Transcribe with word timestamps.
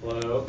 Hello. 0.00 0.46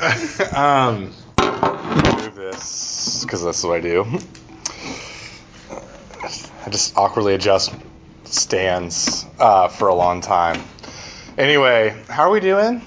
um, 0.52 1.04
move 1.04 2.34
this 2.34 3.22
because 3.22 3.44
that's 3.44 3.62
what 3.62 3.76
I 3.76 3.80
do. 3.80 4.04
I 6.66 6.70
just 6.70 6.96
awkwardly 6.96 7.34
adjust 7.34 7.72
stands 8.24 9.24
uh, 9.38 9.68
for 9.68 9.88
a 9.88 9.94
long 9.94 10.22
time. 10.22 10.60
Anyway, 11.38 11.96
how 12.08 12.24
are 12.24 12.30
we 12.30 12.40
doing? 12.40 12.82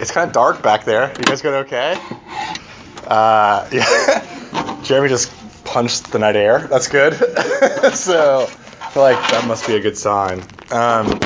It's 0.00 0.10
kind 0.10 0.26
of 0.26 0.34
dark 0.34 0.60
back 0.60 0.84
there. 0.84 1.12
You 1.16 1.24
guys 1.24 1.42
good 1.42 1.66
okay? 1.66 1.96
Uh, 3.06 3.68
yeah. 3.70 4.80
Jeremy 4.82 5.08
just 5.08 5.32
punched 5.64 6.10
the 6.10 6.18
night 6.18 6.34
air. 6.34 6.58
That's 6.58 6.88
good. 6.88 7.14
so 7.94 8.48
I 8.80 8.90
feel 8.90 9.02
like 9.04 9.30
that 9.30 9.44
must 9.46 9.64
be 9.68 9.76
a 9.76 9.80
good 9.80 9.96
sign. 9.96 10.42
Um, 10.72 11.19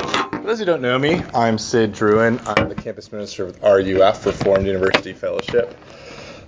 for 0.44 0.48
those 0.48 0.58
who 0.58 0.66
don't 0.66 0.82
know 0.82 0.98
me, 0.98 1.22
I'm 1.32 1.56
Sid 1.56 1.94
Druin. 1.94 2.38
I'm 2.44 2.68
the 2.68 2.74
campus 2.74 3.10
minister 3.10 3.46
with 3.46 3.62
RUF, 3.62 4.26
Reformed 4.26 4.66
University 4.66 5.14
Fellowship. 5.14 5.74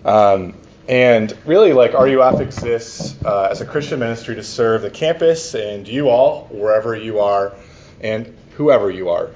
Um, 0.05 0.53
and 0.87 1.35
really, 1.47 1.73
like 1.73 1.95
RUF 1.95 2.43
exists 2.43 3.17
uh, 3.25 3.49
as 3.51 3.63
a 3.63 3.65
Christian 3.65 3.99
ministry 3.99 4.35
to 4.35 4.43
serve 4.43 4.83
the 4.83 4.91
campus 4.91 5.55
and 5.55 5.89
you 5.89 6.11
all, 6.11 6.45
wherever 6.51 6.95
you 6.95 7.21
are, 7.21 7.55
and 8.03 8.37
whoever 8.59 8.91
you 8.91 9.09
are. 9.09 9.31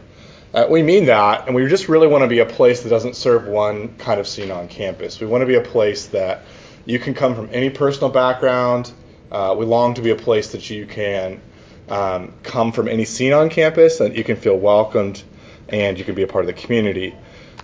Uh, 0.53 0.67
we 0.69 0.83
mean 0.83 1.07
that, 1.07 1.47
and 1.47 1.55
we 1.55 1.67
just 1.67 1.89
really 1.89 2.07
want 2.07 2.21
to 2.25 2.29
be 2.29 2.41
a 2.41 2.47
place 2.47 2.83
that 2.83 2.91
doesn't 2.91 3.17
serve 3.17 3.47
one 3.47 3.97
kind 3.97 4.21
of 4.21 4.29
scene 4.29 4.51
on 4.51 4.69
campus. 4.69 5.21
We 5.21 5.27
want 5.27 5.41
to 5.41 5.47
be 5.47 5.55
a 5.55 5.63
place 5.63 6.09
that 6.09 6.43
you 6.85 6.99
can 6.99 7.15
come 7.15 7.35
from 7.35 7.49
any 7.51 7.71
personal 7.71 8.11
background. 8.11 8.93
Uh, 9.33 9.57
we 9.59 9.65
long 9.65 9.95
to 9.95 10.03
be 10.03 10.11
a 10.11 10.17
place 10.17 10.53
that 10.53 10.69
you 10.69 10.85
can 10.85 11.41
um, 11.91 12.33
come 12.43 12.73
from 12.73 12.89
any 12.89 13.05
scene 13.05 13.33
on 13.33 13.51
campus, 13.51 13.99
that 13.99 14.15
you 14.15 14.25
can 14.25 14.37
feel 14.37 14.57
welcomed, 14.57 15.23
and 15.69 15.99
you 15.99 16.05
can 16.05 16.15
be 16.15 16.23
a 16.23 16.27
part 16.27 16.45
of 16.45 16.47
the 16.47 16.61
community. 16.61 17.15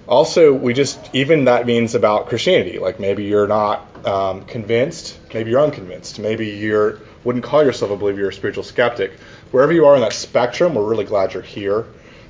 Also, 0.08 0.52
we 0.52 0.72
just, 0.72 0.98
even 1.14 1.46
that 1.46 1.66
means 1.66 1.94
about 1.94 2.28
Christianity. 2.28 2.78
Like 2.78 3.00
maybe 3.00 3.24
you're 3.24 3.48
not 3.48 4.06
um, 4.06 4.44
convinced, 4.44 5.18
maybe 5.34 5.50
you're 5.50 5.62
unconvinced, 5.62 6.18
maybe 6.18 6.48
you 6.48 7.00
wouldn't 7.24 7.44
call 7.44 7.64
yourself 7.64 7.90
a 7.90 7.96
believer, 7.96 8.20
you're 8.20 8.28
a 8.28 8.32
spiritual 8.32 8.62
skeptic. 8.62 9.12
Wherever 9.50 9.72
you 9.72 9.86
are 9.86 9.96
in 9.96 10.02
that 10.02 10.12
spectrum, 10.12 10.74
we're 10.74 10.88
really 10.88 11.04
glad 11.04 11.34
you're 11.34 11.42
here. 11.42 11.86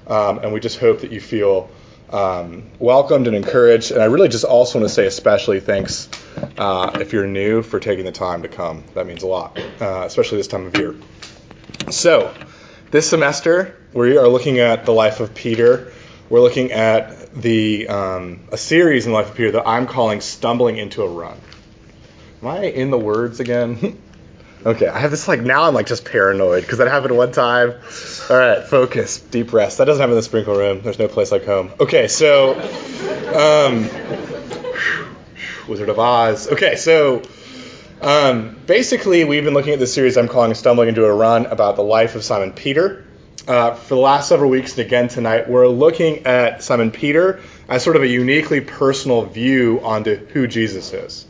Um, 0.06 0.38
and 0.38 0.53
we 0.53 0.60
just 0.60 0.78
hope 0.78 1.00
that 1.00 1.12
you 1.12 1.20
feel 1.20 1.69
um, 2.10 2.64
welcomed 2.78 3.27
and 3.27 3.36
encouraged. 3.36 3.91
And 3.91 4.00
I 4.00 4.06
really 4.06 4.28
just 4.28 4.44
also 4.44 4.78
want 4.78 4.88
to 4.88 4.94
say 4.94 5.06
especially 5.06 5.60
thanks 5.60 6.08
uh, 6.56 6.97
if 7.00 7.12
you're 7.12 7.27
new 7.27 7.62
for 7.62 7.81
taking 7.81 8.05
the 8.05 8.12
time 8.12 8.42
to 8.42 8.48
come. 8.48 8.84
That 8.94 9.06
means 9.06 9.22
a 9.22 9.27
lot, 9.27 9.58
uh, 9.81 10.05
especially 10.06 10.38
this 10.38 10.47
time 10.47 10.66
of 10.66 10.77
year. 10.77 10.94
So, 11.91 12.34
this 12.91 13.08
semester 13.08 13.77
we 13.92 14.19
are 14.19 14.28
looking 14.28 14.58
at 14.58 14.84
the 14.84 14.92
life 14.92 15.20
of 15.20 15.34
Peter. 15.34 15.92
We're 16.28 16.41
looking 16.41 16.72
at 16.72 17.32
the 17.34 17.88
um, 17.88 18.48
a 18.52 18.56
series 18.56 19.06
in 19.06 19.12
the 19.12 19.19
life 19.19 19.30
of 19.30 19.36
Peter 19.36 19.52
that 19.52 19.66
I'm 19.66 19.86
calling 19.86 20.20
"Stumbling 20.20 20.77
into 20.78 21.02
a 21.02 21.08
Run." 21.08 21.38
Am 22.42 22.48
I 22.48 22.64
in 22.64 22.91
the 22.91 22.98
words 22.98 23.41
again? 23.41 24.02
Okay, 24.64 24.88
I 24.88 24.98
have 24.98 25.12
this 25.12 25.28
like 25.28 25.42
now 25.42 25.62
I'm 25.62 25.74
like 25.74 25.86
just 25.86 26.04
paranoid 26.04 26.62
because 26.62 26.78
that 26.78 26.88
happened 26.88 27.16
one 27.16 27.30
time. 27.30 27.74
All 28.28 28.36
right, 28.36 28.64
focus, 28.64 29.20
deep 29.20 29.52
rest. 29.52 29.78
That 29.78 29.84
doesn't 29.84 30.00
happen 30.00 30.14
in 30.14 30.16
the 30.16 30.24
sprinkle 30.24 30.56
room. 30.56 30.82
There's 30.82 30.98
no 30.98 31.06
place 31.06 31.30
like 31.30 31.44
home. 31.44 31.70
Okay, 31.78 32.08
so 32.08 32.54
um, 33.32 33.88
Wizard 35.69 35.88
of 35.88 36.00
Oz. 36.00 36.50
Okay, 36.50 36.74
so 36.74 37.22
um, 38.00 38.56
basically 38.66 39.25
we've 39.25 39.44
been 39.44 39.55
looking 39.55 39.72
at 39.72 39.78
this 39.78 39.94
series 39.94 40.16
I'm 40.16 40.28
calling 40.28 40.55
"Stumbling 40.55 40.89
into 40.89 41.05
a 41.05 41.14
Run" 41.14 41.47
about 41.47 41.77
the 41.77 41.83
life 41.83 42.14
of 42.14 42.25
Simon 42.25 42.53
Peter. 42.53 43.05
Uh, 43.47 43.75
for 43.75 43.94
the 43.94 44.00
last 44.00 44.28
several 44.28 44.50
weeks 44.50 44.77
and 44.77 44.86
again 44.86 45.08
tonight, 45.08 45.48
we're 45.48 45.69
looking 45.69 46.27
at 46.27 46.64
Simon 46.64 46.91
Peter 46.91 47.41
as 47.69 47.83
sort 47.83 47.94
of 47.94 48.03
a 48.03 48.08
uniquely 48.08 48.61
personal 48.61 49.22
view 49.22 49.80
onto 49.84 50.16
who 50.16 50.48
Jesus 50.48 50.92
is. 50.92 51.27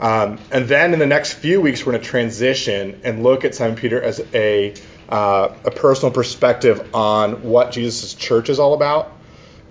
Um, 0.00 0.38
and 0.50 0.66
then 0.66 0.92
in 0.92 0.98
the 0.98 1.06
next 1.06 1.34
few 1.34 1.60
weeks, 1.60 1.84
we're 1.84 1.92
going 1.92 2.02
to 2.02 2.08
transition 2.08 3.02
and 3.04 3.22
look 3.22 3.44
at 3.44 3.54
Simon 3.54 3.76
Peter 3.76 4.02
as 4.02 4.20
a, 4.34 4.74
uh, 5.08 5.54
a 5.64 5.70
personal 5.70 6.12
perspective 6.12 6.94
on 6.94 7.42
what 7.42 7.70
Jesus' 7.70 8.14
church 8.14 8.48
is 8.48 8.58
all 8.58 8.74
about. 8.74 9.12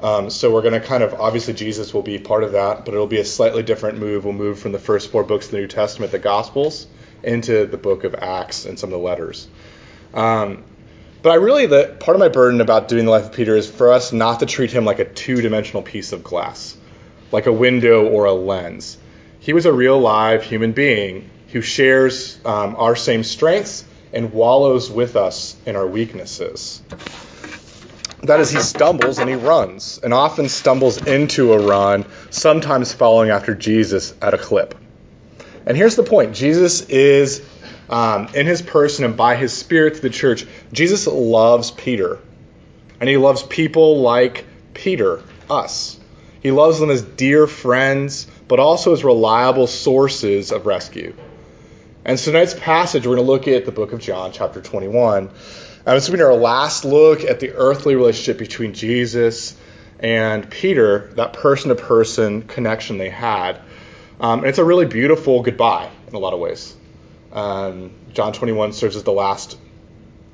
Um, 0.01 0.29
so 0.29 0.53
we're 0.53 0.61
going 0.61 0.79
to 0.79 0.79
kind 0.79 1.03
of, 1.03 1.13
obviously, 1.15 1.53
Jesus 1.53 1.93
will 1.93 2.01
be 2.01 2.19
part 2.19 2.43
of 2.43 2.53
that, 2.53 2.85
but 2.85 2.93
it'll 2.93 3.07
be 3.07 3.19
a 3.19 3.25
slightly 3.25 3.63
different 3.63 3.97
move. 3.97 4.23
We'll 4.23 4.33
move 4.33 4.59
from 4.59 4.71
the 4.71 4.79
first 4.79 5.11
four 5.11 5.23
books 5.23 5.47
of 5.47 5.51
the 5.51 5.57
New 5.57 5.67
Testament, 5.67 6.11
the 6.11 6.19
Gospels, 6.19 6.87
into 7.21 7.65
the 7.65 7.77
book 7.77 8.05
of 8.05 8.15
Acts 8.15 8.65
and 8.65 8.79
some 8.79 8.89
of 8.89 8.99
the 8.99 9.05
letters. 9.05 9.47
Um, 10.13 10.63
but 11.21 11.31
I 11.31 11.35
really, 11.35 11.65
the 11.65 11.97
part 11.99 12.15
of 12.15 12.19
my 12.19 12.29
burden 12.29 12.61
about 12.61 12.87
doing 12.87 13.03
the 13.03 13.11
life 13.11 13.25
of 13.25 13.33
Peter 13.33 13.57
is 13.57 13.69
for 13.69 13.91
us 13.91 14.13
not 14.13 14.39
to 14.39 14.45
treat 14.45 14.71
him 14.71 14.85
like 14.85 14.99
a 14.99 15.05
two 15.05 15.41
dimensional 15.41 15.83
piece 15.83 16.13
of 16.13 16.23
glass, 16.23 16.77
like 17.33 17.45
a 17.45 17.51
window 17.51 18.07
or 18.07 18.25
a 18.25 18.33
lens. 18.33 18.97
He 19.41 19.51
was 19.51 19.65
a 19.65 19.73
real 19.73 19.99
live 19.99 20.43
human 20.43 20.71
being 20.71 21.29
who 21.51 21.61
shares 21.61 22.39
um, 22.45 22.77
our 22.77 22.95
same 22.95 23.23
strengths 23.23 23.83
and 24.13 24.31
wallows 24.31 24.89
with 24.89 25.17
us 25.17 25.57
in 25.65 25.75
our 25.75 25.85
weaknesses. 25.85 26.81
That 28.23 28.39
is, 28.39 28.51
he 28.51 28.59
stumbles 28.59 29.19
and 29.19 29.29
he 29.29 29.35
runs, 29.35 29.99
and 30.03 30.13
often 30.13 30.49
stumbles 30.49 30.97
into 31.05 31.53
a 31.53 31.59
run, 31.59 32.05
sometimes 32.29 32.93
following 32.93 33.29
after 33.29 33.55
Jesus 33.55 34.13
at 34.21 34.33
a 34.33 34.37
clip. 34.37 34.75
And 35.65 35.77
here's 35.77 35.95
the 35.95 36.03
point 36.03 36.35
Jesus 36.35 36.81
is, 36.81 37.41
um, 37.89 38.29
in 38.33 38.45
his 38.45 38.61
person 38.61 39.05
and 39.05 39.15
by 39.15 39.35
his 39.35 39.53
spirit 39.53 39.95
to 39.95 40.01
the 40.01 40.09
church, 40.09 40.45
Jesus 40.73 41.07
loves 41.07 41.71
Peter. 41.71 42.19
And 42.99 43.07
he 43.07 43.17
loves 43.17 43.43
people 43.43 44.01
like 44.01 44.45
Peter, 44.73 45.23
us. 45.49 45.97
He 46.41 46.51
loves 46.51 46.79
them 46.79 46.89
as 46.89 47.01
dear 47.01 47.47
friends 47.47 48.27
but 48.49 48.59
also 48.59 48.91
as 48.91 49.05
reliable 49.05 49.67
sources 49.67 50.51
of 50.51 50.65
rescue. 50.65 51.13
And 52.03 52.19
so 52.19 52.31
tonight's 52.31 52.55
passage, 52.55 53.05
we're 53.05 53.15
going 53.15 53.25
to 53.25 53.31
look 53.31 53.47
at 53.47 53.65
the 53.65 53.71
book 53.71 53.93
of 53.93 53.99
John, 53.99 54.31
chapter 54.33 54.59
21. 54.59 55.29
And 55.85 55.95
this 55.95 56.09
will 56.09 56.17
be 56.17 56.23
our 56.23 56.35
last 56.35 56.85
look 56.85 57.23
at 57.23 57.39
the 57.39 57.51
earthly 57.51 57.95
relationship 57.95 58.37
between 58.37 58.73
Jesus 58.73 59.55
and 59.99 60.49
Peter, 60.49 61.11
that 61.15 61.33
person 61.33 61.69
to 61.69 61.75
person 61.75 62.43
connection 62.43 62.97
they 62.97 63.09
had. 63.09 63.59
Um, 64.19 64.39
and 64.39 64.47
it's 64.47 64.59
a 64.59 64.65
really 64.65 64.85
beautiful 64.85 65.41
goodbye 65.41 65.89
in 66.07 66.15
a 66.15 66.19
lot 66.19 66.33
of 66.33 66.39
ways. 66.39 66.75
Um, 67.31 67.91
John 68.13 68.33
21 68.33 68.73
serves 68.73 68.95
as 68.95 69.03
the 69.03 69.11
last 69.11 69.57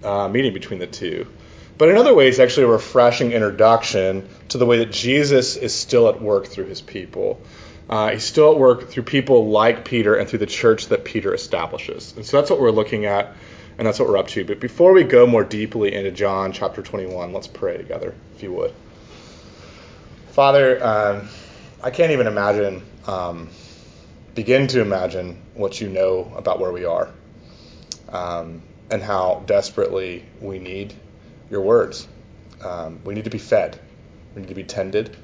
uh, 0.04 0.28
meeting 0.28 0.54
between 0.54 0.80
the 0.80 0.88
two. 0.88 1.28
But 1.78 1.90
in 1.90 1.98
other 1.98 2.14
ways, 2.14 2.36
it's 2.36 2.40
actually 2.40 2.64
a 2.64 2.70
refreshing 2.70 3.32
introduction 3.32 4.30
to 4.50 4.58
the 4.58 4.66
way 4.66 4.80
that 4.80 4.92
Jesus 4.92 5.58
is 5.58 5.74
still 5.74 6.08
at 6.08 6.22
work 6.22 6.48
through 6.48 6.66
his 6.66 6.82
people. 6.82 7.42
Uh, 7.90 8.12
he's 8.12 8.24
still 8.24 8.54
at 8.54 8.58
work 8.58 8.90
through 8.90 9.04
people 9.04 9.50
like 9.50 9.86
Peter 9.86 10.16
and 10.16 10.28
through 10.28 10.40
the 10.40 10.46
church 10.46 10.88
that 10.88 11.04
Peter 11.04 11.34
establishes. 11.34 12.14
And 12.16 12.26
so 12.26 12.38
that's 12.38 12.50
what 12.50 12.60
we're 12.60 12.72
looking 12.72 13.06
at, 13.06 13.36
and 13.78 13.88
that's 13.88 14.00
what 14.00 14.08
we're 14.08 14.18
up 14.18 14.28
to. 14.30 14.46
But 14.46 14.60
before 14.60 14.94
we 14.94 15.04
go 15.04 15.28
more 15.28 15.44
deeply 15.44 15.94
into 15.94 16.12
John 16.12 16.52
chapter 16.52 16.82
21, 16.82 17.34
let's 17.34 17.48
pray 17.48 17.78
together, 17.78 18.16
if 18.36 18.44
you 18.44 18.54
would. 18.54 18.74
Father, 20.32 20.84
um, 20.84 21.30
I 21.82 21.92
can't 21.92 22.12
even 22.12 22.28
imagine, 22.28 22.84
um, 23.08 23.50
begin 24.34 24.68
to 24.68 24.82
imagine 24.82 25.42
what 25.54 25.80
you 25.80 25.90
know 25.90 26.32
about 26.36 26.60
where 26.60 26.72
we 26.72 26.86
are 26.86 27.10
um, 28.10 28.62
and 28.90 29.02
how 29.02 29.44
desperately 29.46 30.26
we 30.42 30.60
need 30.60 30.94
your 31.50 31.62
words. 31.62 32.08
Um, 32.62 33.02
we 33.04 33.14
need 33.14 33.26
to 33.26 33.30
be 33.30 33.38
fed, 33.38 33.80
we 34.34 34.42
need 34.42 34.48
to 34.48 34.56
be 34.56 34.64
tended, 34.64 35.16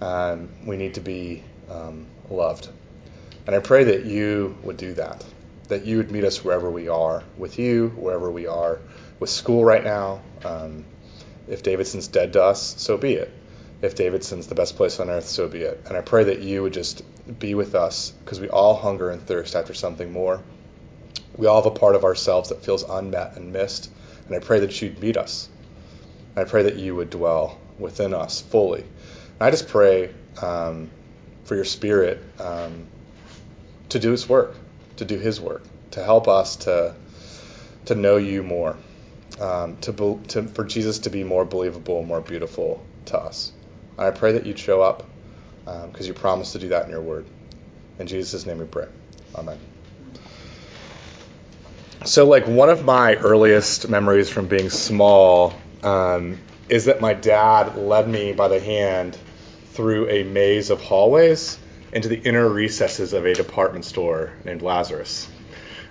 um, 0.00 0.48
we 0.64 0.76
need 0.76 0.94
to 0.94 1.00
be 1.00 1.42
um, 1.68 2.06
loved. 2.30 2.68
And 3.46 3.56
I 3.56 3.58
pray 3.58 3.84
that 3.84 4.04
you 4.04 4.56
would 4.62 4.76
do 4.76 4.94
that, 4.94 5.24
that 5.68 5.84
you 5.84 5.98
would 5.98 6.10
meet 6.10 6.24
us 6.24 6.44
wherever 6.44 6.70
we 6.70 6.88
are, 6.88 7.22
with 7.36 7.58
you, 7.58 7.88
wherever 7.96 8.30
we 8.30 8.46
are, 8.46 8.80
with 9.20 9.30
school 9.30 9.64
right 9.64 9.84
now. 9.84 10.20
Um, 10.44 10.84
if 11.48 11.62
Davidson's 11.62 12.08
dead 12.08 12.32
to 12.34 12.42
us, 12.42 12.74
so 12.78 12.96
be 12.96 13.14
it. 13.14 13.32
If 13.80 13.94
Davidson's 13.96 14.46
the 14.46 14.54
best 14.54 14.76
place 14.76 15.00
on 15.00 15.10
earth, 15.10 15.26
so 15.26 15.48
be 15.48 15.62
it. 15.62 15.82
And 15.86 15.96
I 15.96 16.00
pray 16.00 16.24
that 16.24 16.40
you 16.40 16.62
would 16.62 16.72
just 16.72 17.02
be 17.38 17.54
with 17.54 17.74
us 17.74 18.12
because 18.24 18.40
we 18.40 18.48
all 18.48 18.74
hunger 18.74 19.10
and 19.10 19.20
thirst 19.20 19.56
after 19.56 19.74
something 19.74 20.12
more. 20.12 20.40
We 21.36 21.46
all 21.46 21.62
have 21.62 21.72
a 21.72 21.76
part 21.76 21.96
of 21.96 22.04
ourselves 22.04 22.50
that 22.50 22.64
feels 22.64 22.82
unmet 22.82 23.36
and 23.36 23.52
missed. 23.52 23.90
And 24.26 24.36
I 24.36 24.38
pray 24.38 24.60
that 24.60 24.80
you'd 24.80 25.00
meet 25.00 25.16
us. 25.16 25.48
I 26.36 26.44
pray 26.44 26.64
that 26.64 26.76
you 26.76 26.94
would 26.94 27.10
dwell 27.10 27.58
within 27.78 28.14
us 28.14 28.40
fully. 28.40 28.82
And 28.82 29.40
I 29.40 29.50
just 29.50 29.68
pray 29.68 30.14
um, 30.40 30.90
for 31.44 31.56
your 31.56 31.64
Spirit 31.64 32.22
um, 32.38 32.86
to 33.90 33.98
do 33.98 34.12
its 34.12 34.28
work, 34.28 34.54
to 35.02 35.14
do 35.14 35.20
His 35.20 35.40
work, 35.40 35.62
to 35.92 36.02
help 36.02 36.28
us 36.28 36.56
to 36.56 36.94
to 37.86 37.94
know 37.94 38.16
You 38.16 38.42
more, 38.42 38.76
um, 39.40 39.76
to, 39.78 40.20
to 40.28 40.42
for 40.44 40.64
Jesus 40.64 41.00
to 41.00 41.10
be 41.10 41.24
more 41.24 41.44
believable, 41.44 42.02
more 42.02 42.20
beautiful 42.20 42.84
to 43.06 43.18
us. 43.18 43.52
And 43.98 44.06
I 44.06 44.10
pray 44.12 44.32
that 44.32 44.46
You'd 44.46 44.58
show 44.58 44.82
up 44.82 45.08
because 45.64 46.00
um, 46.00 46.06
You 46.06 46.14
promised 46.14 46.52
to 46.52 46.58
do 46.58 46.68
that 46.68 46.84
in 46.84 46.90
Your 46.90 47.02
Word. 47.02 47.26
In 47.98 48.06
Jesus' 48.06 48.46
name 48.46 48.58
we 48.58 48.66
pray. 48.66 48.86
Amen. 49.34 49.58
So, 52.04 52.26
like 52.26 52.46
one 52.46 52.68
of 52.68 52.84
my 52.84 53.14
earliest 53.14 53.88
memories 53.88 54.28
from 54.28 54.46
being 54.48 54.70
small 54.70 55.54
um, 55.82 56.38
is 56.68 56.86
that 56.86 57.00
my 57.00 57.14
dad 57.14 57.76
led 57.76 58.08
me 58.08 58.32
by 58.32 58.48
the 58.48 58.60
hand 58.60 59.16
through 59.72 60.08
a 60.08 60.24
maze 60.24 60.70
of 60.70 60.80
hallways 60.80 61.58
into 61.92 62.08
the 62.08 62.16
inner 62.16 62.48
recesses 62.48 63.12
of 63.12 63.26
a 63.26 63.34
department 63.34 63.84
store 63.84 64.32
named 64.44 64.62
Lazarus. 64.62 65.28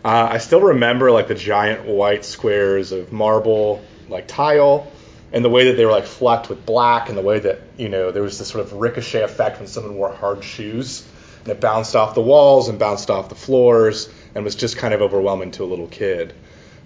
Uh, 0.04 0.30
I 0.32 0.40
still 0.40 0.62
remember 0.62 1.12
like 1.12 1.28
the 1.28 1.36
giant 1.36 1.86
white 1.86 2.26
squares 2.26 2.92
of 2.92 3.12
marble, 3.12 3.84
like 4.10 4.28
tile, 4.28 4.92
and 5.32 5.46
the 5.46 5.50
way 5.50 5.66
that 5.66 5.78
they 5.78 5.86
were 5.86 5.92
like 5.92 6.06
flecked 6.06 6.50
with 6.50 6.66
black, 6.66 7.10
and 7.10 7.18
the 7.18 7.22
way 7.22 7.40
that 7.40 7.62
you 7.78 7.88
know 7.88 8.12
there 8.12 8.24
was 8.24 8.40
this 8.40 8.48
sort 8.48 8.66
of 8.66 8.74
ricochet 8.74 9.22
effect 9.22 9.60
when 9.60 9.68
someone 9.68 9.96
wore 9.96 10.12
hard 10.12 10.44
shoes, 10.44 11.08
and 11.44 11.50
it 11.50 11.62
bounced 11.62 11.96
off 11.96 12.16
the 12.16 12.22
walls 12.22 12.68
and 12.68 12.80
bounced 12.80 13.12
off 13.12 13.30
the 13.30 13.36
floors, 13.36 14.10
and 14.34 14.44
was 14.44 14.56
just 14.56 14.78
kind 14.78 14.94
of 14.94 15.02
overwhelming 15.02 15.52
to 15.52 15.64
a 15.64 15.66
little 15.66 15.88
kid. 15.88 16.34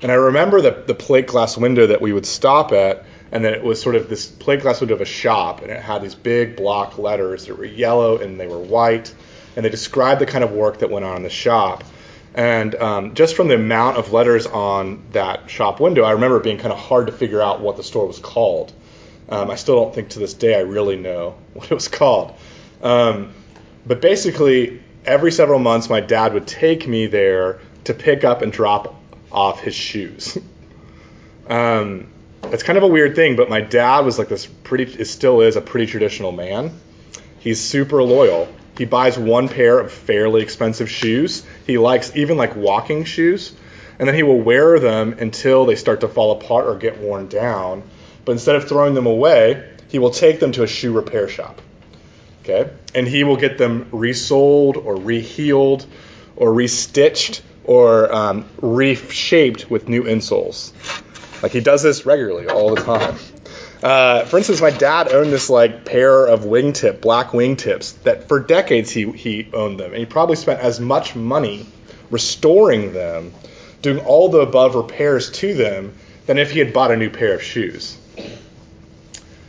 And 0.01 0.11
I 0.11 0.15
remember 0.15 0.59
the, 0.59 0.83
the 0.85 0.93
plate 0.93 1.27
glass 1.27 1.57
window 1.57 1.87
that 1.87 2.01
we 2.01 2.11
would 2.11 2.25
stop 2.25 2.73
at, 2.73 3.05
and 3.35 3.43
then 3.43 3.53
it 3.53 3.61
was 3.61 3.81
sort 3.81 3.95
of 3.95 4.07
this 4.07 4.27
plate 4.27 4.61
glass 4.61 4.79
window 4.79 4.95
of 4.95 5.01
a 5.01 5.05
shop, 5.05 5.61
and 5.61 5.69
it 5.69 5.81
had 5.81 6.01
these 6.01 6.15
big 6.15 6.55
block 6.55 6.97
letters 6.97 7.47
that 7.47 7.57
were 7.57 7.65
yellow 7.65 8.17
and 8.17 8.39
they 8.39 8.47
were 8.47 8.61
white, 8.61 9.13
and 9.57 9.65
they 9.65 9.69
described 9.69 10.21
the 10.21 10.25
kind 10.25 10.41
of 10.41 10.53
work 10.53 10.79
that 10.79 10.89
went 10.89 11.03
on 11.03 11.17
in 11.17 11.23
the 11.23 11.29
shop. 11.29 11.83
And 12.33 12.73
um, 12.75 13.13
just 13.13 13.35
from 13.35 13.49
the 13.49 13.55
amount 13.55 13.97
of 13.97 14.13
letters 14.13 14.47
on 14.47 15.03
that 15.11 15.49
shop 15.49 15.81
window, 15.81 16.03
I 16.03 16.11
remember 16.11 16.37
it 16.37 16.43
being 16.43 16.59
kind 16.59 16.71
of 16.71 16.79
hard 16.79 17.07
to 17.07 17.11
figure 17.11 17.41
out 17.41 17.59
what 17.59 17.75
the 17.75 17.83
store 17.83 18.07
was 18.07 18.19
called. 18.19 18.71
Um, 19.27 19.51
I 19.51 19.55
still 19.55 19.75
don't 19.75 19.93
think 19.93 20.11
to 20.11 20.19
this 20.19 20.33
day 20.33 20.55
I 20.55 20.61
really 20.61 20.95
know 20.95 21.35
what 21.53 21.69
it 21.69 21.75
was 21.75 21.89
called. 21.89 22.33
Um, 22.81 23.33
but 23.85 23.99
basically, 23.99 24.81
every 25.03 25.33
several 25.33 25.59
months, 25.59 25.89
my 25.89 25.99
dad 25.99 26.33
would 26.35 26.47
take 26.47 26.87
me 26.87 27.07
there 27.07 27.59
to 27.83 27.93
pick 27.93 28.23
up 28.23 28.43
and 28.43 28.53
drop 28.53 28.95
off 29.29 29.59
his 29.59 29.75
shoes. 29.75 30.37
um, 31.49 32.07
it's 32.51 32.63
kind 32.63 32.77
of 32.77 32.83
a 32.83 32.87
weird 32.87 33.15
thing, 33.15 33.35
but 33.35 33.49
my 33.49 33.61
dad 33.61 34.01
was 34.01 34.17
like 34.17 34.29
this 34.29 34.45
pretty, 34.45 34.83
it 34.99 35.05
still 35.05 35.41
is 35.41 35.55
a 35.55 35.61
pretty 35.61 35.85
traditional 35.85 36.31
man. 36.31 36.79
He's 37.39 37.59
super 37.59 38.01
loyal. 38.03 38.47
He 38.77 38.85
buys 38.85 39.17
one 39.17 39.47
pair 39.47 39.79
of 39.79 39.91
fairly 39.91 40.41
expensive 40.41 40.89
shoes. 40.89 41.45
He 41.65 41.77
likes 41.77 42.15
even 42.15 42.37
like 42.37 42.55
walking 42.55 43.05
shoes, 43.05 43.53
and 43.99 44.07
then 44.07 44.15
he 44.15 44.23
will 44.23 44.41
wear 44.41 44.79
them 44.79 45.15
until 45.19 45.65
they 45.65 45.75
start 45.75 46.01
to 46.01 46.07
fall 46.07 46.33
apart 46.33 46.65
or 46.65 46.75
get 46.75 46.97
worn 46.99 47.27
down. 47.27 47.83
But 48.25 48.33
instead 48.33 48.55
of 48.55 48.67
throwing 48.67 48.95
them 48.95 49.05
away, 49.05 49.71
he 49.87 49.99
will 49.99 50.11
take 50.11 50.39
them 50.39 50.51
to 50.53 50.63
a 50.63 50.67
shoe 50.67 50.91
repair 50.91 51.27
shop. 51.27 51.61
Okay? 52.43 52.69
And 52.93 53.07
he 53.07 53.23
will 53.23 53.37
get 53.37 53.57
them 53.57 53.87
resoled 53.91 54.77
or 54.77 54.95
reheeled 54.95 55.85
or 56.35 56.51
restitched 56.51 57.41
or 57.63 58.13
um, 58.13 58.45
reshaped 58.61 59.69
with 59.69 59.87
new 59.87 60.03
insoles. 60.03 60.73
Like 61.41 61.51
he 61.51 61.59
does 61.59 61.83
this 61.83 62.05
regularly 62.05 62.47
all 62.47 62.73
the 62.75 62.81
time. 62.81 63.15
Uh, 63.83 64.25
for 64.25 64.37
instance, 64.37 64.61
my 64.61 64.71
dad 64.71 65.13
owned 65.13 65.31
this 65.31 65.49
like 65.49 65.85
pair 65.85 66.25
of 66.25 66.41
wingtip, 66.41 67.01
black 67.01 67.27
wingtips, 67.27 68.01
that 68.03 68.27
for 68.27 68.39
decades 68.39 68.89
he, 68.89 69.11
he 69.11 69.49
owned 69.53 69.79
them. 69.79 69.91
And 69.91 69.99
he 69.99 70.05
probably 70.05 70.37
spent 70.37 70.59
as 70.59 70.79
much 70.79 71.15
money 71.15 71.67
restoring 72.09 72.93
them, 72.93 73.33
doing 73.81 73.99
all 73.99 74.29
the 74.29 74.39
above 74.39 74.75
repairs 74.75 75.31
to 75.31 75.53
them, 75.53 75.93
than 76.25 76.37
if 76.37 76.51
he 76.51 76.59
had 76.59 76.73
bought 76.73 76.91
a 76.91 76.97
new 76.97 77.09
pair 77.09 77.35
of 77.35 77.43
shoes. 77.43 77.97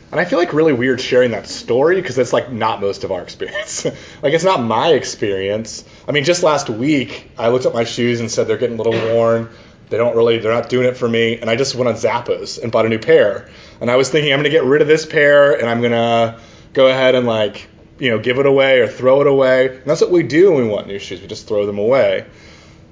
And 0.09 0.21
I 0.21 0.25
feel 0.25 0.39
like 0.39 0.53
really 0.53 0.73
weird 0.73 1.01
sharing 1.01 1.31
that 1.31 1.47
story 1.47 1.95
because 1.95 2.17
it's 2.17 2.31
like 2.31 2.51
not 2.51 2.79
most 2.79 3.03
of 3.03 3.11
our 3.11 3.21
experience. 3.23 3.85
like 4.21 4.33
it's 4.33 4.43
not 4.43 4.61
my 4.61 4.89
experience. 4.89 5.83
I 6.07 6.11
mean, 6.11 6.23
just 6.23 6.43
last 6.43 6.69
week 6.69 7.31
I 7.37 7.49
looked 7.49 7.65
at 7.65 7.73
my 7.73 7.83
shoes 7.83 8.19
and 8.19 8.31
said 8.31 8.47
they're 8.47 8.57
getting 8.57 8.79
a 8.79 8.81
little 8.81 9.13
worn. 9.13 9.49
They 9.89 9.97
don't 9.97 10.15
really, 10.15 10.39
they're 10.39 10.53
not 10.53 10.69
doing 10.69 10.87
it 10.87 10.97
for 10.97 11.07
me. 11.07 11.37
And 11.37 11.49
I 11.49 11.55
just 11.55 11.75
went 11.75 11.87
on 11.87 11.95
Zappos 11.95 12.61
and 12.61 12.71
bought 12.71 12.85
a 12.85 12.89
new 12.89 12.99
pair. 12.99 13.49
And 13.79 13.89
I 13.89 13.95
was 13.95 14.09
thinking 14.09 14.33
I'm 14.33 14.39
going 14.39 14.51
to 14.51 14.57
get 14.57 14.63
rid 14.63 14.81
of 14.81 14.87
this 14.87 15.05
pair 15.05 15.53
and 15.53 15.69
I'm 15.69 15.79
going 15.79 15.93
to 15.93 16.39
go 16.73 16.87
ahead 16.87 17.15
and 17.15 17.25
like, 17.25 17.67
you 17.99 18.09
know, 18.09 18.19
give 18.19 18.37
it 18.37 18.45
away 18.45 18.79
or 18.79 18.87
throw 18.87 19.21
it 19.21 19.27
away. 19.27 19.67
And 19.69 19.85
that's 19.85 20.01
what 20.01 20.11
we 20.11 20.23
do 20.23 20.51
when 20.51 20.65
we 20.65 20.69
want 20.69 20.87
new 20.87 20.99
shoes. 20.99 21.21
We 21.21 21.27
just 21.27 21.47
throw 21.47 21.65
them 21.65 21.79
away. 21.79 22.25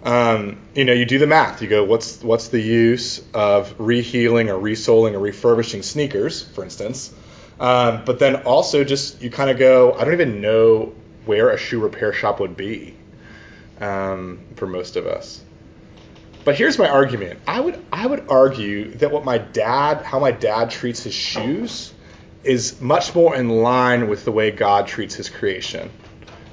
Um, 0.03 0.59
you 0.75 0.85
know, 0.85 0.93
you 0.93 1.05
do 1.05 1.17
the 1.17 1.27
math. 1.27 1.61
You 1.61 1.67
go, 1.67 1.83
what's 1.83 2.21
what's 2.21 2.49
the 2.49 2.61
use 2.61 3.21
of 3.33 3.77
reheeling 3.79 4.49
or 4.49 4.59
resoling 4.59 5.15
or 5.15 5.19
refurbishing 5.19 5.81
sneakers, 5.81 6.43
for 6.43 6.63
instance? 6.63 7.11
Um, 7.59 8.03
but 8.05 8.19
then 8.19 8.43
also 8.43 8.83
just 8.83 9.21
you 9.21 9.31
kind 9.31 9.49
of 9.49 9.57
go, 9.57 9.93
I 9.93 10.03
don't 10.03 10.13
even 10.13 10.41
know 10.41 10.93
where 11.25 11.49
a 11.49 11.57
shoe 11.57 11.79
repair 11.79 12.13
shop 12.13 12.39
would 12.39 12.55
be 12.55 12.95
um, 13.81 14.39
for 14.55 14.67
most 14.67 14.95
of 14.95 15.07
us. 15.07 15.41
But 16.45 16.55
here's 16.55 16.77
my 16.77 16.87
argument. 16.87 17.39
I 17.47 17.59
would 17.59 17.83
I 17.91 18.05
would 18.05 18.29
argue 18.29 18.91
that 18.95 19.11
what 19.11 19.25
my 19.25 19.39
dad, 19.39 20.03
how 20.03 20.19
my 20.19 20.31
dad 20.31 20.69
treats 20.69 21.03
his 21.03 21.13
shoes, 21.13 21.91
is 22.45 22.79
much 22.79 23.15
more 23.15 23.35
in 23.35 23.49
line 23.49 24.07
with 24.07 24.23
the 24.23 24.31
way 24.31 24.51
God 24.51 24.87
treats 24.87 25.15
His 25.15 25.29
creation 25.29 25.89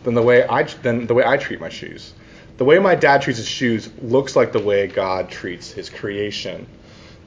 than 0.02 0.14
the 0.14 0.22
way 0.22 0.44
I 0.44 0.62
than 0.62 1.06
the 1.06 1.14
way 1.14 1.24
I 1.24 1.36
treat 1.36 1.60
my 1.60 1.68
shoes. 1.68 2.14
The 2.56 2.64
way 2.64 2.78
my 2.78 2.94
dad 2.94 3.22
treats 3.22 3.38
his 3.38 3.48
shoes 3.48 3.90
looks 4.00 4.34
like 4.34 4.52
the 4.52 4.60
way 4.60 4.86
God 4.86 5.30
treats 5.30 5.70
His 5.70 5.90
creation, 5.90 6.66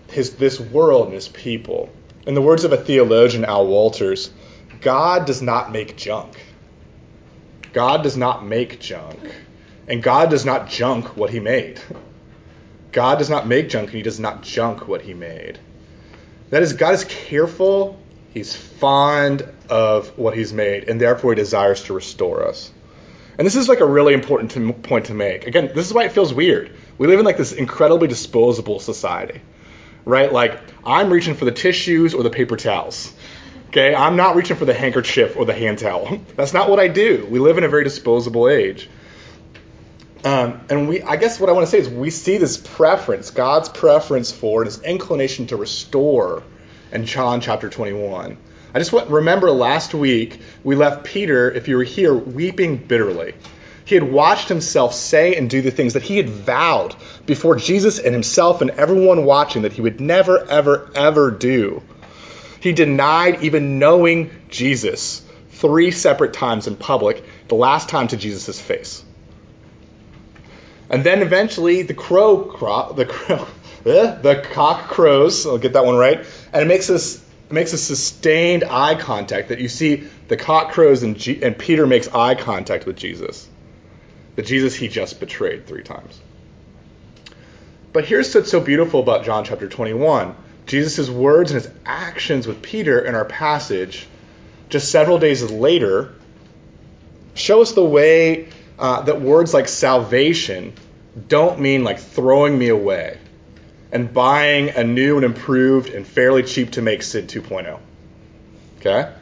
His 0.09 0.35
this 0.35 0.59
world 0.59 1.05
and 1.05 1.13
His 1.13 1.27
people. 1.27 1.89
In 2.25 2.33
the 2.33 2.41
words 2.41 2.63
of 2.63 2.73
a 2.73 2.77
theologian, 2.77 3.45
Al 3.45 3.67
Wolters, 3.67 4.31
God 4.81 5.25
does 5.25 5.41
not 5.41 5.71
make 5.71 5.95
junk. 5.95 6.43
God 7.73 8.01
does 8.01 8.17
not 8.17 8.45
make 8.45 8.79
junk, 8.79 9.19
and 9.87 10.01
God 10.01 10.31
does 10.31 10.45
not 10.45 10.67
junk 10.67 11.15
what 11.15 11.29
He 11.29 11.39
made. 11.39 11.79
God 12.95 13.19
does 13.19 13.29
not 13.29 13.45
make 13.45 13.67
junk 13.67 13.89
and 13.89 13.97
he 13.97 14.03
does 14.03 14.21
not 14.21 14.41
junk 14.41 14.87
what 14.87 15.01
he 15.01 15.13
made. 15.13 15.59
That 16.49 16.63
is, 16.63 16.71
God 16.71 16.93
is 16.93 17.03
careful, 17.03 17.99
he's 18.33 18.55
fond 18.55 19.45
of 19.69 20.17
what 20.17 20.33
he's 20.33 20.53
made, 20.53 20.87
and 20.87 21.01
therefore 21.01 21.33
he 21.33 21.35
desires 21.35 21.83
to 21.83 21.93
restore 21.93 22.47
us. 22.47 22.71
And 23.37 23.45
this 23.45 23.57
is 23.57 23.67
like 23.67 23.81
a 23.81 23.85
really 23.85 24.13
important 24.13 24.51
to, 24.51 24.71
point 24.71 25.07
to 25.07 25.13
make. 25.13 25.45
Again, 25.45 25.71
this 25.75 25.85
is 25.85 25.93
why 25.93 26.05
it 26.05 26.13
feels 26.13 26.33
weird. 26.33 26.73
We 26.97 27.07
live 27.07 27.19
in 27.19 27.25
like 27.25 27.35
this 27.35 27.51
incredibly 27.51 28.07
disposable 28.07 28.79
society, 28.79 29.41
right? 30.05 30.31
Like 30.31 30.57
I'm 30.85 31.11
reaching 31.11 31.35
for 31.35 31.43
the 31.43 31.51
tissues 31.51 32.13
or 32.13 32.23
the 32.23 32.29
paper 32.29 32.55
towels. 32.55 33.13
Okay, 33.71 33.93
I'm 33.93 34.15
not 34.15 34.37
reaching 34.37 34.55
for 34.55 34.63
the 34.63 34.73
handkerchief 34.73 35.35
or 35.35 35.43
the 35.43 35.53
hand 35.53 35.79
towel. 35.79 36.21
That's 36.37 36.53
not 36.53 36.69
what 36.69 36.79
I 36.79 36.87
do. 36.87 37.27
We 37.29 37.39
live 37.39 37.57
in 37.57 37.65
a 37.65 37.67
very 37.67 37.83
disposable 37.83 38.47
age. 38.47 38.89
Um, 40.23 40.61
and 40.69 40.89
we, 40.89 41.01
I 41.01 41.17
guess 41.17 41.39
what 41.39 41.49
I 41.49 41.53
want 41.53 41.67
to 41.67 41.71
say 41.71 41.79
is 41.79 41.89
we 41.89 42.09
see 42.09 42.37
this 42.37 42.57
preference, 42.57 43.29
God's 43.29 43.69
preference 43.69 44.31
for 44.31 44.61
and 44.61 44.67
his 44.67 44.81
inclination 44.81 45.47
to 45.47 45.55
restore 45.55 46.41
in 46.91 47.05
John 47.05 47.41
chapter 47.41 47.69
21. 47.69 48.37
I 48.73 48.79
just 48.79 48.91
want, 48.91 49.09
remember 49.09 49.51
last 49.51 49.93
week 49.93 50.39
we 50.63 50.75
left 50.75 51.05
Peter, 51.05 51.51
if 51.51 51.67
you 51.67 51.77
were 51.77 51.83
here, 51.83 52.13
weeping 52.13 52.77
bitterly. 52.77 53.35
He 53.85 53.93
had 53.93 54.03
watched 54.03 54.49
himself 54.49 54.95
say 54.95 55.35
and 55.35 55.47
do 55.47 55.61
the 55.61 55.69
things 55.69 55.93
that 55.93 56.01
he 56.01 56.17
had 56.17 56.27
vowed 56.27 56.95
before 57.27 57.55
Jesus 57.55 57.99
and 57.99 58.13
himself 58.13 58.61
and 58.61 58.71
everyone 58.71 59.25
watching 59.25 59.61
that 59.61 59.73
he 59.73 59.81
would 59.81 60.01
never, 60.01 60.43
ever, 60.43 60.89
ever 60.95 61.29
do. 61.29 61.83
He 62.59 62.73
denied 62.73 63.43
even 63.43 63.77
knowing 63.77 64.31
Jesus 64.49 65.21
three 65.51 65.91
separate 65.91 66.33
times 66.33 66.65
in 66.65 66.75
public, 66.75 67.23
the 67.47 67.55
last 67.55 67.89
time 67.89 68.07
to 68.07 68.17
Jesus' 68.17 68.59
face. 68.59 69.04
And 70.89 71.03
then 71.03 71.21
eventually 71.21 71.81
the 71.81 71.93
crow, 71.93 72.43
cro- 72.43 72.93
the 72.93 73.05
crow, 73.05 73.47
eh, 73.85 74.15
the 74.21 74.45
cock 74.51 74.89
crows. 74.89 75.45
I'll 75.45 75.57
get 75.57 75.73
that 75.73 75.85
one 75.85 75.95
right. 75.95 76.25
And 76.53 76.61
it 76.61 76.67
makes 76.67 76.87
this 76.87 77.23
it 77.49 77.53
makes 77.53 77.73
a 77.73 77.77
sustained 77.77 78.63
eye 78.63 78.95
contact 78.95 79.49
that 79.49 79.59
you 79.59 79.69
see 79.69 80.07
the 80.27 80.37
cock 80.37 80.71
crows 80.71 81.03
and, 81.03 81.17
G- 81.17 81.43
and 81.43 81.55
Peter 81.55 81.85
makes 81.85 82.07
eye 82.07 82.33
contact 82.33 82.87
with 82.87 82.95
Jesus. 82.95 83.47
The 84.35 84.41
Jesus 84.41 84.73
he 84.75 84.87
just 84.87 85.19
betrayed 85.19 85.67
three 85.67 85.83
times. 85.83 86.19
But 87.93 88.05
here's 88.05 88.33
what's 88.33 88.51
so 88.51 88.59
beautiful 88.59 88.99
about 88.99 89.25
John 89.25 89.45
chapter 89.45 89.69
21. 89.69 90.35
Jesus' 90.65 91.09
words 91.09 91.51
and 91.51 91.61
his 91.61 91.71
actions 91.85 92.47
with 92.47 92.61
Peter 92.61 92.99
in 92.99 93.13
our 93.13 93.25
passage, 93.25 94.07
just 94.69 94.91
several 94.91 95.19
days 95.19 95.43
later, 95.43 96.13
show 97.35 97.61
us 97.61 97.73
the 97.73 97.85
way 97.85 98.49
uh, 98.77 99.01
that 99.01 99.21
words 99.21 99.53
like 99.53 99.67
salvation 99.67 100.73
don't 101.27 101.59
mean 101.59 101.83
like 101.83 101.99
throwing 101.99 102.57
me 102.57 102.69
away 102.69 103.17
and 103.91 104.13
buying 104.13 104.69
a 104.69 104.83
new 104.83 105.15
and 105.15 105.25
improved 105.25 105.89
and 105.89 106.05
fairly 106.05 106.43
cheap 106.43 106.71
to 106.71 106.81
make 106.81 107.01
Sid 107.01 107.29
2.0. 107.29 107.79
Okay? 108.79 109.13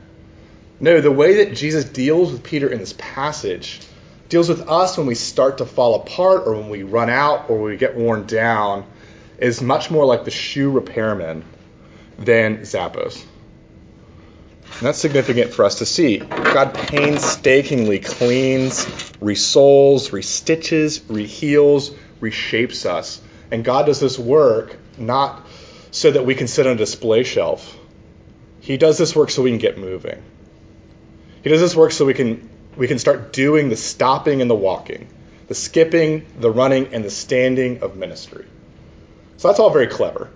No, 0.79 0.99
the 0.99 1.11
way 1.11 1.45
that 1.45 1.55
Jesus 1.55 1.85
deals 1.85 2.31
with 2.31 2.43
Peter 2.43 2.67
in 2.67 2.79
this 2.79 2.93
passage 2.97 3.81
deals 4.29 4.49
with 4.49 4.67
us 4.67 4.97
when 4.97 5.05
we 5.05 5.15
start 5.15 5.59
to 5.59 5.65
fall 5.65 5.95
apart 6.01 6.47
or 6.47 6.55
when 6.55 6.69
we 6.69 6.83
run 6.83 7.09
out 7.09 7.49
or 7.49 7.61
we 7.61 7.77
get 7.77 7.95
worn 7.95 8.25
down 8.25 8.85
is 9.37 9.61
much 9.61 9.91
more 9.91 10.05
like 10.05 10.25
the 10.25 10.31
shoe 10.31 10.71
repairman 10.71 11.45
than 12.17 12.59
Zappos. 12.59 13.23
And 14.75 14.87
that's 14.87 14.99
significant 14.99 15.53
for 15.53 15.65
us 15.65 15.75
to 15.75 15.85
see. 15.85 16.17
God 16.17 16.73
painstakingly 16.73 17.99
cleans, 17.99 18.85
resoles, 19.21 20.09
restitches, 20.09 20.99
reheals, 21.01 21.95
reshapes 22.19 22.85
us. 22.85 23.21
And 23.51 23.63
God 23.63 23.85
does 23.85 23.99
this 23.99 24.17
work 24.17 24.77
not 24.97 25.45
so 25.91 26.09
that 26.09 26.25
we 26.25 26.33
can 26.33 26.47
sit 26.47 26.65
on 26.65 26.73
a 26.73 26.75
display 26.75 27.23
shelf, 27.23 27.77
He 28.61 28.77
does 28.77 28.97
this 28.97 29.15
work 29.15 29.29
so 29.29 29.43
we 29.43 29.51
can 29.51 29.59
get 29.59 29.77
moving. 29.77 30.21
He 31.43 31.49
does 31.49 31.61
this 31.61 31.75
work 31.75 31.91
so 31.91 32.05
we 32.05 32.13
can 32.13 32.49
we 32.75 32.87
can 32.87 32.97
start 32.97 33.31
doing 33.31 33.69
the 33.69 33.75
stopping 33.75 34.41
and 34.41 34.49
the 34.49 34.55
walking, 34.55 35.07
the 35.47 35.53
skipping, 35.53 36.25
the 36.39 36.49
running, 36.49 36.93
and 36.93 37.05
the 37.05 37.11
standing 37.11 37.83
of 37.83 37.95
ministry. 37.95 38.45
So 39.37 39.49
that's 39.49 39.59
all 39.59 39.69
very 39.69 39.87
clever. 39.87 40.31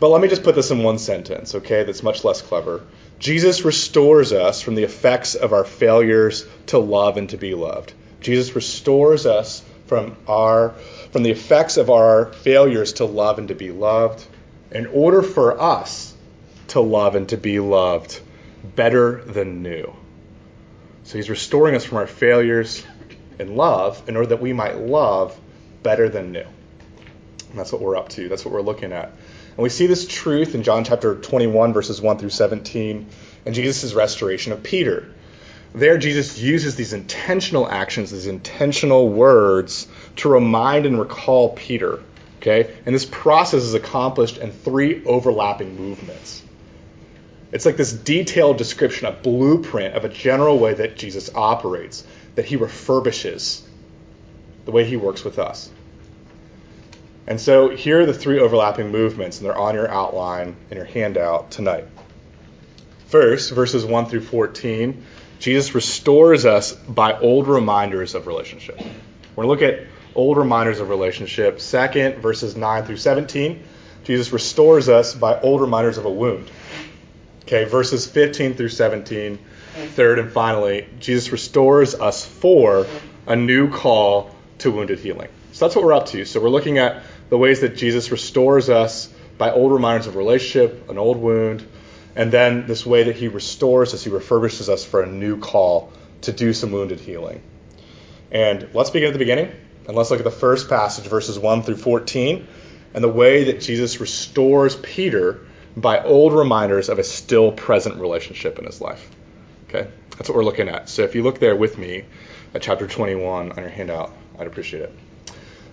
But 0.00 0.08
let 0.08 0.22
me 0.22 0.28
just 0.28 0.42
put 0.42 0.54
this 0.54 0.70
in 0.70 0.82
one 0.82 0.98
sentence, 0.98 1.54
okay? 1.54 1.84
That's 1.84 2.02
much 2.02 2.24
less 2.24 2.40
clever. 2.40 2.86
Jesus 3.18 3.66
restores 3.66 4.32
us 4.32 4.62
from 4.62 4.74
the 4.74 4.84
effects 4.84 5.34
of 5.34 5.52
our 5.52 5.64
failures 5.64 6.46
to 6.68 6.78
love 6.78 7.18
and 7.18 7.28
to 7.30 7.36
be 7.36 7.54
loved. 7.54 7.92
Jesus 8.22 8.54
restores 8.54 9.26
us 9.26 9.62
from 9.86 10.16
our 10.26 10.70
from 11.10 11.22
the 11.22 11.30
effects 11.30 11.76
of 11.76 11.90
our 11.90 12.32
failures 12.32 12.94
to 12.94 13.04
love 13.04 13.38
and 13.38 13.48
to 13.48 13.54
be 13.54 13.72
loved 13.72 14.24
in 14.70 14.86
order 14.86 15.20
for 15.20 15.60
us 15.60 16.14
to 16.68 16.80
love 16.80 17.16
and 17.16 17.28
to 17.30 17.36
be 17.36 17.60
loved 17.60 18.20
better 18.76 19.22
than 19.24 19.62
new. 19.62 19.92
So 21.04 21.18
he's 21.18 21.28
restoring 21.28 21.74
us 21.74 21.84
from 21.84 21.98
our 21.98 22.06
failures 22.06 22.86
in 23.38 23.56
love 23.56 24.08
in 24.08 24.16
order 24.16 24.28
that 24.28 24.40
we 24.40 24.52
might 24.52 24.78
love 24.78 25.38
better 25.82 26.08
than 26.08 26.32
new. 26.32 26.46
And 27.50 27.58
that's 27.58 27.72
what 27.72 27.82
we're 27.82 27.96
up 27.96 28.10
to. 28.10 28.28
That's 28.28 28.44
what 28.44 28.54
we're 28.54 28.62
looking 28.62 28.92
at. 28.92 29.12
And 29.50 29.58
we 29.58 29.68
see 29.68 29.86
this 29.86 30.06
truth 30.06 30.54
in 30.54 30.62
John 30.62 30.84
chapter 30.84 31.14
21, 31.14 31.72
verses 31.72 32.00
1 32.00 32.18
through 32.18 32.30
17, 32.30 33.06
and 33.46 33.54
Jesus' 33.54 33.92
restoration 33.94 34.52
of 34.52 34.62
Peter. 34.62 35.12
There, 35.74 35.98
Jesus 35.98 36.38
uses 36.38 36.76
these 36.76 36.92
intentional 36.92 37.68
actions, 37.68 38.10
these 38.10 38.26
intentional 38.26 39.08
words 39.08 39.86
to 40.16 40.28
remind 40.28 40.86
and 40.86 40.98
recall 40.98 41.50
Peter. 41.50 42.02
Okay? 42.38 42.74
And 42.86 42.94
this 42.94 43.04
process 43.04 43.62
is 43.62 43.74
accomplished 43.74 44.38
in 44.38 44.50
three 44.50 45.04
overlapping 45.04 45.76
movements. 45.76 46.42
It's 47.52 47.66
like 47.66 47.76
this 47.76 47.92
detailed 47.92 48.58
description, 48.58 49.06
a 49.06 49.12
blueprint 49.12 49.94
of 49.96 50.04
a 50.04 50.08
general 50.08 50.58
way 50.58 50.74
that 50.74 50.96
Jesus 50.96 51.30
operates, 51.34 52.04
that 52.36 52.44
he 52.44 52.56
refurbishes 52.56 53.62
the 54.64 54.70
way 54.70 54.84
he 54.84 54.96
works 54.96 55.24
with 55.24 55.38
us. 55.38 55.70
And 57.26 57.40
so 57.40 57.68
here 57.68 58.00
are 58.00 58.06
the 58.06 58.14
three 58.14 58.40
overlapping 58.40 58.90
movements, 58.90 59.38
and 59.38 59.46
they're 59.46 59.56
on 59.56 59.74
your 59.74 59.88
outline 59.90 60.56
in 60.70 60.76
your 60.76 60.86
handout 60.86 61.50
tonight. 61.50 61.86
First, 63.06 63.52
verses 63.52 63.84
1 63.84 64.06
through 64.06 64.22
14, 64.22 65.04
Jesus 65.38 65.74
restores 65.74 66.46
us 66.46 66.72
by 66.72 67.18
old 67.18 67.48
reminders 67.48 68.14
of 68.14 68.26
relationship. 68.26 68.78
We're 69.36 69.44
going 69.44 69.58
to 69.58 69.66
look 69.66 69.74
at 69.74 69.86
old 70.14 70.36
reminders 70.36 70.80
of 70.80 70.88
relationship. 70.88 71.60
Second, 71.60 72.16
verses 72.16 72.56
9 72.56 72.84
through 72.84 72.96
17, 72.98 73.62
Jesus 74.04 74.32
restores 74.32 74.88
us 74.88 75.14
by 75.14 75.40
old 75.40 75.60
reminders 75.60 75.98
of 75.98 76.04
a 76.04 76.10
wound. 76.10 76.50
Okay, 77.42 77.64
verses 77.64 78.06
15 78.06 78.54
through 78.54 78.68
17. 78.68 79.38
Third 79.94 80.18
and 80.18 80.30
finally, 80.30 80.86
Jesus 80.98 81.32
restores 81.32 81.94
us 81.94 82.24
for 82.24 82.86
a 83.26 83.36
new 83.36 83.70
call 83.70 84.34
to 84.58 84.70
wounded 84.70 84.98
healing. 84.98 85.28
So 85.52 85.64
that's 85.64 85.74
what 85.74 85.84
we're 85.84 85.94
up 85.94 86.06
to. 86.06 86.24
So 86.24 86.40
we're 86.40 86.48
looking 86.48 86.78
at 86.78 87.02
the 87.30 87.38
ways 87.38 87.60
that 87.60 87.76
Jesus 87.76 88.10
restores 88.10 88.68
us 88.68 89.08
by 89.38 89.50
old 89.50 89.72
reminders 89.72 90.06
of 90.06 90.16
relationship, 90.16 90.90
an 90.90 90.98
old 90.98 91.16
wound, 91.16 91.66
and 92.14 92.30
then 92.30 92.66
this 92.66 92.84
way 92.84 93.04
that 93.04 93.16
he 93.16 93.28
restores 93.28 93.94
us, 93.94 94.04
he 94.04 94.10
refurbishes 94.10 94.68
us 94.68 94.84
for 94.84 95.02
a 95.02 95.06
new 95.06 95.38
call 95.38 95.92
to 96.22 96.32
do 96.32 96.52
some 96.52 96.72
wounded 96.72 97.00
healing. 97.00 97.40
And 98.30 98.68
let's 98.74 98.90
begin 98.90 99.08
at 99.08 99.12
the 99.12 99.18
beginning, 99.18 99.52
and 99.86 99.96
let's 99.96 100.10
look 100.10 100.20
at 100.20 100.24
the 100.24 100.30
first 100.30 100.68
passage, 100.68 101.06
verses 101.06 101.38
1 101.38 101.62
through 101.62 101.76
14, 101.76 102.46
and 102.94 103.02
the 103.02 103.08
way 103.08 103.44
that 103.44 103.60
Jesus 103.60 104.00
restores 104.00 104.76
Peter 104.76 105.40
by 105.76 106.02
old 106.02 106.32
reminders 106.32 106.88
of 106.88 106.98
a 106.98 107.04
still 107.04 107.52
present 107.52 107.96
relationship 107.96 108.58
in 108.58 108.66
his 108.66 108.80
life. 108.80 109.08
Okay? 109.68 109.88
That's 110.10 110.28
what 110.28 110.36
we're 110.36 110.44
looking 110.44 110.68
at. 110.68 110.88
So 110.88 111.02
if 111.02 111.14
you 111.14 111.22
look 111.22 111.38
there 111.38 111.56
with 111.56 111.78
me 111.78 112.04
at 112.54 112.62
chapter 112.62 112.86
21 112.86 113.52
on 113.52 113.58
your 113.58 113.68
handout, 113.68 114.12
I'd 114.38 114.48
appreciate 114.48 114.82
it. 114.82 115.09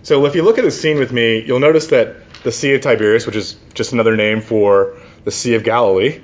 So 0.02 0.24
if 0.26 0.34
you 0.34 0.42
look 0.42 0.58
at 0.58 0.64
the 0.64 0.70
scene 0.70 0.98
with 0.98 1.12
me, 1.12 1.42
you'll 1.44 1.60
notice 1.60 1.88
that 1.88 2.16
the 2.42 2.52
Sea 2.52 2.74
of 2.74 2.80
Tiberias, 2.82 3.26
which 3.26 3.36
is 3.36 3.56
just 3.74 3.92
another 3.92 4.16
name 4.16 4.40
for 4.40 4.96
the 5.24 5.30
Sea 5.30 5.54
of 5.54 5.64
Galilee, 5.64 6.20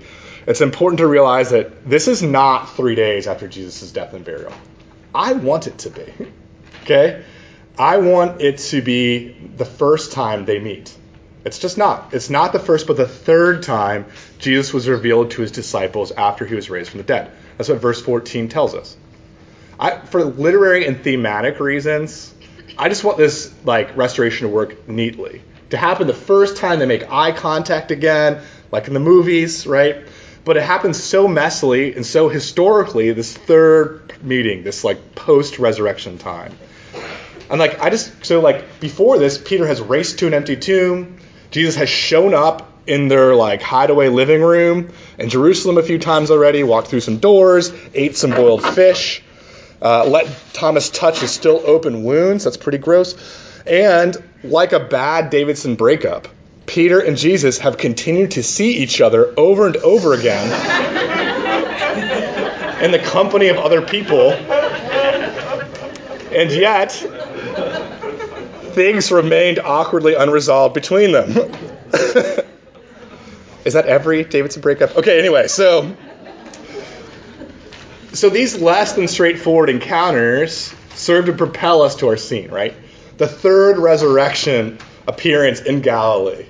it's 0.46 0.60
important 0.60 0.98
to 0.98 1.06
realize 1.06 1.50
that 1.50 1.88
this 1.88 2.06
is 2.08 2.22
not 2.22 2.76
three 2.76 2.94
days 2.94 3.26
after 3.26 3.48
Jesus' 3.48 3.90
death 3.90 4.12
and 4.12 4.24
burial. 4.24 4.52
I 5.14 5.32
want 5.32 5.66
it 5.66 5.78
to 5.78 5.90
be. 5.90 6.12
Okay? 6.84 7.24
I 7.78 7.96
want 7.96 8.42
it 8.42 8.58
to 8.58 8.82
be 8.82 9.32
the 9.56 9.64
first 9.64 10.12
time 10.12 10.44
they 10.44 10.58
meet. 10.58 10.94
It's 11.46 11.58
just 11.58 11.78
not. 11.78 12.12
It's 12.12 12.28
not 12.28 12.52
the 12.52 12.58
first, 12.58 12.86
but 12.86 12.98
the 12.98 13.08
third 13.08 13.62
time 13.62 14.04
Jesus 14.38 14.74
was 14.74 14.86
revealed 14.86 15.30
to 15.30 15.40
his 15.40 15.50
disciples 15.50 16.12
after 16.12 16.44
he 16.44 16.54
was 16.54 16.68
raised 16.68 16.90
from 16.90 16.98
the 16.98 17.04
dead. 17.04 17.30
That's 17.56 17.70
what 17.70 17.80
verse 17.80 18.02
14 18.02 18.50
tells 18.50 18.74
us. 18.74 18.98
I, 19.80 19.98
for 19.98 20.24
literary 20.24 20.86
and 20.86 21.02
thematic 21.02 21.58
reasons, 21.58 22.34
I 22.76 22.88
just 22.88 23.04
want 23.04 23.18
this 23.18 23.52
like 23.64 23.96
restoration 23.96 24.48
to 24.48 24.52
work 24.52 24.88
neatly. 24.88 25.42
To 25.70 25.76
happen 25.76 26.06
the 26.06 26.14
first 26.14 26.56
time 26.56 26.78
they 26.78 26.86
make 26.86 27.10
eye 27.10 27.32
contact 27.32 27.90
again, 27.90 28.42
like 28.70 28.88
in 28.88 28.94
the 28.94 29.00
movies, 29.00 29.66
right? 29.66 30.06
But 30.44 30.56
it 30.56 30.62
happens 30.62 31.02
so 31.02 31.26
messily 31.26 31.96
and 31.96 32.04
so 32.04 32.28
historically, 32.28 33.12
this 33.12 33.34
third 33.34 34.12
meeting, 34.22 34.62
this 34.62 34.84
like 34.84 35.14
post 35.14 35.58
resurrection 35.58 36.18
time. 36.18 36.56
And 37.50 37.58
like 37.58 37.80
I 37.80 37.90
just 37.90 38.24
so 38.24 38.40
like 38.40 38.80
before 38.80 39.18
this, 39.18 39.38
Peter 39.38 39.66
has 39.66 39.80
raced 39.80 40.18
to 40.20 40.26
an 40.26 40.34
empty 40.34 40.56
tomb. 40.56 41.18
Jesus 41.50 41.76
has 41.76 41.88
shown 41.88 42.34
up 42.34 42.72
in 42.86 43.08
their 43.08 43.34
like 43.34 43.62
hideaway 43.62 44.08
living 44.08 44.42
room 44.42 44.92
in 45.18 45.28
Jerusalem 45.28 45.78
a 45.78 45.82
few 45.82 45.98
times 45.98 46.30
already, 46.30 46.62
walked 46.62 46.88
through 46.88 47.00
some 47.00 47.18
doors, 47.18 47.72
ate 47.94 48.16
some 48.16 48.30
boiled 48.30 48.62
fish, 48.62 49.22
uh, 49.82 50.04
let 50.06 50.26
Thomas 50.52 50.90
touch 50.90 51.20
his 51.20 51.30
still 51.30 51.62
open 51.64 52.04
wounds. 52.04 52.44
That's 52.44 52.56
pretty 52.56 52.78
gross. 52.78 53.14
And 53.66 54.16
like 54.42 54.72
a 54.72 54.80
bad 54.80 55.30
Davidson 55.30 55.74
breakup, 55.76 56.28
Peter 56.66 57.00
and 57.00 57.16
Jesus 57.16 57.58
have 57.58 57.76
continued 57.76 58.32
to 58.32 58.42
see 58.42 58.78
each 58.78 59.00
other 59.00 59.32
over 59.38 59.66
and 59.66 59.76
over 59.78 60.14
again 60.14 60.46
in 62.82 62.90
the 62.90 62.98
company 62.98 63.48
of 63.48 63.56
other 63.58 63.82
people. 63.82 64.32
And 66.32 66.50
yet, 66.50 66.92
things 68.72 69.12
remained 69.12 69.58
awkwardly 69.60 70.14
unresolved 70.14 70.74
between 70.74 71.12
them. 71.12 71.30
Is 73.64 73.74
that 73.74 73.86
every 73.86 74.24
Davidson 74.24 74.60
breakup? 74.60 74.96
Okay, 74.96 75.18
anyway, 75.18 75.48
so 75.48 75.96
so 78.14 78.30
these 78.30 78.56
less 78.60 78.94
than 78.94 79.08
straightforward 79.08 79.70
encounters 79.70 80.74
serve 80.94 81.26
to 81.26 81.32
propel 81.32 81.82
us 81.82 81.96
to 81.96 82.08
our 82.08 82.16
scene, 82.16 82.50
right? 82.50 82.74
The 83.18 83.26
third 83.26 83.78
resurrection 83.78 84.78
appearance 85.06 85.60
in 85.60 85.80
Galilee 85.80 86.46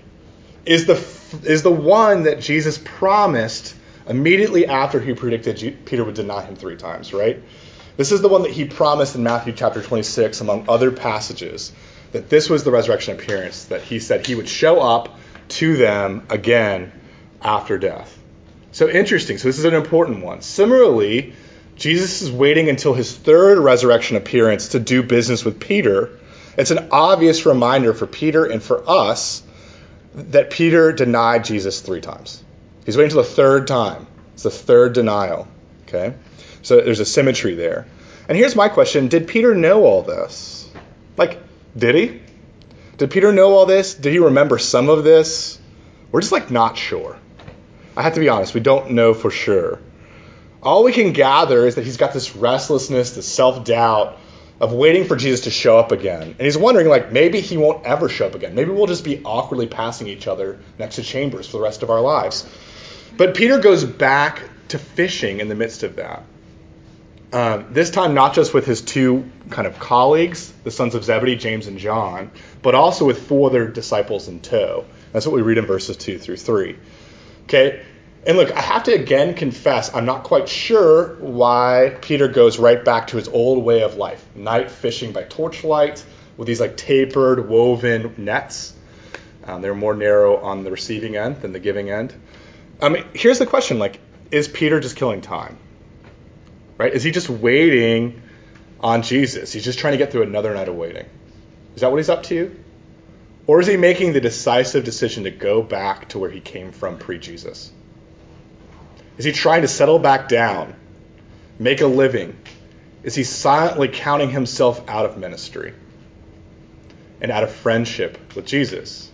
is 0.64 0.87
the 0.87 0.94
is 1.42 1.62
the 1.62 1.71
one 1.71 2.25
that 2.25 2.40
Jesus 2.40 2.78
promised 2.78 3.75
immediately 4.09 4.66
after 4.66 5.00
he 5.00 5.14
predicted 5.14 5.85
Peter 5.85 6.04
would 6.04 6.14
deny 6.14 6.42
him 6.42 6.54
three 6.54 6.76
times, 6.76 7.12
right? 7.12 7.42
This 7.97 8.12
is 8.12 8.21
the 8.21 8.28
one 8.28 8.42
that 8.42 8.50
he 8.50 8.64
promised 8.64 9.14
in 9.14 9.23
Matthew 9.23 9.52
chapter 9.52 9.80
26, 9.80 10.40
among 10.40 10.68
other 10.68 10.90
passages, 10.90 11.73
that 12.12 12.28
this 12.28 12.50
was 12.50 12.64
the 12.64 12.71
resurrection 12.71 13.14
appearance, 13.14 13.66
that 13.66 13.83
he 13.83 13.99
said 14.00 14.26
he 14.26 14.35
would 14.35 14.49
show 14.49 14.80
up 14.80 15.16
to 15.49 15.76
them 15.76 16.26
again 16.28 16.92
after 17.40 17.78
death. 17.78 18.18
So 18.73 18.88
interesting. 18.88 19.38
So 19.38 19.49
this 19.49 19.59
is 19.59 19.64
an 19.64 19.75
important 19.75 20.25
one. 20.25 20.42
Similarly, 20.42 21.35
Jesus 21.76 22.23
is 22.23 22.31
waiting 22.31 22.69
until 22.69 22.95
his 22.95 23.14
third 23.14 23.59
resurrection 23.59 24.16
appearance 24.16 24.69
to 24.69 24.81
do 24.81 25.02
business 25.02 25.45
with 25.45 25.59
Peter. 25.61 26.19
It's 26.57 26.71
an 26.71 26.88
obvious 26.93 27.47
reminder 27.47 27.95
for 27.95 28.07
Peter 28.07 28.45
and 28.45 28.62
for 28.62 28.88
us 28.88 29.43
that 30.14 30.50
Peter 30.50 30.93
denied 30.93 31.45
Jesus 31.45 31.81
three 31.81 32.00
times. 32.00 32.43
He's 32.87 32.97
waiting 32.97 33.11
until 33.11 33.23
the 33.23 33.35
third 33.35 33.66
time. 33.66 34.07
It's 34.35 34.45
the 34.45 34.50
third 34.50 34.93
denial. 34.93 35.49
Okay? 35.88 36.14
So 36.62 36.81
there's 36.81 37.00
a 37.00 37.04
symmetry 37.04 37.54
there. 37.54 37.87
And 38.28 38.38
here's 38.38 38.57
my 38.57 38.69
question 38.69 39.09
Did 39.09 39.26
Peter 39.26 39.54
know 39.54 39.85
all 39.85 40.02
this? 40.02 40.69
Like, 41.16 41.40
did 41.76 41.95
he? 41.95 42.21
Did 42.99 43.11
Peter 43.11 43.33
know 43.33 43.52
all 43.52 43.66
this? 43.66 43.95
Did 43.95 44.12
he 44.12 44.19
remember 44.19 44.59
some 44.59 44.88
of 44.88 45.02
this? 45.02 45.59
We're 46.12 46.21
just 46.21 46.33
like 46.33 46.50
not 46.50 46.78
sure. 46.78 47.19
I 47.97 48.02
have 48.02 48.14
to 48.14 48.21
be 48.21 48.28
honest, 48.28 48.54
we 48.54 48.61
don't 48.61 48.93
know 48.93 49.14
for 49.14 49.31
sure. 49.31 49.81
All 50.64 50.83
we 50.83 50.92
can 50.92 51.12
gather 51.12 51.66
is 51.66 51.75
that 51.75 51.85
he's 51.85 51.99
got 51.99 52.12
this 52.12 52.35
restlessness, 52.35 53.12
this 53.12 53.28
self 53.28 53.64
doubt 53.64 54.18
of 54.61 54.73
waiting 54.73 55.04
for 55.04 55.16
Jesus 55.16 55.42
to 55.42 55.50
show 55.50 55.78
up 55.78 55.92
again. 55.92 56.23
And 56.23 56.40
he's 56.40 56.56
wondering, 56.56 56.88
like, 56.88 57.12
maybe 57.12 57.40
he 57.40 57.56
won't 57.56 57.85
ever 57.85 58.09
show 58.09 58.26
up 58.26 58.35
again. 58.35 58.54
Maybe 58.54 58.71
we'll 58.71 58.87
just 58.87 59.04
be 59.04 59.23
awkwardly 59.25 59.66
passing 59.66 60.06
each 60.06 60.26
other 60.26 60.59
next 60.78 60.97
to 60.97 61.02
chambers 61.02 61.47
for 61.47 61.59
the 61.59 61.62
rest 61.62 61.83
of 61.83 61.90
our 61.90 62.00
lives. 62.00 62.49
But 63.16 63.35
Peter 63.35 63.59
goes 63.59 63.85
back 63.85 64.42
to 64.68 64.78
fishing 64.78 65.40
in 65.40 65.49
the 65.49 65.54
midst 65.54 65.83
of 65.83 65.97
that. 65.97 66.23
Um, 67.33 67.66
this 67.73 67.90
time, 67.90 68.14
not 68.14 68.33
just 68.33 68.54
with 68.54 68.64
his 68.64 68.80
two 68.80 69.28
kind 69.50 69.66
of 69.66 69.78
colleagues, 69.80 70.52
the 70.62 70.71
sons 70.71 70.94
of 70.94 71.04
Zebedee, 71.04 71.37
James 71.37 71.66
and 71.66 71.78
John, 71.78 72.30
but 72.62 72.76
also 72.76 73.04
with 73.04 73.26
four 73.26 73.50
other 73.50 73.66
disciples 73.66 74.28
in 74.28 74.40
tow. 74.40 74.85
That's 75.12 75.26
what 75.26 75.35
we 75.35 75.42
read 75.42 75.59
in 75.59 75.66
verses 75.66 75.97
2 75.97 76.18
through 76.18 76.37
3. 76.37 76.76
Okay? 77.44 77.83
And 78.26 78.38
look, 78.38 78.52
I 78.52 78.61
have 78.61 78.85
to 78.85 78.93
again 78.93 79.35
confess, 79.35 79.95
I'm 79.95 80.07
not 80.07 80.25
quite 80.25 80.49
sure 80.49 81.16
why 81.16 81.97
Peter 82.00 82.28
goes 82.28 82.59
right 82.59 82.83
back 82.83 83.09
to 83.09 83.19
his 83.19 83.28
old 83.28 83.62
way 83.62 83.83
of 83.83 83.97
life 83.97 84.25
night 84.35 84.71
fishing 84.71 85.12
by 85.12 85.25
torchlight 85.25 86.02
with 86.37 86.47
these 86.47 86.61
like 86.61 86.76
tapered, 86.76 87.49
woven 87.49 88.14
nets. 88.16 88.73
Um, 89.45 89.61
they're 89.61 89.75
more 89.75 89.95
narrow 89.95 90.38
on 90.38 90.64
the 90.64 90.71
receiving 90.71 91.16
end 91.16 91.43
than 91.43 91.52
the 91.52 91.59
giving 91.61 91.90
end. 91.90 92.14
I 92.81 92.88
mean, 92.88 93.04
here's 93.12 93.38
the 93.38 93.47
question 93.47 93.78
like, 93.78 94.00
is 94.31 94.49
Peter 94.49 94.81
just 94.81 94.97
killing 94.97 95.21
time? 95.21 95.59
Right? 96.78 96.93
Is 96.93 97.02
he 97.02 97.11
just 97.11 97.28
waiting 97.28 98.23
on 98.81 99.02
Jesus? 99.02 99.52
He's 99.52 99.64
just 99.64 99.78
trying 99.78 99.93
to 99.93 99.99
get 99.99 100.12
through 100.12 100.23
another 100.23 100.54
night 100.54 100.69
of 100.69 100.75
waiting. 100.75 101.07
Is 101.75 101.83
that 101.83 101.90
what 101.90 101.99
he's 101.99 102.09
up 102.09 102.23
to? 102.25 102.59
Or 103.47 103.61
is 103.61 103.66
he 103.66 103.76
making 103.76 104.14
the 104.14 104.21
decisive 104.21 104.85
decision 104.85 105.25
to 105.25 105.31
go 105.31 105.62
back 105.62 106.09
to 106.11 106.19
where 106.19 106.31
he 106.31 106.40
came 106.40 106.73
from 106.73 106.99
pre 106.99 107.19
Jesus? 107.19 107.71
Is 109.16 109.25
he 109.25 109.33
trying 109.33 109.62
to 109.62 109.68
settle 109.68 109.99
back 109.99 110.28
down, 110.28 110.75
make 111.59 111.80
a 111.80 111.87
living? 111.87 112.37
Is 113.02 113.14
he 113.14 113.23
silently 113.23 113.88
counting 113.88 114.30
himself 114.30 114.83
out 114.88 115.04
of 115.06 115.18
ministry 115.18 115.75
and 117.21 117.30
out 117.30 117.44
of 117.44 117.52
friendship 117.52 118.35
with 118.35 118.47
Jesus? 118.47 119.11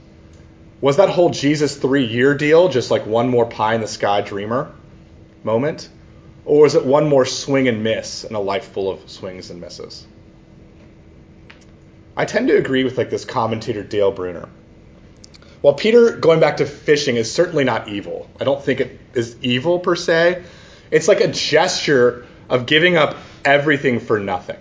Was 0.80 0.96
that 0.96 1.10
whole 1.10 1.30
Jesus 1.30 1.76
three 1.76 2.06
year 2.06 2.34
deal 2.34 2.68
just 2.68 2.90
like 2.90 3.04
one 3.04 3.28
more 3.28 3.46
pie 3.46 3.74
in 3.74 3.80
the 3.80 3.88
sky 3.88 4.22
dreamer 4.22 4.72
moment? 5.44 5.88
Or 6.46 6.62
was 6.62 6.74
it 6.74 6.86
one 6.86 7.08
more 7.08 7.26
swing 7.26 7.68
and 7.68 7.84
miss 7.84 8.24
in 8.24 8.34
a 8.34 8.40
life 8.40 8.72
full 8.72 8.90
of 8.90 9.10
swings 9.10 9.50
and 9.50 9.60
misses? 9.60 10.06
I 12.16 12.24
tend 12.24 12.48
to 12.48 12.56
agree 12.56 12.84
with 12.84 12.96
like 12.96 13.10
this 13.10 13.24
commentator 13.24 13.82
Dale 13.82 14.10
Bruner. 14.10 14.48
While 15.60 15.74
Peter 15.74 16.16
going 16.16 16.40
back 16.40 16.58
to 16.58 16.66
fishing 16.66 17.16
is 17.16 17.30
certainly 17.30 17.64
not 17.64 17.88
evil, 17.88 18.30
I 18.40 18.44
don't 18.44 18.62
think 18.62 18.80
it 18.80 18.99
is 19.14 19.36
evil 19.42 19.78
per 19.78 19.96
se. 19.96 20.44
It's 20.90 21.08
like 21.08 21.20
a 21.20 21.28
gesture 21.28 22.26
of 22.48 22.66
giving 22.66 22.96
up 22.96 23.16
everything 23.44 24.00
for 24.00 24.18
nothing. 24.18 24.56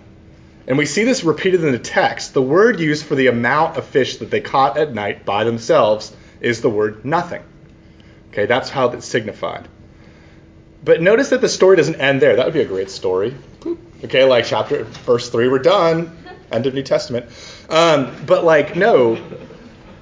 And 0.66 0.78
we 0.78 0.86
see 0.86 1.04
this 1.04 1.24
repeated 1.24 1.64
in 1.64 1.72
the 1.72 1.78
text. 1.78 2.34
The 2.34 2.42
word 2.42 2.78
used 2.78 3.04
for 3.04 3.16
the 3.16 3.26
amount 3.26 3.76
of 3.76 3.84
fish 3.84 4.18
that 4.18 4.30
they 4.30 4.40
caught 4.40 4.76
at 4.78 4.94
night 4.94 5.24
by 5.24 5.44
themselves 5.44 6.14
is 6.40 6.60
the 6.60 6.70
word 6.70 7.04
nothing. 7.04 7.42
Okay, 8.30 8.46
that's 8.46 8.70
how 8.70 8.90
it's 8.90 9.06
signified. 9.06 9.66
But 10.84 11.02
notice 11.02 11.30
that 11.30 11.40
the 11.40 11.48
story 11.48 11.76
doesn't 11.76 11.96
end 11.96 12.22
there. 12.22 12.36
That 12.36 12.46
would 12.46 12.54
be 12.54 12.60
a 12.60 12.66
great 12.66 12.90
story. 12.90 13.34
Okay, 14.04 14.24
like 14.24 14.46
chapter, 14.46 14.84
verse 14.84 15.28
3, 15.28 15.48
we're 15.48 15.58
done. 15.58 16.16
End 16.50 16.66
of 16.66 16.74
New 16.74 16.82
Testament. 16.82 17.26
Um, 17.68 18.14
but 18.26 18.44
like, 18.44 18.76
no, 18.76 19.22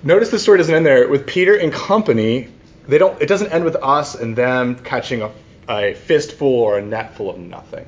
notice 0.02 0.30
the 0.30 0.38
story 0.38 0.58
doesn't 0.58 0.74
end 0.74 0.86
there. 0.86 1.08
With 1.08 1.26
Peter 1.26 1.56
and 1.56 1.72
company, 1.72 2.48
they 2.88 2.98
don't. 2.98 3.20
It 3.22 3.26
doesn't 3.26 3.52
end 3.52 3.64
with 3.64 3.76
us 3.76 4.14
and 4.14 4.34
them 4.34 4.76
catching 4.76 5.22
a, 5.22 5.30
a 5.68 5.94
fistful 5.94 6.48
or 6.48 6.78
a 6.78 6.82
net 6.82 7.16
full 7.16 7.30
of 7.30 7.38
nothing. 7.38 7.86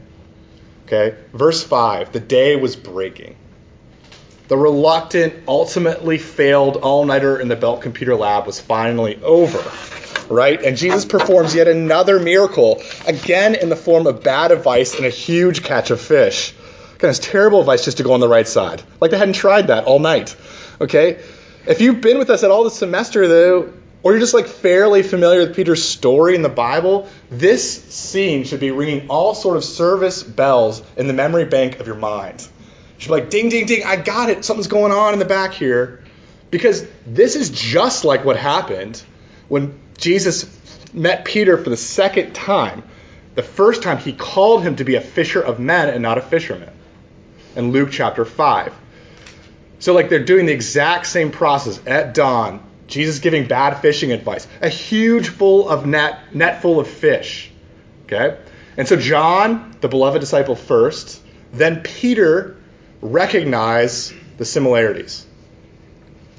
Okay, 0.86 1.16
verse 1.32 1.64
five. 1.64 2.12
The 2.12 2.20
day 2.20 2.56
was 2.56 2.76
breaking. 2.76 3.36
The 4.48 4.56
reluctant, 4.56 5.44
ultimately 5.46 6.18
failed 6.18 6.76
all-nighter 6.76 7.38
in 7.38 7.46
the 7.46 7.54
Belt 7.54 7.82
Computer 7.82 8.16
Lab 8.16 8.46
was 8.46 8.60
finally 8.60 9.22
over. 9.22 9.62
Right? 10.28 10.60
And 10.62 10.76
Jesus 10.76 11.04
performs 11.04 11.54
yet 11.54 11.66
another 11.68 12.20
miracle, 12.20 12.82
again 13.06 13.54
in 13.54 13.68
the 13.68 13.76
form 13.76 14.06
of 14.06 14.22
bad 14.22 14.52
advice 14.52 14.94
and 14.94 15.04
a 15.04 15.10
huge 15.10 15.62
catch 15.62 15.90
of 15.90 16.00
fish. 16.00 16.54
Again, 16.96 17.10
it's 17.10 17.18
terrible 17.18 17.60
advice 17.60 17.84
just 17.84 17.96
to 17.96 18.02
go 18.02 18.12
on 18.12 18.20
the 18.20 18.28
right 18.28 18.46
side. 18.46 18.82
Like 19.00 19.10
they 19.10 19.18
hadn't 19.18 19.34
tried 19.34 19.68
that 19.68 19.84
all 19.84 19.98
night. 19.98 20.36
Okay? 20.80 21.20
If 21.66 21.80
you've 21.80 22.00
been 22.00 22.18
with 22.18 22.30
us 22.30 22.42
at 22.42 22.50
all 22.50 22.64
this 22.64 22.76
semester, 22.76 23.26
though, 23.26 23.72
or 24.02 24.12
you're 24.12 24.20
just 24.20 24.34
like 24.34 24.46
fairly 24.46 25.02
familiar 25.02 25.40
with 25.40 25.54
Peter's 25.54 25.84
story 25.84 26.34
in 26.34 26.42
the 26.42 26.48
Bible, 26.48 27.08
this 27.30 27.82
scene 27.84 28.44
should 28.44 28.60
be 28.60 28.70
ringing 28.70 29.08
all 29.08 29.34
sort 29.34 29.56
of 29.56 29.64
service 29.64 30.22
bells 30.22 30.82
in 30.96 31.06
the 31.06 31.12
memory 31.12 31.44
bank 31.44 31.80
of 31.80 31.86
your 31.86 31.96
mind. 31.96 32.40
You 32.40 33.00
should 33.00 33.08
be 33.08 33.14
like, 33.14 33.30
ding, 33.30 33.50
ding, 33.50 33.66
ding, 33.66 33.84
I 33.84 33.96
got 33.96 34.30
it. 34.30 34.44
Something's 34.44 34.68
going 34.68 34.92
on 34.92 35.12
in 35.12 35.18
the 35.18 35.26
back 35.26 35.52
here. 35.52 36.02
Because 36.50 36.86
this 37.06 37.36
is 37.36 37.50
just 37.50 38.04
like 38.04 38.24
what 38.24 38.36
happened 38.36 39.02
when 39.48 39.78
Jesus 39.98 40.58
met 40.92 41.24
Peter 41.24 41.56
for 41.62 41.70
the 41.70 41.76
second 41.76 42.34
time. 42.34 42.82
The 43.34 43.42
first 43.42 43.82
time 43.82 43.98
he 43.98 44.12
called 44.12 44.62
him 44.62 44.76
to 44.76 44.84
be 44.84 44.96
a 44.96 45.00
fisher 45.00 45.40
of 45.40 45.60
men 45.60 45.88
and 45.88 46.02
not 46.02 46.18
a 46.18 46.22
fisherman. 46.22 46.70
In 47.54 47.70
Luke 47.72 47.90
chapter 47.92 48.24
5. 48.24 48.74
So, 49.78 49.94
like, 49.94 50.08
they're 50.08 50.24
doing 50.24 50.46
the 50.46 50.52
exact 50.52 51.06
same 51.06 51.30
process 51.30 51.80
at 51.86 52.12
dawn. 52.14 52.62
Jesus 52.90 53.20
giving 53.20 53.46
bad 53.46 53.76
fishing 53.80 54.12
advice. 54.12 54.46
A 54.60 54.68
huge 54.68 55.28
full 55.28 55.68
of 55.68 55.86
net, 55.86 56.34
net 56.34 56.60
full 56.60 56.80
of 56.80 56.88
fish. 56.88 57.50
Okay? 58.04 58.36
And 58.76 58.86
so 58.86 58.96
John, 58.96 59.76
the 59.80 59.88
beloved 59.88 60.20
disciple 60.20 60.56
first, 60.56 61.22
then 61.52 61.82
Peter 61.82 62.56
recognize 63.00 64.12
the 64.36 64.44
similarities. 64.44 65.26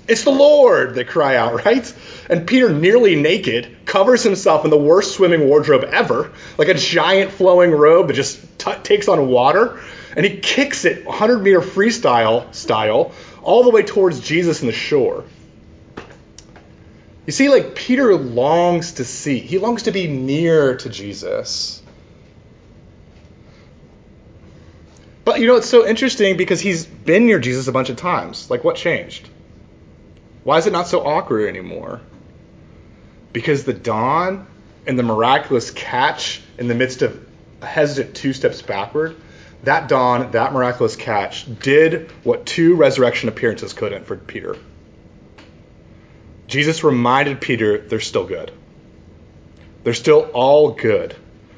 It's 0.07 0.23
the 0.23 0.31
Lord, 0.31 0.95
they 0.95 1.03
cry 1.03 1.37
out, 1.37 1.65
right? 1.65 1.93
And 2.29 2.47
Peter, 2.47 2.69
nearly 2.69 3.15
naked, 3.15 3.85
covers 3.85 4.23
himself 4.23 4.65
in 4.65 4.71
the 4.71 4.77
worst 4.77 5.13
swimming 5.13 5.47
wardrobe 5.47 5.83
ever, 5.85 6.31
like 6.57 6.67
a 6.67 6.73
giant 6.73 7.31
flowing 7.31 7.71
robe 7.71 8.07
that 8.07 8.13
just 8.13 8.59
t- 8.59 8.73
takes 8.83 9.07
on 9.07 9.27
water, 9.27 9.79
and 10.15 10.25
he 10.25 10.37
kicks 10.37 10.85
it 10.85 11.05
100 11.05 11.39
meter 11.39 11.61
freestyle 11.61 12.53
style 12.53 13.13
all 13.41 13.63
the 13.63 13.69
way 13.69 13.83
towards 13.83 14.19
Jesus 14.19 14.61
and 14.61 14.69
the 14.69 14.73
shore. 14.73 15.23
You 17.25 17.33
see, 17.33 17.49
like 17.49 17.75
Peter 17.75 18.15
longs 18.15 18.93
to 18.93 19.05
see, 19.05 19.39
he 19.39 19.57
longs 19.57 19.83
to 19.83 19.91
be 19.91 20.07
near 20.07 20.75
to 20.77 20.89
Jesus. 20.89 21.81
But 25.23 25.39
you 25.39 25.47
know, 25.47 25.55
it's 25.55 25.69
so 25.69 25.85
interesting 25.85 26.35
because 26.35 26.59
he's 26.59 26.85
been 26.85 27.27
near 27.27 27.39
Jesus 27.39 27.67
a 27.67 27.71
bunch 27.71 27.89
of 27.89 27.95
times. 27.95 28.49
Like, 28.49 28.63
what 28.63 28.75
changed? 28.75 29.29
Why 30.43 30.57
is 30.57 30.65
it 30.65 30.73
not 30.73 30.87
so 30.87 31.05
awkward 31.05 31.47
anymore? 31.47 32.01
Because 33.31 33.63
the 33.63 33.73
dawn 33.73 34.47
and 34.87 34.97
the 34.97 35.03
miraculous 35.03 35.69
catch 35.69 36.41
in 36.57 36.67
the 36.67 36.75
midst 36.75 37.03
of 37.03 37.23
a 37.61 37.67
hesitant 37.67 38.15
two 38.15 38.33
steps 38.33 38.63
backward 38.63 39.15
that 39.63 39.87
dawn, 39.87 40.31
that 40.31 40.53
miraculous 40.53 40.95
catch, 40.95 41.45
did 41.59 42.09
what 42.23 42.45
two 42.45 42.75
resurrection 42.75 43.29
appearances 43.29 43.73
couldn't 43.73 44.05
for 44.05 44.17
Peter. 44.17 44.55
Jesus 46.51 46.83
reminded 46.83 47.39
Peter 47.39 47.77
they're 47.77 48.01
still 48.01 48.25
good. 48.25 48.51
They're 49.85 49.93
still 49.93 50.29
all 50.33 50.71
good. 50.71 51.15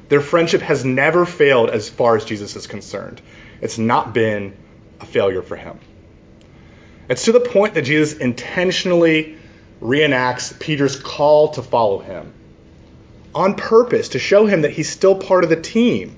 Their 0.08 0.20
friendship 0.20 0.60
has 0.62 0.84
never 0.84 1.26
failed 1.26 1.70
as 1.70 1.88
far 1.88 2.16
as 2.16 2.24
Jesus 2.24 2.54
is 2.54 2.68
concerned. 2.68 3.20
It's 3.60 3.76
not 3.76 4.14
been 4.14 4.56
a 5.00 5.04
failure 5.04 5.42
for 5.42 5.56
him. 5.56 5.80
It's 7.08 7.24
to 7.24 7.32
the 7.32 7.40
point 7.40 7.74
that 7.74 7.82
Jesus 7.82 8.16
intentionally 8.16 9.36
reenacts 9.82 10.56
Peter's 10.60 10.94
call 10.94 11.48
to 11.54 11.62
follow 11.62 11.98
him 11.98 12.32
on 13.34 13.56
purpose 13.56 14.10
to 14.10 14.20
show 14.20 14.46
him 14.46 14.62
that 14.62 14.70
he's 14.70 14.88
still 14.88 15.16
part 15.16 15.42
of 15.42 15.50
the 15.50 15.60
team 15.60 16.16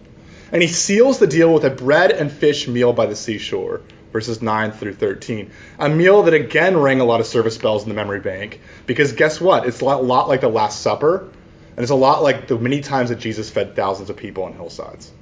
and 0.53 0.61
he 0.61 0.69
seals 0.69 1.19
the 1.19 1.27
deal 1.27 1.53
with 1.53 1.65
a 1.65 1.71
bread 1.71 2.13
and 2.13 2.31
fish 2.31 2.69
meal 2.69 2.93
by 2.93 3.07
the 3.07 3.17
seashore, 3.17 3.81
verses 4.17 4.41
9 4.41 4.73
through 4.73 4.95
13. 4.95 5.51
A 5.79 5.91
meal 5.91 6.23
that 6.23 6.33
again 6.33 6.75
rang 6.75 7.01
a 7.01 7.05
lot 7.05 7.21
of 7.21 7.27
service 7.27 7.59
bells 7.59 7.83
in 7.83 7.91
the 7.91 7.95
memory 7.95 8.21
bank, 8.21 8.63
because 8.87 9.13
guess 9.13 9.43
what? 9.43 9.67
It's 9.67 9.83
a 9.83 9.85
lot, 9.85 10.27
like 10.27 10.41
the 10.41 10.49
Last 10.49 10.81
Supper, 10.81 11.29
and 11.77 11.81
it's 11.81 11.91
a 11.91 11.95
lot 11.95 12.23
like 12.23 12.49
the 12.49 12.57
many 12.57 12.81
times 12.81 13.11
that 13.11 13.19
Jesus 13.19 13.51
fed 13.51 13.77
thousands 13.77 14.09
of 14.09 14.17
people 14.17 14.45
on 14.45 14.55
hillsides 14.55 15.13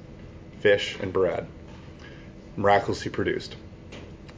fish 0.61 0.97
and 1.01 1.13
bread, 1.13 1.49
miraculously 2.57 3.11
produced. 3.11 3.57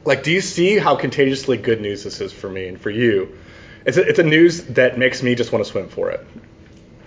Like, 0.03 0.23
do 0.23 0.31
you 0.31 0.41
see 0.41 0.79
how 0.79 0.95
contagiously 0.95 1.57
good 1.57 1.79
news 1.79 2.03
this 2.03 2.19
is 2.19 2.33
for 2.33 2.49
me 2.49 2.67
and 2.67 2.81
for 2.81 2.89
you? 2.89 3.37
It's 3.85 3.97
a, 3.97 4.01
it's 4.01 4.17
a 4.17 4.23
news 4.23 4.63
that 4.63 4.97
makes 4.97 5.21
me 5.21 5.35
just 5.35 5.51
want 5.51 5.63
to 5.63 5.71
swim 5.71 5.87
for 5.87 6.09
it. 6.09 6.25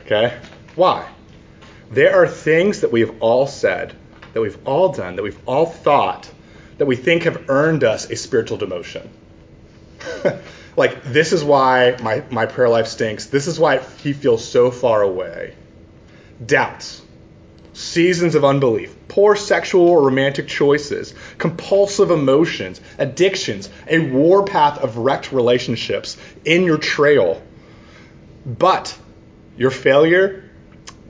Okay? 0.06 0.38
Why? 0.76 1.08
There 1.90 2.14
are 2.14 2.28
things 2.28 2.82
that 2.82 2.92
we 2.92 3.00
have 3.00 3.16
all 3.18 3.48
said, 3.48 3.96
that 4.34 4.40
we've 4.40 4.58
all 4.64 4.92
done, 4.92 5.16
that 5.16 5.24
we've 5.24 5.48
all 5.48 5.66
thought, 5.66 6.30
that 6.80 6.86
we 6.86 6.96
think 6.96 7.24
have 7.24 7.50
earned 7.50 7.84
us 7.84 8.08
a 8.08 8.16
spiritual 8.16 8.56
demotion. 8.56 9.06
like, 10.78 11.04
this 11.04 11.34
is 11.34 11.44
why 11.44 11.94
my, 12.02 12.22
my 12.30 12.46
prayer 12.46 12.70
life 12.70 12.86
stinks. 12.86 13.26
This 13.26 13.48
is 13.48 13.60
why 13.60 13.80
he 14.02 14.14
feels 14.14 14.42
so 14.42 14.70
far 14.70 15.02
away. 15.02 15.54
Doubts, 16.42 17.02
seasons 17.74 18.34
of 18.34 18.46
unbelief, 18.46 18.96
poor 19.08 19.36
sexual 19.36 19.88
or 19.88 20.04
romantic 20.04 20.48
choices, 20.48 21.12
compulsive 21.36 22.10
emotions, 22.10 22.80
addictions, 22.96 23.68
a 23.86 23.98
warpath 23.98 24.78
of 24.78 24.96
wrecked 24.96 25.32
relationships 25.32 26.16
in 26.46 26.64
your 26.64 26.78
trail. 26.78 27.42
But 28.46 28.98
your 29.54 29.70
failure 29.70 30.50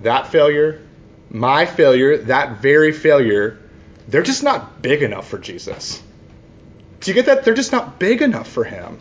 that 0.02 0.26
failure, 0.26 0.82
my 1.30 1.64
failure, 1.64 2.16
that 2.16 2.60
very 2.60 2.90
failure, 2.90 3.59
they're 4.10 4.22
just 4.22 4.42
not 4.42 4.82
big 4.82 5.02
enough 5.02 5.28
for 5.28 5.38
Jesus. 5.38 6.02
Do 7.00 7.10
you 7.10 7.14
get 7.14 7.26
that? 7.26 7.44
They're 7.44 7.54
just 7.54 7.72
not 7.72 7.98
big 7.98 8.22
enough 8.22 8.48
for 8.48 8.64
him. 8.64 8.98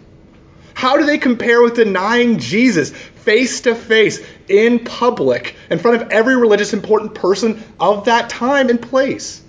How 0.74 0.98
do 0.98 1.06
they 1.06 1.18
compare 1.18 1.62
with 1.62 1.76
denying 1.76 2.40
Jesus 2.40 2.92
face 3.30 3.62
to 3.62 3.76
face 3.76 4.26
in 4.48 4.84
public 4.84 5.56
in 5.70 5.78
front 5.78 6.02
of 6.02 6.10
every 6.10 6.36
religious 6.36 6.74
important 6.74 7.14
person 7.14 7.64
of 7.80 8.06
that 8.06 8.30
time 8.30 8.70
and 8.70 8.82
place. 8.82 9.40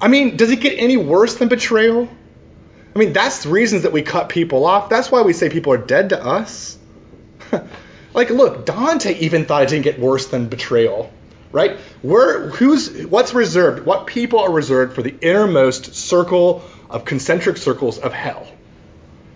I 0.00 0.08
mean, 0.08 0.38
does 0.38 0.50
it 0.50 0.60
get 0.60 0.78
any 0.78 0.96
worse 0.96 1.34
than 1.34 1.48
betrayal? 1.48 2.08
I 2.94 2.98
mean, 2.98 3.12
that's 3.12 3.42
the 3.42 3.50
reasons 3.50 3.82
that 3.82 3.92
we 3.92 4.00
cut 4.00 4.30
people 4.30 4.64
off. 4.64 4.88
That's 4.88 5.10
why 5.10 5.20
we 5.20 5.34
say 5.34 5.50
people 5.50 5.74
are 5.74 5.78
dead 5.78 6.10
to 6.10 6.24
us. 6.24 6.78
like, 8.14 8.30
look, 8.30 8.64
Dante 8.64 9.18
even 9.18 9.44
thought 9.44 9.64
it 9.64 9.68
didn't 9.68 9.84
get 9.84 10.00
worse 10.00 10.26
than 10.28 10.48
betrayal, 10.48 11.12
right? 11.56 11.78
Where, 12.02 12.50
who's, 12.50 13.06
what's 13.06 13.32
reserved? 13.32 13.86
What 13.86 14.06
people 14.06 14.40
are 14.40 14.52
reserved 14.52 14.94
for 14.94 15.02
the 15.02 15.16
innermost 15.22 15.94
circle 15.94 16.62
of 16.90 17.06
concentric 17.06 17.56
circles 17.56 17.98
of 17.98 18.12
hell? 18.12 18.46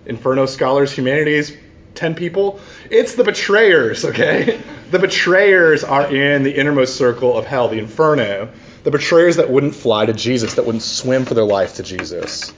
Inferno 0.04 0.44
scholars, 0.44 0.92
humanities, 0.92 1.56
10 1.94 2.14
people. 2.16 2.60
It's 2.90 3.14
the 3.14 3.24
betrayers, 3.24 4.04
okay? 4.04 4.60
the 4.90 4.98
betrayers 4.98 5.82
are 5.82 6.14
in 6.14 6.42
the 6.42 6.54
innermost 6.54 6.96
circle 6.96 7.38
of 7.38 7.46
hell, 7.46 7.68
the 7.68 7.78
inferno. 7.78 8.50
The 8.84 8.90
betrayers 8.90 9.36
that 9.36 9.48
wouldn't 9.48 9.74
fly 9.74 10.04
to 10.04 10.12
Jesus, 10.12 10.56
that 10.56 10.66
wouldn't 10.66 10.82
swim 10.82 11.24
for 11.24 11.32
their 11.32 11.44
life 11.44 11.76
to 11.76 11.82
Jesus. 11.82 12.52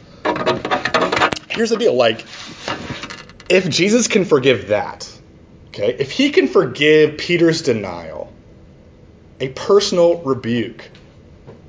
Here's 1.51 1.70
the 1.70 1.77
deal 1.79 1.94
like, 1.94 2.25
if 3.48 3.68
Jesus 3.68 4.09
can 4.09 4.25
forgive 4.25 4.68
that, 4.68 5.09
okay, 5.68 5.94
if 6.01 6.11
he 6.11 6.33
can 6.33 6.48
forgive 6.48 7.16
Peter's 7.16 7.62
denial, 7.62 8.32
a 9.42 9.48
personal 9.48 10.22
rebuke 10.22 10.88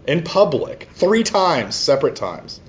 in 0.08 0.22
public, 0.22 0.90
three 0.94 1.24
times, 1.24 1.76
separate 1.76 2.16
times, 2.16 2.62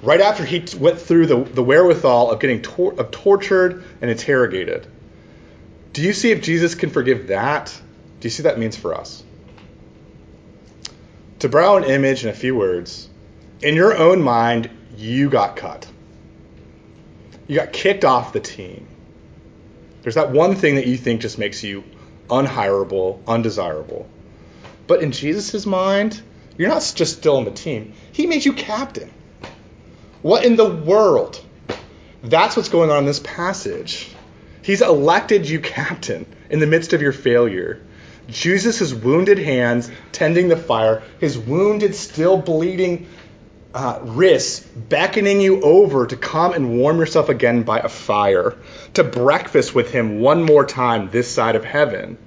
right 0.00 0.20
after 0.20 0.44
he 0.44 0.64
went 0.78 1.00
through 1.00 1.26
the, 1.26 1.42
the 1.42 1.62
wherewithal 1.62 2.30
of 2.30 2.38
getting 2.38 2.62
tor- 2.62 2.94
of 2.94 3.10
tortured 3.10 3.82
and 4.00 4.08
interrogated. 4.08 4.86
Do 5.92 6.02
you 6.02 6.12
see 6.12 6.30
if 6.30 6.40
Jesus 6.40 6.76
can 6.76 6.90
forgive 6.90 7.26
that? 7.26 7.76
Do 8.20 8.26
you 8.26 8.30
see 8.30 8.44
what 8.44 8.50
that 8.54 8.60
means 8.60 8.76
for 8.76 8.94
us? 8.94 9.24
To 11.40 11.48
borrow 11.48 11.76
an 11.78 11.84
image 11.84 12.22
in 12.22 12.30
a 12.30 12.32
few 12.34 12.54
words, 12.54 13.08
in 13.60 13.74
your 13.74 13.96
own 13.96 14.22
mind, 14.22 14.70
you 14.96 15.30
got 15.30 15.56
cut. 15.56 15.88
You 17.48 17.56
got 17.56 17.72
kicked 17.72 18.04
off 18.04 18.32
the 18.32 18.38
team. 18.38 18.86
There's 20.02 20.14
that 20.14 20.30
one 20.30 20.54
thing 20.54 20.76
that 20.76 20.86
you 20.86 20.96
think 20.96 21.22
just 21.22 21.38
makes 21.38 21.64
you 21.64 21.82
unhireable, 22.32 23.20
undesirable. 23.28 24.08
But 24.86 25.02
in 25.02 25.12
Jesus' 25.12 25.66
mind, 25.66 26.20
you're 26.56 26.68
not 26.68 26.92
just 26.94 27.18
still 27.18 27.36
on 27.36 27.44
the 27.44 27.50
team. 27.50 27.92
He 28.12 28.26
made 28.26 28.44
you 28.44 28.54
captain. 28.54 29.10
What 30.22 30.44
in 30.44 30.56
the 30.56 30.68
world? 30.68 31.44
That's 32.22 32.56
what's 32.56 32.68
going 32.68 32.90
on 32.90 32.98
in 32.98 33.04
this 33.04 33.20
passage. 33.20 34.14
He's 34.62 34.80
elected 34.80 35.48
you 35.48 35.60
captain 35.60 36.26
in 36.50 36.60
the 36.60 36.66
midst 36.66 36.92
of 36.92 37.02
your 37.02 37.12
failure. 37.12 37.82
Jesus' 38.28 38.92
wounded 38.92 39.38
hands 39.38 39.90
tending 40.12 40.48
the 40.48 40.56
fire, 40.56 41.02
his 41.18 41.36
wounded, 41.36 41.94
still 41.94 42.36
bleeding 42.36 43.08
uh, 43.74 44.00
wrists 44.02 44.60
beckoning 44.60 45.40
you 45.40 45.60
over 45.62 46.06
to 46.06 46.16
come 46.16 46.52
and 46.52 46.78
warm 46.78 46.98
yourself 46.98 47.28
again 47.28 47.62
by 47.62 47.78
a 47.78 47.88
fire, 47.88 48.56
to 48.94 49.04
breakfast 49.04 49.74
with 49.74 49.90
him 49.90 50.20
one 50.20 50.42
more 50.42 50.64
time 50.64 51.10
this 51.10 51.30
side 51.30 51.56
of 51.56 51.64
heaven. 51.64 52.18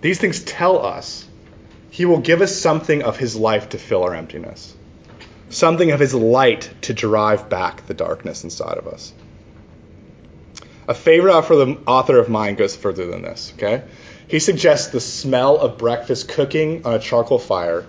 These 0.00 0.18
things 0.18 0.42
tell 0.42 0.84
us 0.84 1.26
he 1.90 2.04
will 2.04 2.20
give 2.20 2.42
us 2.42 2.54
something 2.54 3.02
of 3.02 3.16
his 3.16 3.34
life 3.34 3.70
to 3.70 3.78
fill 3.78 4.04
our 4.04 4.14
emptiness 4.14 4.74
something 5.50 5.90
of 5.90 6.00
his 6.00 6.14
light 6.14 6.70
to 6.82 6.94
drive 6.94 7.48
back 7.48 7.86
the 7.86 7.94
darkness 7.94 8.44
inside 8.44 8.78
of 8.78 8.86
us. 8.86 9.12
A 10.86 10.94
favorite 10.94 11.34
author 11.34 12.18
of 12.18 12.28
mine 12.28 12.54
goes 12.54 12.74
further 12.74 13.06
than 13.06 13.22
this, 13.22 13.52
okay? 13.56 13.84
He 14.26 14.38
suggests 14.38 14.88
the 14.88 15.00
smell 15.00 15.58
of 15.58 15.78
breakfast 15.78 16.28
cooking 16.28 16.84
on 16.86 16.94
a 16.94 16.98
charcoal 16.98 17.38
fire, 17.38 17.86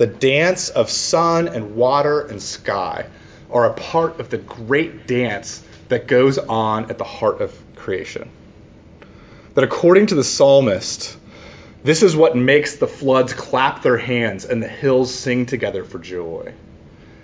the 0.00 0.06
dance 0.06 0.70
of 0.70 0.88
sun 0.88 1.46
and 1.46 1.76
water 1.76 2.22
and 2.22 2.40
sky 2.40 3.04
are 3.50 3.66
a 3.66 3.74
part 3.74 4.18
of 4.18 4.30
the 4.30 4.38
great 4.38 5.06
dance 5.06 5.62
that 5.88 6.06
goes 6.06 6.38
on 6.38 6.90
at 6.90 6.96
the 6.96 7.04
heart 7.04 7.42
of 7.42 7.54
creation. 7.76 8.30
That 9.52 9.62
according 9.62 10.06
to 10.06 10.14
the 10.14 10.24
psalmist, 10.24 11.18
this 11.84 12.02
is 12.02 12.16
what 12.16 12.34
makes 12.34 12.76
the 12.76 12.86
floods 12.86 13.34
clap 13.34 13.82
their 13.82 13.98
hands 13.98 14.46
and 14.46 14.62
the 14.62 14.68
hills 14.68 15.14
sing 15.14 15.44
together 15.44 15.84
for 15.84 15.98
joy. 15.98 16.54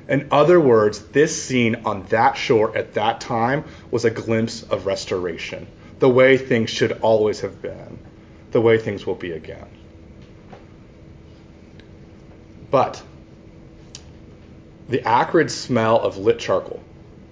In 0.07 0.29
other 0.31 0.61
words, 0.61 0.99
this 0.99 1.43
scene 1.43 1.77
on 1.87 2.03
that 2.09 2.37
shore 2.37 2.77
at 2.77 2.93
that 2.93 3.23
time 3.23 3.65
was 3.91 4.05
a 4.05 4.11
glimpse 4.11 4.63
of 4.65 4.85
restoration, 4.85 5.67
the 5.99 6.11
way 6.11 6.37
things 6.37 6.69
should 6.69 6.93
always 7.01 7.41
have 7.41 7.63
been, 7.63 7.99
the 8.51 8.61
way 8.61 8.77
things 8.77 9.07
will 9.07 9.15
be 9.15 9.33
again. 9.33 9.76
But 12.71 13.03
the 14.89 15.03
acrid 15.03 15.51
smell 15.51 16.01
of 16.01 16.17
lit 16.17 16.39
charcoal 16.39 16.83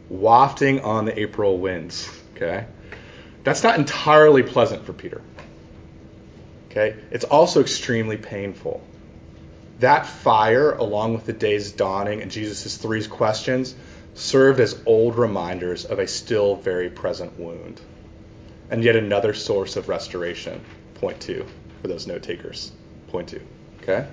wafting 0.09 0.81
on 0.81 1.05
the 1.05 1.19
April 1.19 1.59
winds, 1.59 2.09
okay, 2.35 2.67
that's 3.43 3.63
not 3.63 3.79
entirely 3.79 4.43
pleasant 4.43 4.85
for 4.85 4.93
Peter. 4.93 5.21
Okay, 6.71 6.97
it's 7.11 7.25
also 7.25 7.61
extremely 7.61 8.17
painful 8.17 8.83
that 9.81 10.07
fire, 10.07 10.73
along 10.73 11.15
with 11.15 11.27
the 11.27 11.33
day's 11.33 11.73
dawning 11.73 12.23
and 12.23 12.31
Jesus' 12.31 12.77
three 12.77 13.05
questions, 13.07 13.75
served 14.15 14.61
as 14.61 14.81
old 14.87 15.17
reminders 15.17 15.85
of 15.85 15.99
a 15.99 16.07
still 16.07 16.57
very 16.57 16.89
present 16.89 17.39
wound. 17.39 17.81
And 18.71 18.83
yet 18.85 18.97
another 18.97 19.35
source 19.35 19.77
of 19.77 19.89
restoration. 19.89 20.65
Point 20.95 21.21
two 21.21 21.45
for 21.83 21.89
those 21.89 22.07
note 22.07 22.23
takers. 22.23 22.73
Point 23.09 23.29
two. 23.29 23.43
Okay? 23.83 24.07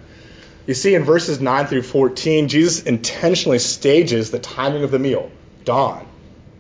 You 0.67 0.74
see, 0.74 0.93
in 0.93 1.04
verses 1.04 1.41
9 1.41 1.67
through 1.67 1.82
14, 1.82 2.47
Jesus 2.47 2.84
intentionally 2.84 3.60
stages 3.60 4.30
the 4.30 4.39
timing 4.39 4.84
of 4.84 4.91
the 4.91 5.00
meal, 5.00 5.32
dawn, 5.65 6.06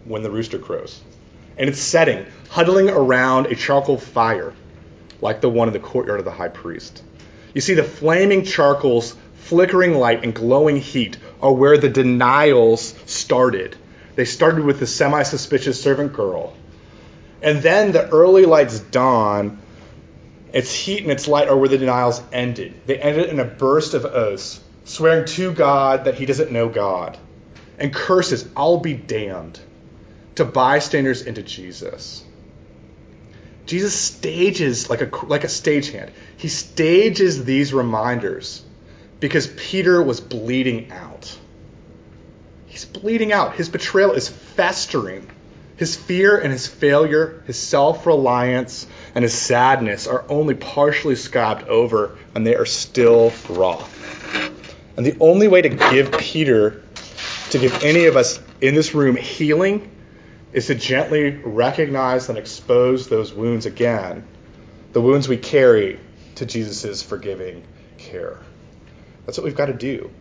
when 0.05 0.23
the 0.23 0.31
rooster 0.31 0.57
crows. 0.57 0.99
And 1.57 1.69
its 1.69 1.79
setting, 1.79 2.25
huddling 2.49 2.89
around 2.89 3.47
a 3.47 3.55
charcoal 3.55 3.97
fire, 3.97 4.53
like 5.21 5.41
the 5.41 5.49
one 5.49 5.67
in 5.67 5.73
the 5.73 5.79
courtyard 5.79 6.19
of 6.19 6.25
the 6.25 6.31
high 6.31 6.47
priest. 6.47 7.03
You 7.53 7.61
see, 7.61 7.75
the 7.75 7.83
flaming 7.83 8.43
charcoal's 8.43 9.15
flickering 9.35 9.93
light 9.93 10.23
and 10.23 10.33
glowing 10.33 10.77
heat 10.77 11.17
are 11.41 11.53
where 11.53 11.77
the 11.77 11.89
denials 11.89 12.95
started. 13.05 13.75
They 14.15 14.25
started 14.25 14.63
with 14.63 14.79
the 14.79 14.87
semi 14.87 15.23
suspicious 15.23 15.81
servant 15.81 16.13
girl. 16.13 16.55
And 17.41 17.61
then 17.61 17.91
the 17.91 18.07
early 18.09 18.45
lights 18.45 18.79
dawn. 18.79 19.59
Its 20.53 20.73
heat 20.73 21.03
and 21.03 21.11
its 21.11 21.27
light 21.27 21.47
are 21.47 21.57
where 21.57 21.69
the 21.69 21.77
denials 21.77 22.21
ended. 22.33 22.73
They 22.85 22.97
ended 22.97 23.29
in 23.29 23.39
a 23.39 23.45
burst 23.45 23.93
of 23.93 24.05
oaths, 24.05 24.59
swearing 24.83 25.25
to 25.25 25.53
God 25.53 26.05
that 26.05 26.15
he 26.15 26.25
doesn't 26.25 26.51
know 26.51 26.67
God, 26.67 27.17
and 27.77 27.93
curses, 27.93 28.47
I'll 28.55 28.77
be 28.77 28.93
damned, 28.93 29.59
to 30.35 30.45
bystanders 30.45 31.21
into 31.21 31.41
Jesus. 31.41 32.23
Jesus 33.65 33.93
stages 33.93 34.89
like 34.89 35.01
a 35.01 35.25
like 35.25 35.43
a 35.43 35.47
stagehand. 35.47 36.09
He 36.35 36.49
stages 36.49 37.45
these 37.45 37.73
reminders 37.73 38.63
because 39.21 39.47
Peter 39.47 40.01
was 40.01 40.19
bleeding 40.19 40.91
out. 40.91 41.37
He's 42.65 42.85
bleeding 42.85 43.31
out. 43.31 43.55
His 43.55 43.69
betrayal 43.69 44.11
is 44.13 44.27
festering. 44.27 45.29
His 45.77 45.95
fear 45.95 46.37
and 46.37 46.51
his 46.51 46.67
failure, 46.67 47.43
his 47.47 47.57
self 47.57 48.05
reliance, 48.05 48.87
and 49.15 49.23
his 49.23 49.33
sadness 49.33 50.07
are 50.07 50.23
only 50.29 50.55
partially 50.55 51.15
scabbed 51.15 51.67
over, 51.67 52.17
and 52.33 52.45
they 52.45 52.55
are 52.55 52.65
still 52.65 53.33
raw. 53.49 53.85
And 54.97 55.05
the 55.05 55.17
only 55.19 55.47
way 55.47 55.61
to 55.61 55.69
give 55.69 56.11
Peter, 56.13 56.83
to 57.51 57.59
give 57.59 57.83
any 57.83 58.05
of 58.05 58.17
us 58.17 58.39
in 58.61 58.75
this 58.75 58.93
room 58.93 59.15
healing, 59.15 59.89
is 60.53 60.67
to 60.67 60.75
gently 60.75 61.31
recognize 61.31 62.29
and 62.29 62.37
expose 62.37 63.07
those 63.07 63.33
wounds 63.33 63.65
again, 63.65 64.25
the 64.93 65.01
wounds 65.01 65.27
we 65.27 65.37
carry 65.37 65.99
to 66.35 66.45
Jesus' 66.45 67.01
forgiving 67.01 67.63
care. 67.97 68.37
That's 69.25 69.37
what 69.37 69.45
we've 69.45 69.55
got 69.55 69.67
to 69.67 69.73
do. 69.73 70.11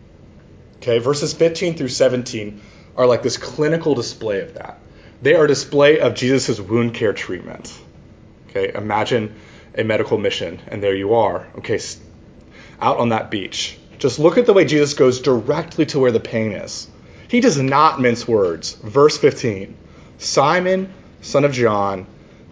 Okay, 0.77 0.99
verses 0.99 1.33
15 1.33 1.75
through 1.75 1.89
17 1.89 2.61
are 2.97 3.05
like 3.05 3.23
this 3.23 3.37
clinical 3.37 3.93
display 3.93 4.41
of 4.41 4.55
that. 4.55 4.79
They 5.21 5.35
are 5.35 5.45
a 5.45 5.47
display 5.47 5.99
of 5.99 6.15
Jesus' 6.15 6.59
wound 6.59 6.95
care 6.95 7.13
treatment. 7.13 7.71
Okay, 8.51 8.71
imagine 8.77 9.35
a 9.77 9.83
medical 9.83 10.17
mission, 10.17 10.59
and 10.67 10.83
there 10.83 10.95
you 10.95 11.15
are. 11.15 11.47
Okay, 11.57 11.79
out 12.81 12.97
on 12.97 13.09
that 13.09 13.31
beach. 13.31 13.77
Just 13.97 14.19
look 14.19 14.37
at 14.37 14.45
the 14.45 14.53
way 14.53 14.65
Jesus 14.65 14.93
goes 14.93 15.21
directly 15.21 15.85
to 15.87 15.99
where 15.99 16.11
the 16.11 16.19
pain 16.19 16.51
is. 16.51 16.87
He 17.29 17.39
does 17.39 17.57
not 17.57 18.01
mince 18.01 18.27
words. 18.27 18.73
Verse 18.73 19.17
15 19.17 19.77
Simon, 20.17 20.93
son 21.21 21.45
of 21.45 21.53
John, 21.53 22.05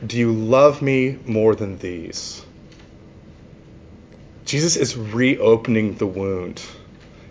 do 0.05 0.17
you 0.17 0.31
love 0.31 0.81
me 0.81 1.19
more 1.25 1.53
than 1.53 1.77
these? 1.77 2.45
Jesus 4.45 4.77
is 4.77 4.95
reopening 4.95 5.95
the 5.95 6.07
wound. 6.07 6.61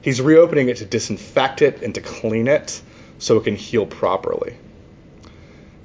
He's 0.03 0.21
reopening 0.21 0.69
it 0.69 0.77
to 0.77 0.85
disinfect 0.85 1.63
it 1.63 1.83
and 1.83 1.95
to 1.95 2.01
clean 2.01 2.49
it 2.49 2.81
so 3.19 3.39
it 3.39 3.45
can 3.45 3.57
heal 3.57 3.87
properly. 3.87 4.57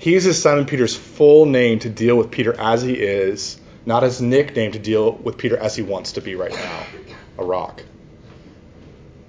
He 0.03 0.11
uses 0.11 0.41
Simon 0.41 0.65
Peter's 0.65 0.97
full 0.97 1.45
name 1.45 1.79
to 1.79 1.89
deal 1.89 2.17
with 2.17 2.29
Peter 2.29 2.53
as 2.59 2.81
he 2.81 2.91
is, 2.91 3.57
not 3.85 4.03
his 4.03 4.19
nickname 4.19 4.73
to 4.73 4.79
deal 4.79 5.13
with 5.13 5.37
Peter 5.37 5.55
as 5.55 5.77
he 5.77 5.81
wants 5.81 6.11
to 6.13 6.21
be 6.21 6.35
right 6.35 6.51
now 6.51 6.83
a 7.37 7.45
rock. 7.45 7.81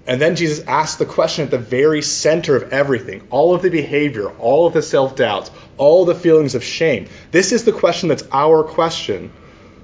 And 0.09 0.21
then 0.21 0.35
Jesus 0.35 0.67
asks 0.67 0.97
the 0.97 1.07
question 1.07 1.45
at 1.45 1.53
the 1.53 1.59
very 1.59 2.03
center 2.03 2.57
of 2.57 2.73
everything 2.73 3.25
all 3.31 3.55
of 3.55 3.63
the 3.63 3.71
behavior, 3.71 4.31
all 4.31 4.67
of 4.67 4.75
the 4.75 4.83
self 4.83 5.15
doubts, 5.15 5.53
all 5.77 6.07
the 6.07 6.15
feelings 6.17 6.57
of 6.57 6.65
shame. 6.65 7.07
This 7.31 7.53
is 7.53 7.63
the 7.63 7.71
question 7.71 8.09
that's 8.09 8.25
our 8.33 8.65
question 8.65 9.31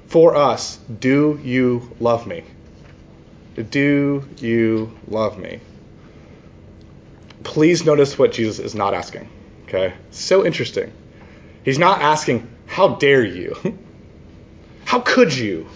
for 0.08 0.34
us 0.34 0.76
Do 0.76 1.38
you 1.44 1.88
love 2.00 2.26
me? 2.26 2.42
Do 3.54 4.24
you 4.38 4.98
love 5.06 5.38
me? 5.38 5.60
Please 7.44 7.84
notice 7.84 8.18
what 8.18 8.32
Jesus 8.32 8.58
is 8.58 8.74
not 8.74 8.92
asking. 8.92 9.28
Okay? 9.70 9.94
So 10.10 10.44
interesting. 10.44 10.92
He's 11.64 11.78
not 11.78 12.00
asking, 12.02 12.48
How 12.66 12.96
dare 12.96 13.24
you? 13.24 13.56
How 14.84 14.98
could 14.98 15.32
you? 15.32 15.68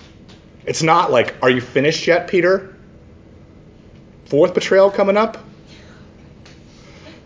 It's 0.67 0.83
not 0.83 1.13
like, 1.13 1.37
Are 1.43 1.51
you 1.51 1.61
finished 1.61 2.07
yet, 2.09 2.27
Peter? 2.27 2.75
Fourth 4.25 4.53
betrayal 4.53 4.91
coming 4.91 5.17
up? 5.17 5.39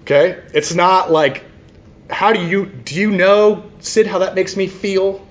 Okay? 0.03 0.43
It's 0.53 0.75
not 0.75 1.11
like, 1.11 1.43
How 2.11 2.35
do 2.35 2.45
you, 2.45 2.67
do 2.67 2.95
you 2.95 3.13
know, 3.13 3.71
Sid, 3.81 4.07
how 4.07 4.19
that 4.19 4.35
makes 4.35 4.55
me 4.55 4.67
feel? 4.67 5.27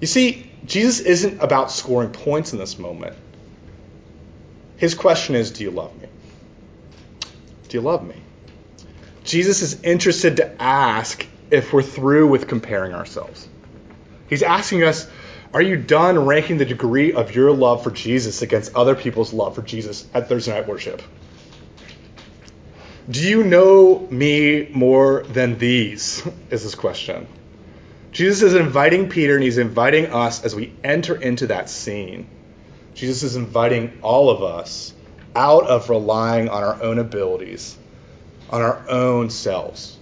You 0.00 0.08
see, 0.08 0.50
Jesus 0.64 0.98
isn't 0.98 1.40
about 1.40 1.70
scoring 1.70 2.10
points 2.10 2.52
in 2.52 2.58
this 2.58 2.80
moment. 2.80 3.16
His 4.76 4.96
question 4.96 5.36
is, 5.36 5.52
Do 5.52 5.62
you 5.62 5.70
love 5.70 5.96
me? 6.02 6.08
Do 7.68 7.78
you 7.78 7.80
love 7.80 8.04
me? 8.04 8.16
Jesus 9.24 9.62
is 9.62 9.82
interested 9.82 10.38
to 10.38 10.62
ask 10.62 11.26
if 11.50 11.72
we're 11.72 11.82
through 11.82 12.28
with 12.28 12.48
comparing 12.48 12.92
ourselves. 12.92 13.48
He's 14.28 14.42
asking 14.42 14.82
us, 14.84 15.08
are 15.54 15.62
you 15.62 15.76
done 15.76 16.24
ranking 16.24 16.56
the 16.56 16.64
degree 16.64 17.12
of 17.12 17.34
your 17.34 17.52
love 17.52 17.84
for 17.84 17.90
Jesus 17.90 18.42
against 18.42 18.74
other 18.74 18.94
people's 18.94 19.32
love 19.32 19.54
for 19.54 19.62
Jesus 19.62 20.06
at 20.14 20.28
Thursday 20.28 20.52
night 20.52 20.66
worship? 20.66 21.02
Do 23.10 23.20
you 23.20 23.44
know 23.44 24.06
me 24.10 24.70
more 24.72 25.24
than 25.24 25.58
these? 25.58 26.26
Is 26.50 26.62
his 26.62 26.74
question. 26.74 27.26
Jesus 28.12 28.42
is 28.42 28.54
inviting 28.54 29.08
Peter 29.08 29.34
and 29.34 29.42
he's 29.42 29.56
inviting 29.56 30.12
us 30.12 30.44
as 30.44 30.54
we 30.54 30.74
enter 30.84 31.14
into 31.16 31.46
that 31.46 31.70
scene. 31.70 32.28
Jesus 32.94 33.22
is 33.22 33.36
inviting 33.36 34.00
all 34.02 34.28
of 34.28 34.42
us 34.42 34.92
out 35.34 35.66
of 35.66 35.88
relying 35.88 36.50
on 36.50 36.62
our 36.62 36.82
own 36.82 36.98
abilities 36.98 37.78
on 38.52 38.60
our 38.62 38.88
own 38.88 39.30
selves. 39.30 39.98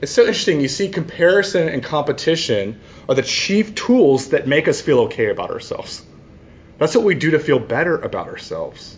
It's 0.00 0.10
so 0.10 0.22
interesting. 0.22 0.60
You 0.60 0.68
see, 0.68 0.88
comparison 0.88 1.68
and 1.68 1.84
competition 1.84 2.80
are 3.08 3.14
the 3.14 3.22
chief 3.22 3.74
tools 3.76 4.30
that 4.30 4.48
make 4.48 4.66
us 4.66 4.80
feel 4.80 5.00
okay 5.00 5.28
about 5.28 5.50
ourselves. 5.50 6.04
That's 6.78 6.96
what 6.96 7.04
we 7.04 7.14
do 7.14 7.32
to 7.32 7.38
feel 7.38 7.60
better 7.60 7.96
about 7.96 8.26
ourselves, 8.26 8.96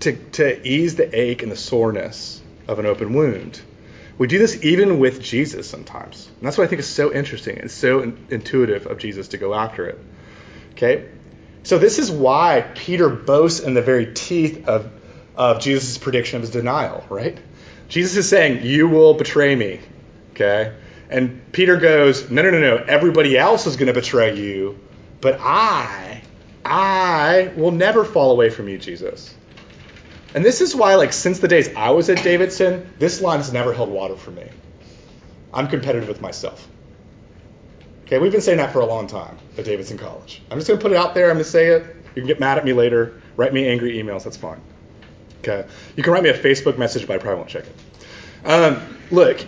to, 0.00 0.16
to 0.32 0.66
ease 0.66 0.96
the 0.96 1.08
ache 1.16 1.44
and 1.44 1.52
the 1.52 1.56
soreness 1.56 2.42
of 2.66 2.80
an 2.80 2.86
open 2.86 3.14
wound. 3.14 3.60
We 4.18 4.26
do 4.26 4.38
this 4.38 4.64
even 4.64 4.98
with 4.98 5.20
Jesus 5.20 5.68
sometimes. 5.68 6.28
And 6.38 6.46
that's 6.46 6.56
what 6.56 6.64
I 6.64 6.66
think 6.68 6.80
is 6.80 6.88
so 6.88 7.12
interesting 7.12 7.58
and 7.58 7.70
so 7.70 8.00
in, 8.00 8.26
intuitive 8.30 8.86
of 8.86 8.98
Jesus 8.98 9.28
to 9.28 9.38
go 9.38 9.54
after 9.54 9.86
it. 9.86 9.98
Okay? 10.72 11.08
So, 11.62 11.78
this 11.78 11.98
is 11.98 12.10
why 12.10 12.60
Peter 12.74 13.08
boasts 13.08 13.60
in 13.60 13.74
the 13.74 13.82
very 13.82 14.12
teeth 14.12 14.68
of, 14.68 14.90
of 15.36 15.60
Jesus' 15.60 15.98
prediction 15.98 16.36
of 16.36 16.42
his 16.42 16.50
denial, 16.50 17.04
right? 17.08 17.38
Jesus 17.94 18.16
is 18.16 18.28
saying, 18.28 18.66
You 18.66 18.88
will 18.88 19.14
betray 19.14 19.54
me. 19.54 19.78
Okay? 20.32 20.74
And 21.08 21.52
Peter 21.52 21.76
goes, 21.76 22.28
No, 22.28 22.42
no, 22.42 22.50
no, 22.50 22.58
no. 22.58 22.76
Everybody 22.78 23.38
else 23.38 23.68
is 23.68 23.76
going 23.76 23.86
to 23.86 23.92
betray 23.92 24.36
you, 24.36 24.80
but 25.20 25.38
I, 25.40 26.20
I 26.64 27.52
will 27.54 27.70
never 27.70 28.04
fall 28.04 28.32
away 28.32 28.50
from 28.50 28.68
you, 28.68 28.78
Jesus. 28.78 29.32
And 30.34 30.44
this 30.44 30.60
is 30.60 30.74
why, 30.74 30.96
like, 30.96 31.12
since 31.12 31.38
the 31.38 31.46
days 31.46 31.72
I 31.76 31.90
was 31.90 32.10
at 32.10 32.24
Davidson, 32.24 32.92
this 32.98 33.20
line 33.20 33.38
has 33.38 33.52
never 33.52 33.72
held 33.72 33.90
water 33.90 34.16
for 34.16 34.32
me. 34.32 34.48
I'm 35.52 35.68
competitive 35.68 36.08
with 36.08 36.20
myself. 36.20 36.66
Okay, 38.06 38.18
we've 38.18 38.32
been 38.32 38.40
saying 38.40 38.58
that 38.58 38.72
for 38.72 38.80
a 38.80 38.86
long 38.86 39.06
time 39.06 39.38
at 39.56 39.66
Davidson 39.66 39.98
College. 39.98 40.42
I'm 40.50 40.58
just 40.58 40.66
going 40.66 40.80
to 40.80 40.82
put 40.82 40.90
it 40.90 40.98
out 40.98 41.14
there. 41.14 41.26
I'm 41.26 41.36
going 41.36 41.44
to 41.44 41.48
say 41.48 41.68
it. 41.68 41.86
You 42.16 42.22
can 42.22 42.26
get 42.26 42.40
mad 42.40 42.58
at 42.58 42.64
me 42.64 42.72
later. 42.72 43.22
Write 43.36 43.54
me 43.54 43.68
angry 43.68 43.92
emails. 44.02 44.24
That's 44.24 44.36
fine. 44.36 44.60
Okay. 45.46 45.68
You 45.96 46.02
can 46.02 46.12
write 46.12 46.22
me 46.22 46.30
a 46.30 46.38
Facebook 46.38 46.78
message, 46.78 47.06
but 47.06 47.14
I 47.14 47.18
probably 47.18 47.38
won't 47.38 47.50
check 47.50 47.64
it. 47.64 48.46
Um, 48.46 48.98
look, 49.10 49.44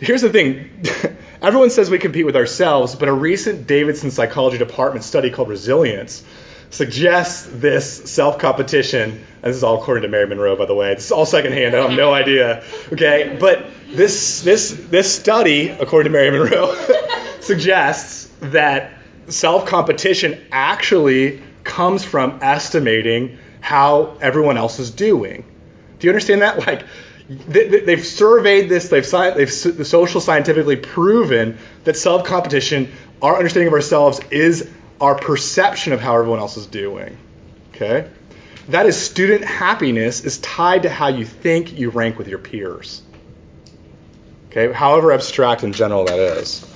here's 0.00 0.22
the 0.22 0.30
thing. 0.30 0.70
Everyone 1.42 1.70
says 1.70 1.88
we 1.88 1.98
compete 1.98 2.26
with 2.26 2.36
ourselves, 2.36 2.94
but 2.94 3.08
a 3.08 3.12
recent 3.12 3.66
Davidson 3.66 4.10
Psychology 4.10 4.58
Department 4.58 5.04
study 5.04 5.30
called 5.30 5.48
Resilience 5.48 6.24
suggests 6.70 7.46
this 7.52 8.10
self 8.10 8.38
competition. 8.38 9.10
And 9.10 9.42
this 9.42 9.56
is 9.56 9.62
all 9.62 9.80
according 9.80 10.02
to 10.02 10.08
Mary 10.08 10.26
Monroe, 10.26 10.56
by 10.56 10.66
the 10.66 10.74
way. 10.74 10.94
This 10.94 11.06
is 11.06 11.12
all 11.12 11.26
secondhand. 11.26 11.76
I 11.76 11.82
have 11.82 11.96
no 11.96 12.12
idea. 12.22 12.64
Okay, 12.92 13.36
but 13.38 13.66
this 13.90 14.42
this 14.42 14.70
this 14.70 15.14
study, 15.14 15.68
according 15.68 16.12
to 16.12 16.18
Mary 16.18 16.30
Monroe, 16.30 16.74
suggests 17.40 18.28
that 18.40 18.92
self 19.28 19.66
competition 19.66 20.40
actually 20.50 21.42
comes 21.62 22.04
from 22.04 22.40
estimating 22.42 23.38
how 23.64 24.14
everyone 24.20 24.58
else 24.58 24.78
is 24.78 24.90
doing. 24.90 25.42
Do 25.98 26.06
you 26.06 26.10
understand 26.10 26.42
that? 26.42 26.58
Like, 26.66 26.84
they, 27.26 27.96
have 27.96 28.04
surveyed 28.04 28.68
this, 28.68 28.90
they've, 28.90 29.10
they've 29.10 29.76
the 29.78 29.84
social 29.86 30.20
scientifically 30.20 30.76
proven 30.76 31.56
that 31.84 31.96
self 31.96 32.24
competition, 32.26 32.92
our 33.22 33.38
understanding 33.38 33.68
of 33.68 33.72
ourselves, 33.72 34.20
is 34.30 34.68
our 35.00 35.14
perception 35.14 35.94
of 35.94 36.02
how 36.02 36.14
everyone 36.18 36.40
else 36.40 36.58
is 36.58 36.66
doing. 36.66 37.16
Okay? 37.70 38.10
That 38.68 38.84
is, 38.84 39.00
student 39.00 39.44
happiness 39.44 40.22
is 40.22 40.36
tied 40.36 40.82
to 40.82 40.90
how 40.90 41.08
you 41.08 41.24
think 41.24 41.78
you 41.78 41.88
rank 41.88 42.18
with 42.18 42.28
your 42.28 42.40
peers. 42.40 43.00
Okay? 44.50 44.70
However 44.70 45.10
abstract 45.10 45.62
and 45.62 45.74
general 45.74 46.04
that 46.04 46.18
is. 46.18 46.70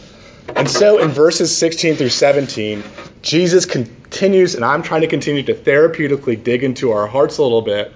And 0.55 0.69
so 0.69 0.99
in 0.99 1.11
verses 1.11 1.57
16 1.57 1.97
through 1.97 2.09
17, 2.09 2.83
Jesus 3.23 3.67
continues, 3.67 4.55
and 4.55 4.65
I'm 4.65 4.83
trying 4.83 5.03
to 5.03 5.07
continue 5.07 5.43
to 5.45 5.55
therapeutically 5.55 6.43
dig 6.43 6.65
into 6.65 6.93
our 6.93 7.07
hearts 7.07 7.39
a 7.39 7.43
little 7.43 7.63
bit. 7.63 7.93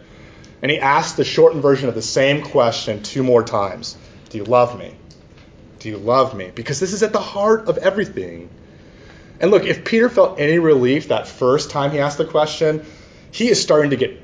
And 0.60 0.70
he 0.70 0.78
asks 0.78 1.16
the 1.16 1.24
shortened 1.24 1.62
version 1.62 1.88
of 1.88 1.94
the 1.94 2.02
same 2.02 2.42
question 2.42 3.02
two 3.02 3.22
more 3.22 3.42
times 3.42 3.96
Do 4.30 4.38
you 4.38 4.44
love 4.44 4.78
me? 4.78 4.94
Do 5.80 5.88
you 5.88 5.96
love 5.96 6.36
me? 6.36 6.52
Because 6.54 6.78
this 6.78 6.92
is 6.92 7.02
at 7.02 7.12
the 7.12 7.20
heart 7.20 7.68
of 7.68 7.78
everything. 7.78 8.48
And 9.40 9.50
look, 9.50 9.64
if 9.64 9.84
Peter 9.84 10.08
felt 10.08 10.38
any 10.38 10.60
relief 10.60 11.08
that 11.08 11.26
first 11.26 11.70
time 11.70 11.90
he 11.90 11.98
asked 11.98 12.18
the 12.18 12.24
question, 12.24 12.84
he 13.32 13.48
is 13.48 13.60
starting 13.60 13.90
to 13.90 13.96
get 13.96 14.22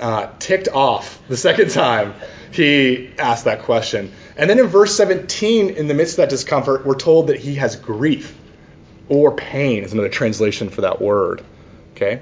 uh, 0.00 0.28
ticked 0.38 0.68
off 0.68 1.18
the 1.28 1.36
second 1.36 1.70
time 1.70 2.14
he 2.50 3.10
asked 3.18 3.44
that 3.46 3.62
question. 3.62 4.12
And 4.38 4.48
then 4.48 4.60
in 4.60 4.68
verse 4.68 4.96
17, 4.96 5.70
in 5.70 5.88
the 5.88 5.94
midst 5.94 6.14
of 6.14 6.18
that 6.18 6.30
discomfort, 6.30 6.86
we're 6.86 6.94
told 6.94 7.26
that 7.26 7.40
he 7.40 7.56
has 7.56 7.74
grief 7.74 8.38
or 9.08 9.34
pain, 9.34 9.82
is 9.82 9.92
another 9.92 10.08
translation 10.08 10.70
for 10.70 10.82
that 10.82 11.02
word. 11.02 11.44
Okay? 11.96 12.20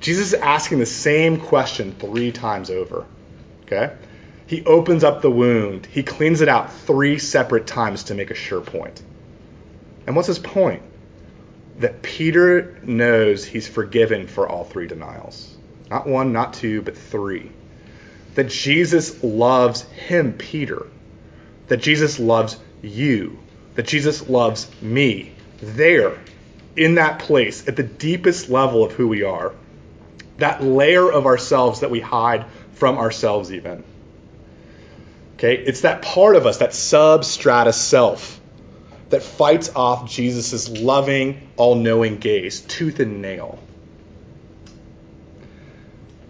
Jesus 0.00 0.28
is 0.28 0.34
asking 0.34 0.78
the 0.78 0.86
same 0.86 1.38
question 1.38 1.92
three 1.92 2.32
times 2.32 2.70
over. 2.70 3.04
Okay? 3.64 3.94
He 4.46 4.64
opens 4.64 5.04
up 5.04 5.20
the 5.20 5.30
wound, 5.30 5.84
he 5.84 6.02
cleans 6.02 6.40
it 6.40 6.48
out 6.48 6.72
three 6.72 7.18
separate 7.18 7.66
times 7.66 8.04
to 8.04 8.14
make 8.14 8.30
a 8.30 8.34
sure 8.34 8.62
point. 8.62 9.02
And 10.06 10.16
what's 10.16 10.28
his 10.28 10.38
point? 10.38 10.82
That 11.80 12.00
Peter 12.00 12.80
knows 12.82 13.44
he's 13.44 13.68
forgiven 13.68 14.26
for 14.26 14.48
all 14.48 14.64
three 14.64 14.86
denials. 14.86 15.54
Not 15.90 16.06
one, 16.06 16.32
not 16.32 16.54
two, 16.54 16.80
but 16.80 16.96
three. 16.96 17.52
That 18.36 18.48
Jesus 18.48 19.22
loves 19.22 19.82
him, 19.82 20.32
Peter 20.32 20.86
that 21.68 21.78
Jesus 21.78 22.18
loves 22.18 22.58
you, 22.82 23.38
that 23.74 23.86
Jesus 23.86 24.28
loves 24.28 24.68
me 24.82 25.32
there, 25.60 26.18
in 26.76 26.94
that 26.94 27.18
place, 27.18 27.66
at 27.66 27.76
the 27.76 27.82
deepest 27.82 28.48
level 28.48 28.84
of 28.84 28.92
who 28.92 29.08
we 29.08 29.22
are, 29.22 29.52
that 30.38 30.62
layer 30.62 31.10
of 31.10 31.26
ourselves 31.26 31.80
that 31.80 31.90
we 31.90 32.00
hide 32.00 32.46
from 32.72 32.98
ourselves, 32.98 33.52
even. 33.52 33.82
Okay, 35.34 35.56
it's 35.56 35.82
that 35.82 36.02
part 36.02 36.36
of 36.36 36.46
us, 36.46 36.58
that 36.58 36.70
substrata 36.70 37.74
self, 37.74 38.40
that 39.10 39.22
fights 39.22 39.70
off 39.74 40.10
Jesus' 40.10 40.68
loving, 40.68 41.48
all 41.56 41.74
knowing 41.74 42.18
gaze, 42.18 42.60
tooth 42.60 43.00
and 43.00 43.22
nail. 43.22 43.58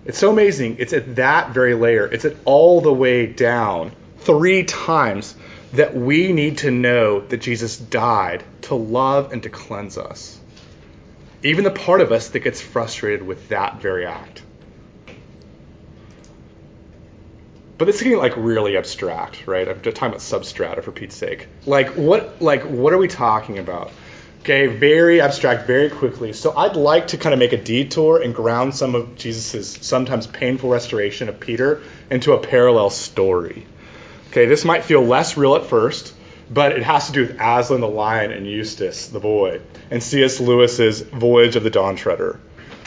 It's 0.05 0.18
so 0.18 0.31
amazing. 0.31 0.77
It's 0.79 0.94
at 0.94 1.16
that 1.16 1.51
very 1.51 1.74
layer, 1.74 2.07
it's 2.07 2.24
at 2.24 2.37
all 2.46 2.81
the 2.81 2.92
way 2.92 3.27
down 3.27 3.92
three 4.20 4.64
times 4.64 5.35
that 5.72 5.94
we 5.94 6.33
need 6.33 6.59
to 6.59 6.70
know 6.70 7.20
that 7.20 7.38
Jesus 7.38 7.76
died 7.76 8.44
to 8.62 8.74
love 8.74 9.33
and 9.33 9.42
to 9.42 9.50
cleanse 9.50 9.98
us. 9.98 10.38
Even 11.42 11.64
the 11.64 11.70
part 11.70 12.00
of 12.00 12.11
us 12.11 12.28
that 12.28 12.40
gets 12.40 12.61
frustrated 12.61 13.22
with 13.22 13.48
that 13.48 13.81
very 13.81 14.07
act. 14.07 14.42
but 17.78 17.85
this 17.85 17.96
is 17.96 18.02
getting 18.02 18.18
like 18.18 18.37
really 18.37 18.76
abstract, 18.76 19.46
right? 19.46 19.68
I'm 19.68 19.81
just 19.83 19.96
talking 19.96 20.09
about 20.09 20.20
substrata 20.20 20.83
for 20.83 20.90
Pete's 20.90 21.14
sake. 21.14 21.46
Like 21.64 21.90
what 21.90 22.42
like 22.42 22.64
what 22.64 22.92
are 22.92 22.98
we 22.98 23.07
talking 23.09 23.59
about? 23.59 23.92
Okay, 24.40 24.66
very 24.66 25.20
abstract, 25.20 25.66
very 25.66 25.88
quickly. 25.88 26.33
So 26.33 26.57
I'd 26.57 26.76
like 26.76 27.09
to 27.09 27.18
kind 27.18 27.33
of 27.33 27.38
make 27.38 27.52
a 27.52 27.62
detour 27.62 28.20
and 28.20 28.35
ground 28.35 28.74
some 28.74 28.94
of 28.94 29.16
Jesus' 29.16 29.78
sometimes 29.81 30.26
painful 30.26 30.70
restoration 30.70 31.28
of 31.28 31.38
Peter 31.38 31.83
into 32.11 32.33
a 32.33 32.38
parallel 32.38 32.90
story. 32.90 33.66
Okay, 34.30 34.46
this 34.46 34.64
might 34.64 34.84
feel 34.84 35.02
less 35.02 35.36
real 35.36 35.56
at 35.56 35.66
first, 35.66 36.14
but 36.50 36.72
it 36.72 36.82
has 36.82 37.06
to 37.06 37.12
do 37.12 37.22
with 37.22 37.40
Aslan 37.40 37.80
the 37.80 37.88
lion 37.88 38.30
and 38.30 38.46
Eustace 38.46 39.08
the 39.08 39.20
boy, 39.20 39.60
and 39.90 40.02
C.S. 40.02 40.40
Lewis's 40.40 41.00
Voyage 41.00 41.56
of 41.56 41.62
the 41.62 41.70
Dawn 41.70 41.96
Treader. 41.96 42.38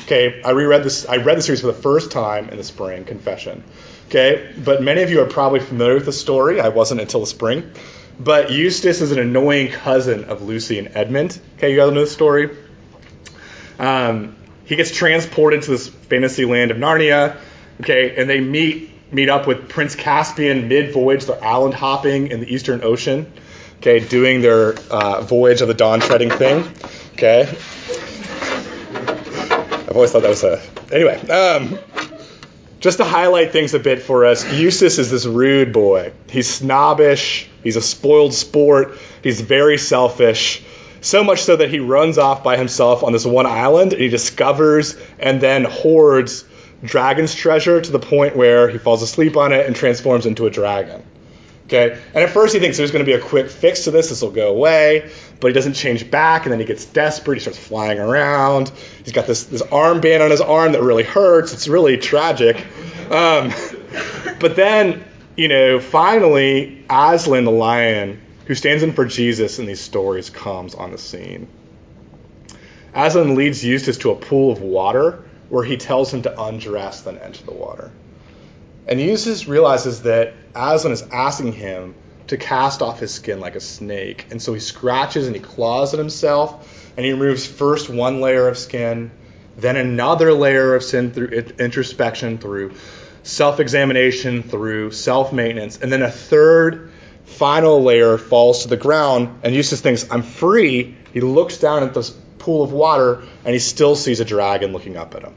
Okay, 0.03 0.41
I 0.43 0.51
reread 0.51 0.83
this. 0.83 1.07
I 1.07 1.17
read 1.17 1.37
the 1.37 1.41
series 1.41 1.61
for 1.61 1.67
the 1.67 1.73
first 1.73 2.11
time 2.11 2.49
in 2.49 2.57
the 2.57 2.63
spring. 2.63 3.05
Confession. 3.05 3.63
Okay, 4.07 4.53
but 4.57 4.83
many 4.83 5.03
of 5.03 5.09
you 5.09 5.21
are 5.21 5.25
probably 5.25 5.61
familiar 5.61 5.95
with 5.95 6.05
the 6.05 6.11
story. 6.11 6.59
I 6.59 6.69
wasn't 6.69 7.01
until 7.01 7.21
the 7.21 7.27
spring. 7.27 7.71
But 8.19 8.51
Eustace 8.51 9.01
is 9.01 9.11
an 9.11 9.19
annoying 9.19 9.71
cousin 9.71 10.25
of 10.25 10.41
Lucy 10.41 10.79
and 10.79 10.89
Edmund. 10.95 11.39
Okay, 11.57 11.71
you 11.71 11.77
guys 11.77 11.91
know 11.91 12.01
the 12.01 12.07
story. 12.07 12.55
Um, 13.79 14.35
he 14.65 14.75
gets 14.75 14.91
transported 14.95 15.63
to 15.63 15.71
this 15.71 15.87
fantasy 15.87 16.45
land 16.45 16.71
of 16.71 16.77
Narnia. 16.77 17.37
Okay, 17.79 18.15
and 18.17 18.29
they 18.29 18.41
meet 18.41 18.91
meet 19.11 19.29
up 19.29 19.47
with 19.47 19.69
Prince 19.69 19.95
Caspian 19.95 20.67
mid 20.67 20.93
voyage. 20.93 21.25
They're 21.25 21.43
island 21.43 21.73
hopping 21.73 22.27
in 22.27 22.39
the 22.39 22.53
Eastern 22.53 22.83
Ocean. 22.83 23.31
Okay, 23.77 23.99
doing 23.99 24.41
their 24.41 24.75
uh, 24.91 25.21
voyage 25.21 25.61
of 25.61 25.67
the 25.67 25.73
dawn 25.73 25.99
treading 26.01 26.29
thing. 26.29 26.63
Okay. 27.13 27.47
I've 29.91 29.95
always 29.95 30.11
thought 30.11 30.21
that 30.21 30.29
was 30.29 30.43
a. 30.43 30.61
Anyway, 30.91 31.17
um, 31.29 31.79
just 32.79 32.97
to 32.97 33.03
highlight 33.03 33.51
things 33.51 33.73
a 33.73 33.79
bit 33.79 34.01
for 34.01 34.25
us, 34.25 34.51
Eustace 34.53 34.99
is 34.99 35.11
this 35.11 35.25
rude 35.25 35.73
boy. 35.73 36.13
He's 36.29 36.49
snobbish, 36.49 37.49
he's 37.63 37.75
a 37.75 37.81
spoiled 37.81 38.33
sport, 38.33 38.97
he's 39.21 39.41
very 39.41 39.77
selfish. 39.77 40.63
So 41.01 41.23
much 41.23 41.43
so 41.43 41.55
that 41.55 41.69
he 41.69 41.79
runs 41.79 42.17
off 42.17 42.43
by 42.43 42.57
himself 42.57 43.03
on 43.03 43.11
this 43.11 43.25
one 43.25 43.47
island 43.47 43.93
and 43.93 44.01
he 44.01 44.09
discovers 44.09 44.95
and 45.19 45.41
then 45.41 45.63
hoards 45.65 46.45
dragon's 46.83 47.35
treasure 47.35 47.79
to 47.79 47.91
the 47.91 47.99
point 47.99 48.35
where 48.35 48.69
he 48.69 48.77
falls 48.77 49.01
asleep 49.01 49.37
on 49.37 49.53
it 49.53 49.65
and 49.65 49.75
transforms 49.75 50.25
into 50.25 50.45
a 50.45 50.49
dragon. 50.49 51.03
Okay? 51.65 51.91
And 52.13 52.23
at 52.23 52.29
first 52.29 52.53
he 52.53 52.59
thinks 52.59 52.77
there's 52.77 52.91
going 52.91 53.05
to 53.05 53.09
be 53.09 53.17
a 53.17 53.21
quick 53.21 53.49
fix 53.49 53.85
to 53.85 53.91
this, 53.91 54.09
this 54.09 54.21
will 54.21 54.31
go 54.31 54.49
away, 54.49 55.11
but 55.39 55.47
he 55.47 55.53
doesn't 55.53 55.73
change 55.73 56.09
back, 56.09 56.43
and 56.43 56.51
then 56.51 56.59
he 56.59 56.65
gets 56.65 56.85
desperate, 56.85 57.35
he 57.35 57.39
starts 57.39 57.59
flying 57.59 57.99
around. 57.99 58.69
He's 59.03 59.13
got 59.13 59.27
this, 59.27 59.45
this 59.45 59.61
armband 59.61 60.21
on 60.23 60.31
his 60.31 60.41
arm 60.41 60.73
that 60.73 60.81
really 60.81 61.03
hurts. 61.03 61.53
It's 61.53 61.67
really 61.67 61.97
tragic. 61.97 62.57
Um, 63.09 63.53
but 64.39 64.55
then, 64.55 65.05
you 65.37 65.47
know, 65.47 65.79
finally, 65.79 66.83
Aslan 66.89 67.45
the 67.45 67.51
lion, 67.51 68.21
who 68.47 68.55
stands 68.55 68.83
in 68.83 68.91
for 68.91 69.05
Jesus 69.05 69.59
in 69.59 69.65
these 69.65 69.81
stories, 69.81 70.29
comes 70.29 70.75
on 70.75 70.91
the 70.91 70.97
scene. 70.97 71.47
Aslan 72.93 73.35
leads 73.35 73.63
Eustace 73.63 73.99
to 73.99 74.11
a 74.11 74.15
pool 74.15 74.51
of 74.51 74.61
water 74.61 75.23
where 75.51 75.65
he 75.65 75.75
tells 75.75 76.13
him 76.13 76.21
to 76.21 76.41
undress, 76.41 77.01
then 77.01 77.17
enter 77.17 77.43
the 77.43 77.51
water. 77.51 77.91
And 78.87 79.01
Eustace 79.01 79.47
realizes 79.47 80.03
that 80.03 80.33
Aslan 80.55 80.93
is 80.93 81.01
asking 81.11 81.51
him 81.51 81.93
to 82.27 82.37
cast 82.37 82.81
off 82.81 83.01
his 83.01 83.13
skin 83.13 83.41
like 83.41 83.55
a 83.55 83.59
snake. 83.59 84.27
And 84.31 84.41
so 84.41 84.53
he 84.53 84.61
scratches 84.61 85.27
and 85.27 85.35
he 85.35 85.41
claws 85.41 85.93
at 85.93 85.99
himself, 85.99 86.93
and 86.95 87.05
he 87.05 87.11
removes 87.11 87.45
first 87.45 87.89
one 87.89 88.21
layer 88.21 88.47
of 88.47 88.57
skin, 88.57 89.11
then 89.57 89.75
another 89.75 90.31
layer 90.31 90.73
of 90.73 90.83
sin 90.83 91.11
through 91.11 91.27
introspection, 91.59 92.37
through 92.37 92.73
self 93.23 93.59
examination, 93.59 94.43
through 94.43 94.91
self 94.91 95.33
maintenance, 95.33 95.79
and 95.81 95.91
then 95.91 96.01
a 96.01 96.09
third 96.09 96.93
final 97.25 97.83
layer 97.83 98.17
falls 98.17 98.63
to 98.63 98.69
the 98.69 98.77
ground. 98.77 99.41
And 99.43 99.53
Eustace 99.53 99.81
thinks, 99.81 100.09
I'm 100.09 100.23
free. 100.23 100.95
He 101.11 101.19
looks 101.19 101.57
down 101.57 101.83
at 101.83 101.93
this 101.93 102.15
pool 102.41 102.63
of 102.63 102.73
water, 102.73 103.21
and 103.45 103.53
he 103.53 103.59
still 103.59 103.95
sees 103.95 104.19
a 104.19 104.25
dragon 104.25 104.73
looking 104.73 104.97
up 104.97 105.15
at 105.15 105.23
him. 105.23 105.35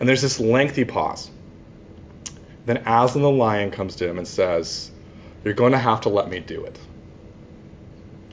And 0.00 0.08
there's 0.08 0.22
this 0.22 0.40
lengthy 0.40 0.84
pause. 0.84 1.30
Then 2.64 2.78
Aslan 2.86 3.22
the 3.22 3.30
lion 3.30 3.70
comes 3.70 3.96
to 3.96 4.08
him 4.08 4.18
and 4.18 4.26
says, 4.26 4.90
You're 5.44 5.54
going 5.54 5.72
to 5.72 5.78
have 5.78 6.02
to 6.02 6.08
let 6.08 6.28
me 6.28 6.40
do 6.40 6.64
it. 6.64 6.78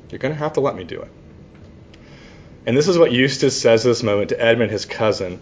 You're 0.09 0.19
going 0.19 0.33
to 0.33 0.39
have 0.39 0.53
to 0.53 0.61
let 0.61 0.75
me 0.75 0.83
do 0.83 1.01
it. 1.01 1.11
And 2.65 2.77
this 2.77 2.87
is 2.87 2.97
what 2.97 3.11
Eustace 3.11 3.59
says 3.59 3.85
at 3.85 3.89
this 3.89 4.03
moment 4.03 4.29
to 4.29 4.41
Edmund, 4.41 4.71
his 4.71 4.85
cousin. 4.85 5.39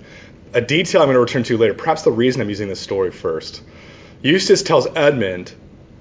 A 0.54 0.62
detail 0.62 1.02
I'm 1.02 1.08
going 1.08 1.16
to 1.16 1.20
return 1.20 1.44
to 1.44 1.58
later, 1.58 1.74
perhaps 1.74 2.04
the 2.04 2.12
reason 2.12 2.42
I'm 2.42 2.50
using 2.50 2.70
this 2.70 2.80
story 2.80 3.12
first. 3.12 3.62
Eustace 4.22 4.64
tells 4.64 4.88
Edmund, 4.96 5.54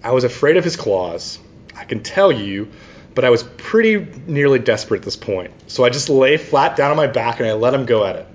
I 0.02 0.12
was 0.12 0.24
afraid 0.24 0.57
of 0.57 0.64
his 0.64 0.76
claws. 0.76 1.38
I 1.74 1.85
can 1.85 2.02
tell 2.02 2.31
you, 2.31 2.68
but 3.16 3.24
I 3.24 3.31
was 3.31 3.42
pretty 3.42 4.07
nearly 4.26 4.59
desperate 4.59 4.98
at 4.98 5.05
this 5.05 5.16
point. 5.16 5.50
So 5.68 5.85
I 5.85 5.88
just 5.88 6.11
lay 6.11 6.37
flat 6.37 6.76
down 6.76 6.90
on 6.90 6.98
my 6.98 7.07
back 7.07 7.40
and 7.40 7.48
I 7.48 7.55
let 7.55 7.72
him 7.72 7.87
go 7.87 8.05
at 8.05 8.16
it. 8.16 8.26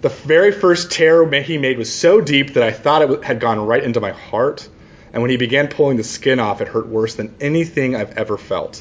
The 0.00 0.10
very 0.10 0.52
first 0.52 0.92
tear 0.92 1.28
he 1.42 1.58
made 1.58 1.76
was 1.76 1.92
so 1.92 2.20
deep 2.20 2.54
that 2.54 2.62
I 2.62 2.70
thought 2.70 3.02
it 3.02 3.24
had 3.24 3.40
gone 3.40 3.58
right 3.58 3.82
into 3.82 4.00
my 4.00 4.12
heart. 4.12 4.68
And 5.12 5.22
when 5.22 5.30
he 5.32 5.36
began 5.36 5.66
pulling 5.66 5.96
the 5.96 6.04
skin 6.04 6.38
off, 6.38 6.60
it 6.60 6.68
hurt 6.68 6.86
worse 6.86 7.16
than 7.16 7.34
anything 7.40 7.96
I've 7.96 8.16
ever 8.16 8.38
felt. 8.38 8.80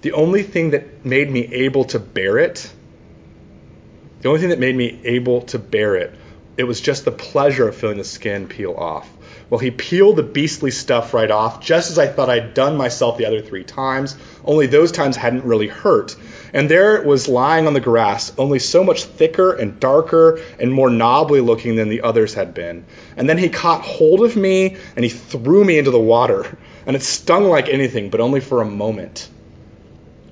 The 0.00 0.12
only 0.12 0.42
thing 0.42 0.70
that 0.70 1.04
made 1.04 1.30
me 1.30 1.40
able 1.52 1.84
to 1.86 1.98
bear 1.98 2.38
it, 2.38 2.72
the 4.22 4.28
only 4.28 4.40
thing 4.40 4.48
that 4.48 4.58
made 4.58 4.74
me 4.74 4.98
able 5.04 5.42
to 5.42 5.58
bear 5.58 5.96
it, 5.96 6.14
it 6.56 6.64
was 6.64 6.80
just 6.80 7.04
the 7.04 7.12
pleasure 7.12 7.68
of 7.68 7.76
feeling 7.76 7.98
the 7.98 8.04
skin 8.04 8.48
peel 8.48 8.72
off. 8.72 9.06
Well, 9.52 9.58
he 9.58 9.70
peeled 9.70 10.16
the 10.16 10.22
beastly 10.22 10.70
stuff 10.70 11.12
right 11.12 11.30
off, 11.30 11.60
just 11.60 11.90
as 11.90 11.98
I 11.98 12.06
thought 12.06 12.30
I'd 12.30 12.54
done 12.54 12.78
myself 12.78 13.18
the 13.18 13.26
other 13.26 13.42
three 13.42 13.64
times, 13.64 14.16
only 14.46 14.66
those 14.66 14.92
times 14.92 15.14
hadn't 15.14 15.44
really 15.44 15.68
hurt. 15.68 16.16
And 16.54 16.70
there 16.70 16.96
it 16.96 17.04
was 17.04 17.28
lying 17.28 17.66
on 17.66 17.74
the 17.74 17.80
grass, 17.80 18.32
only 18.38 18.58
so 18.58 18.82
much 18.82 19.04
thicker 19.04 19.52
and 19.52 19.78
darker 19.78 20.40
and 20.58 20.72
more 20.72 20.88
knobbly 20.88 21.42
looking 21.42 21.76
than 21.76 21.90
the 21.90 22.00
others 22.00 22.32
had 22.32 22.54
been. 22.54 22.86
And 23.14 23.28
then 23.28 23.36
he 23.36 23.50
caught 23.50 23.82
hold 23.82 24.24
of 24.24 24.36
me 24.36 24.78
and 24.96 25.04
he 25.04 25.10
threw 25.10 25.62
me 25.62 25.76
into 25.76 25.90
the 25.90 26.00
water. 26.00 26.56
And 26.86 26.96
it 26.96 27.02
stung 27.02 27.44
like 27.44 27.68
anything, 27.68 28.08
but 28.08 28.20
only 28.22 28.40
for 28.40 28.62
a 28.62 28.64
moment. 28.66 29.28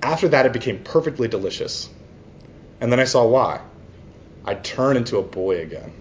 After 0.03 0.29
that, 0.29 0.47
it 0.47 0.55
became 0.55 0.79
perfectly 0.79 1.29
delicious. 1.29 1.91
And 2.81 2.91
then 2.91 3.01
I 3.01 3.05
saw 3.05 3.27
why. 3.27 3.61
I'd 4.47 4.65
turn 4.65 4.97
into 4.97 5.19
a 5.19 5.23
boy 5.23 5.61
again. 5.61 5.93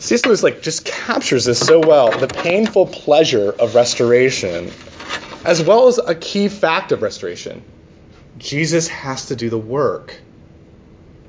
C.S. 0.00 0.24
Lewis 0.24 0.42
like 0.42 0.62
just 0.62 0.86
captures 0.86 1.44
this 1.44 1.60
so 1.60 1.78
well, 1.78 2.10
the 2.10 2.26
painful 2.26 2.86
pleasure 2.86 3.50
of 3.50 3.74
restoration, 3.74 4.70
as 5.44 5.62
well 5.62 5.88
as 5.88 5.98
a 5.98 6.14
key 6.14 6.48
fact 6.48 6.90
of 6.90 7.02
restoration. 7.02 7.62
Jesus 8.38 8.88
has 8.88 9.26
to 9.26 9.36
do 9.36 9.50
the 9.50 9.58
work. 9.58 10.18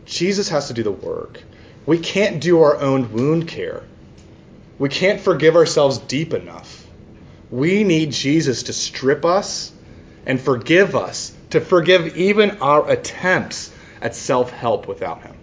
Jesus 0.05 0.47
has 0.47 0.69
to 0.69 0.73
do 0.73 0.83
the 0.83 0.91
work. 0.91 1.43
We 1.85 1.99
can't 1.99 2.39
do 2.39 2.61
our 2.61 2.77
own 2.79 3.11
wound 3.11 3.49
care. 3.49 3.83
We 4.79 4.87
can't 4.87 5.19
forgive 5.19 5.57
ourselves 5.57 5.97
deep 5.97 6.33
enough. 6.33 6.87
We 7.49 7.83
need 7.83 8.13
Jesus 8.13 8.63
to 8.63 8.73
strip 8.73 9.25
us 9.25 9.73
and 10.25 10.39
forgive 10.39 10.95
us, 10.95 11.33
to 11.49 11.59
forgive 11.59 12.15
even 12.15 12.61
our 12.61 12.89
attempts 12.89 13.69
at 14.01 14.15
self 14.15 14.49
help 14.49 14.87
without 14.87 15.23
Him. 15.23 15.35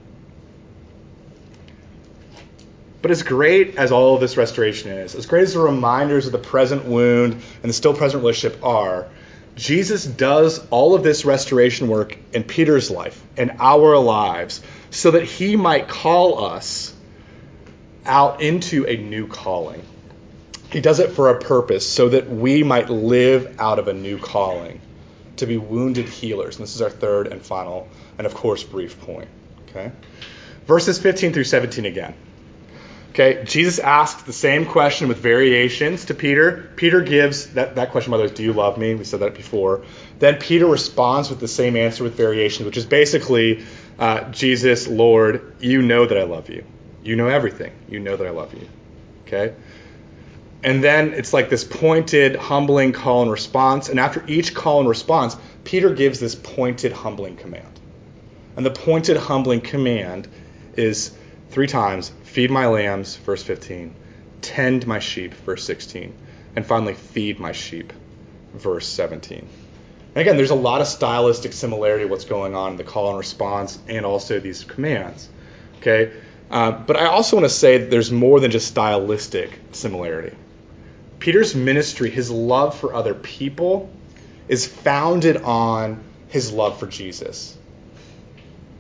But 3.01 3.11
as 3.11 3.23
great 3.23 3.77
as 3.77 3.93
all 3.93 4.15
of 4.15 4.21
this 4.21 4.37
restoration 4.37 4.91
is, 4.91 5.15
as 5.15 5.27
great 5.27 5.43
as 5.43 5.55
the 5.55 5.61
reminders 5.61 6.27
of 6.27 6.33
the 6.33 6.39
present 6.39 6.85
wound 6.85 7.35
and 7.63 7.69
the 7.69 7.73
still 7.73 7.95
present 7.95 8.23
relationship 8.23 8.65
are, 8.65 9.07
Jesus 9.55 10.05
does 10.05 10.65
all 10.71 10.95
of 10.95 11.03
this 11.03 11.25
restoration 11.25 11.89
work 11.89 12.17
in 12.33 12.45
Peter's 12.45 12.91
life, 12.91 13.21
in 13.37 13.57
our 13.59 13.99
lives, 13.99 14.61
so 14.91 15.13
that 15.13 15.25
he 15.25 15.57
might 15.57 15.89
call 15.89 16.45
us 16.45 16.95
out 18.05 18.41
into 18.41 18.87
a 18.87 18.97
new 18.97 19.27
calling. 19.27 19.83
He 20.71 20.81
does 20.81 21.01
it 21.01 21.11
for 21.11 21.31
a 21.31 21.41
purpose, 21.41 21.89
so 21.89 22.09
that 22.11 22.29
we 22.29 22.63
might 22.63 22.91
live 22.91 23.57
out 23.59 23.79
of 23.79 23.89
a 23.89 23.93
new 23.93 24.19
calling, 24.19 24.81
to 25.37 25.47
be 25.47 25.57
wounded 25.57 26.09
healers. 26.09 26.57
And 26.57 26.65
this 26.65 26.75
is 26.75 26.83
our 26.83 26.91
third 26.91 27.29
and 27.29 27.43
final, 27.43 27.89
and 28.17 28.27
of 28.27 28.35
course, 28.35 28.63
brief 28.63 29.01
point. 29.01 29.29
Okay? 29.69 29.93
Verses 30.67 30.99
15 30.99 31.33
through 31.33 31.45
17 31.45 31.87
again. 31.87 32.15
Okay, 33.11 33.43
Jesus 33.45 33.79
asks 33.79 34.23
the 34.23 34.33
same 34.33 34.67
question 34.67 35.09
with 35.09 35.19
variations 35.19 36.05
to 36.07 36.15
Peter. 36.15 36.71
Peter 36.77 37.01
gives 37.01 37.47
that, 37.55 37.75
that 37.77 37.91
question, 37.91 38.11
by 38.11 38.19
the 38.19 38.25
way, 38.25 38.31
do 38.31 38.43
you 38.43 38.53
love 38.53 38.79
me? 38.79 38.95
We 38.95 39.05
said 39.05 39.21
that 39.21 39.35
before. 39.35 39.85
Then 40.19 40.37
Peter 40.37 40.67
responds 40.67 41.31
with 41.31 41.41
the 41.41 41.49
same 41.49 41.77
answer 41.77 42.05
with 42.05 42.15
variations, 42.15 42.67
which 42.67 42.77
is 42.77 42.87
basically, 42.87 43.65
uh, 43.99 44.31
Jesus, 44.31 44.87
Lord, 44.87 45.57
you 45.59 45.83
know 45.83 46.07
that 46.07 46.19
I 46.19 46.25
love 46.25 46.51
you. 46.51 46.65
You 47.03 47.17
know 47.17 47.29
everything. 47.29 47.73
You 47.89 47.99
know 47.99 48.17
that 48.17 48.27
I 48.27 48.31
love 48.31 48.53
you. 48.55 48.69
Okay? 49.27 49.55
And 50.63 50.83
then 50.83 51.15
it's 51.15 51.33
like 51.33 51.51
this 51.51 51.65
pointed, 51.65 52.37
humbling 52.37 52.93
call 52.93 53.23
and 53.23 53.31
response. 53.31 53.89
And 53.89 53.99
after 53.99 54.25
each 54.27 54.55
call 54.55 54.81
and 54.81 54.89
response, 54.89 55.37
Peter 55.65 55.91
gives 55.91 56.21
this 56.21 56.35
pointed, 56.35 56.93
humbling 56.93 57.37
command. 57.37 57.81
And 58.57 58.67
the 58.67 58.71
pointed, 58.71 59.17
humbling 59.17 59.61
command 59.61 60.29
is 60.77 61.17
Three 61.51 61.67
times, 61.67 62.13
feed 62.25 62.51
my 62.51 62.67
lambs, 62.67 63.17
verse 63.17 63.43
15, 63.43 63.95
tend 64.43 64.87
my 64.87 64.99
sheep, 64.99 65.35
verse 65.35 65.65
16, 65.65 66.13
and 66.57 66.67
finally, 66.67 66.95
feed 66.95 67.39
my 67.41 67.53
sheep, 67.53 67.93
verse 68.55 68.87
17. 68.87 69.49
And 70.15 70.23
again, 70.23 70.37
there's 70.37 70.51
a 70.51 70.55
lot 70.55 70.81
of 70.81 70.87
stylistic 70.87 71.53
similarity 71.53 72.05
what's 72.05 72.25
going 72.25 72.55
on 72.55 72.73
in 72.73 72.77
the 72.77 72.85
call 72.85 73.11
and 73.11 73.19
response 73.19 73.79
and 73.89 74.05
also 74.05 74.41
these 74.41 74.65
commands. 74.65 75.29
Okay? 75.79 76.13
Uh, 76.51 76.73
but 76.73 76.97
I 76.97 77.07
also 77.07 77.37
want 77.37 77.45
to 77.45 77.55
say 77.55 77.79
that 77.79 77.91
there's 77.91 78.11
more 78.11 78.41
than 78.41 78.51
just 78.51 78.69
stylistic 78.69 79.59
similarity. 79.73 80.37
Peter's 81.19 81.55
ministry, 81.55 82.11
his 82.11 82.31
love 82.31 82.79
for 82.79 82.95
other 82.95 83.15
people, 83.15 83.91
is 84.49 84.67
founded 84.67 85.37
on 85.37 86.03
his 86.29 86.53
love 86.53 86.79
for 86.79 86.87
Jesus. 86.87 87.57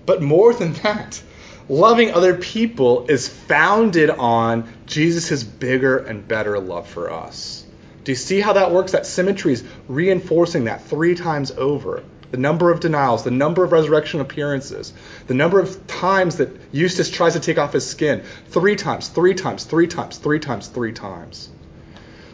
But 0.06 0.22
more 0.22 0.54
than 0.54 0.72
that, 0.84 1.20
loving 1.68 2.12
other 2.12 2.34
people 2.34 3.06
is 3.08 3.28
founded 3.28 4.10
on 4.10 4.72
Jesus' 4.86 5.42
bigger 5.44 5.98
and 5.98 6.26
better 6.26 6.58
love 6.58 6.88
for 6.88 7.10
us. 7.12 7.64
Do 8.04 8.12
you 8.12 8.16
see 8.16 8.40
how 8.40 8.54
that 8.54 8.72
works? 8.72 8.92
That 8.92 9.06
symmetry 9.06 9.52
is 9.52 9.64
reinforcing 9.86 10.64
that 10.64 10.82
three 10.84 11.14
times 11.14 11.50
over. 11.50 12.02
The 12.30 12.36
number 12.36 12.70
of 12.70 12.80
denials, 12.80 13.24
the 13.24 13.30
number 13.30 13.64
of 13.64 13.72
resurrection 13.72 14.20
appearances, 14.20 14.92
the 15.26 15.34
number 15.34 15.60
of 15.60 15.86
times 15.86 16.36
that 16.36 16.50
Eustace 16.72 17.10
tries 17.10 17.32
to 17.34 17.40
take 17.40 17.58
off 17.58 17.72
his 17.72 17.86
skin. 17.86 18.22
Three 18.48 18.76
times, 18.76 19.08
three 19.08 19.34
times, 19.34 19.64
three 19.64 19.86
times, 19.86 20.18
three 20.18 20.38
times, 20.38 20.68
three 20.68 20.92
times. 20.92 21.48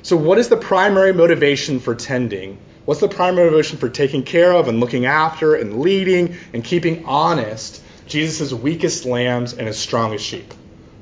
So, 0.03 0.17
what 0.17 0.39
is 0.39 0.49
the 0.49 0.57
primary 0.57 1.13
motivation 1.13 1.81
for 1.81 1.95
tending? 1.95 2.59
What's 2.85 3.01
the 3.01 3.09
primary 3.09 3.47
motivation 3.47 3.79
for 3.79 3.89
taking 3.89 4.25
care 4.25 4.53
of 4.53 4.69
and 4.69 4.81
looking 4.81 5.07
after 5.07 5.55
and 5.55 5.81
leading 5.81 6.37
and 6.53 6.63
keeping 6.63 7.05
honest 7.07 7.81
Jesus' 8.07 8.53
weakest 8.53 9.05
lambs 9.05 9.53
and 9.53 9.67
his 9.67 9.79
strongest 9.79 10.25
sheep? 10.25 10.53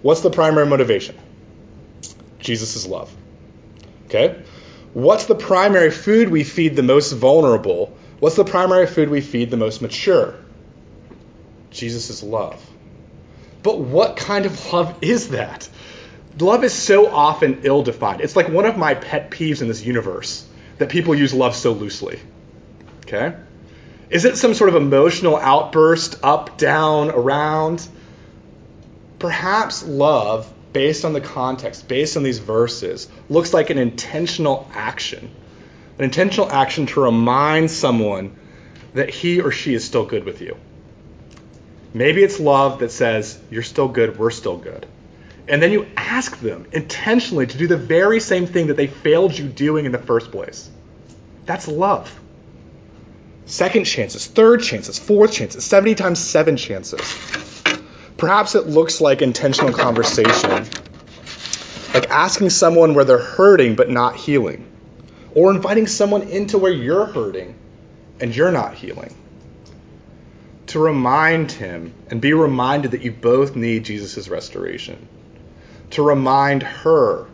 What's 0.02 0.20
the 0.20 0.30
primary 0.30 0.66
motivation? 0.66 1.16
Jesus' 2.38 2.86
love. 2.86 3.14
Okay? 4.06 4.42
What's 4.94 5.26
the 5.26 5.34
primary 5.34 5.90
food 5.90 6.28
we 6.28 6.44
feed 6.44 6.76
the 6.76 6.82
most 6.82 7.12
vulnerable? 7.12 7.96
What's 8.18 8.36
the 8.36 8.44
primary 8.44 8.86
food 8.86 9.08
we 9.08 9.20
feed 9.20 9.50
the 9.50 9.56
most 9.56 9.80
mature? 9.80 10.34
Jesus' 11.70 12.22
love. 12.22 12.64
But 13.62 13.78
what 13.78 14.16
kind 14.16 14.44
of 14.44 14.72
love 14.72 14.96
is 15.00 15.30
that? 15.30 15.68
Love 16.38 16.64
is 16.64 16.72
so 16.72 17.08
often 17.08 17.60
ill 17.62 17.82
defined. 17.82 18.20
It's 18.20 18.36
like 18.36 18.48
one 18.48 18.66
of 18.66 18.76
my 18.76 18.94
pet 18.94 19.30
peeves 19.30 19.62
in 19.62 19.68
this 19.68 19.82
universe 19.82 20.46
that 20.78 20.88
people 20.88 21.14
use 21.14 21.32
love 21.32 21.54
so 21.54 21.72
loosely. 21.72 22.20
Okay? 23.06 23.34
Is 24.12 24.26
it 24.26 24.36
some 24.36 24.52
sort 24.52 24.68
of 24.68 24.76
emotional 24.76 25.38
outburst, 25.38 26.18
up, 26.22 26.58
down, 26.58 27.08
around? 27.08 27.88
Perhaps 29.18 29.84
love 29.84 30.52
based 30.74 31.06
on 31.06 31.14
the 31.14 31.20
context, 31.22 31.88
based 31.88 32.18
on 32.18 32.22
these 32.22 32.38
verses, 32.38 33.08
looks 33.30 33.54
like 33.54 33.70
an 33.70 33.78
intentional 33.78 34.68
action. 34.74 35.30
An 35.96 36.04
intentional 36.04 36.52
action 36.52 36.84
to 36.88 37.00
remind 37.00 37.70
someone 37.70 38.36
that 38.92 39.08
he 39.08 39.40
or 39.40 39.50
she 39.50 39.72
is 39.72 39.82
still 39.82 40.04
good 40.04 40.24
with 40.24 40.42
you. 40.42 40.58
Maybe 41.94 42.22
it's 42.22 42.38
love 42.38 42.80
that 42.80 42.92
says, 42.92 43.40
You're 43.50 43.62
still 43.62 43.88
good, 43.88 44.18
we're 44.18 44.30
still 44.30 44.58
good. 44.58 44.84
And 45.48 45.62
then 45.62 45.72
you 45.72 45.86
ask 45.96 46.38
them 46.38 46.66
intentionally 46.72 47.46
to 47.46 47.56
do 47.56 47.66
the 47.66 47.78
very 47.78 48.20
same 48.20 48.46
thing 48.46 48.66
that 48.66 48.76
they 48.76 48.88
failed 48.88 49.38
you 49.38 49.48
doing 49.48 49.86
in 49.86 49.92
the 49.92 49.98
first 49.98 50.30
place. 50.30 50.68
That's 51.46 51.66
love. 51.66 52.18
Second 53.46 53.84
chances, 53.84 54.26
third 54.26 54.62
chances, 54.62 54.98
fourth 54.98 55.32
chances, 55.32 55.64
70 55.64 55.94
times 55.96 56.18
seven 56.20 56.56
chances. 56.56 57.00
Perhaps 58.16 58.54
it 58.54 58.68
looks 58.68 59.00
like 59.00 59.20
intentional 59.20 59.72
conversation, 59.72 60.64
like 61.92 62.08
asking 62.08 62.50
someone 62.50 62.94
where 62.94 63.04
they're 63.04 63.18
hurting 63.18 63.74
but 63.74 63.90
not 63.90 64.14
healing, 64.14 64.64
or 65.34 65.50
inviting 65.50 65.86
someone 65.86 66.22
into 66.22 66.56
where 66.56 66.72
you're 66.72 67.06
hurting 67.06 67.56
and 68.20 68.34
you're 68.34 68.52
not 68.52 68.74
healing. 68.74 69.14
To 70.68 70.78
remind 70.78 71.50
him 71.50 71.92
and 72.08 72.20
be 72.20 72.32
reminded 72.32 72.92
that 72.92 73.02
you 73.02 73.10
both 73.10 73.56
need 73.56 73.84
Jesus' 73.84 74.28
restoration. 74.28 75.08
To 75.90 76.02
remind 76.02 76.62
her 76.62 77.26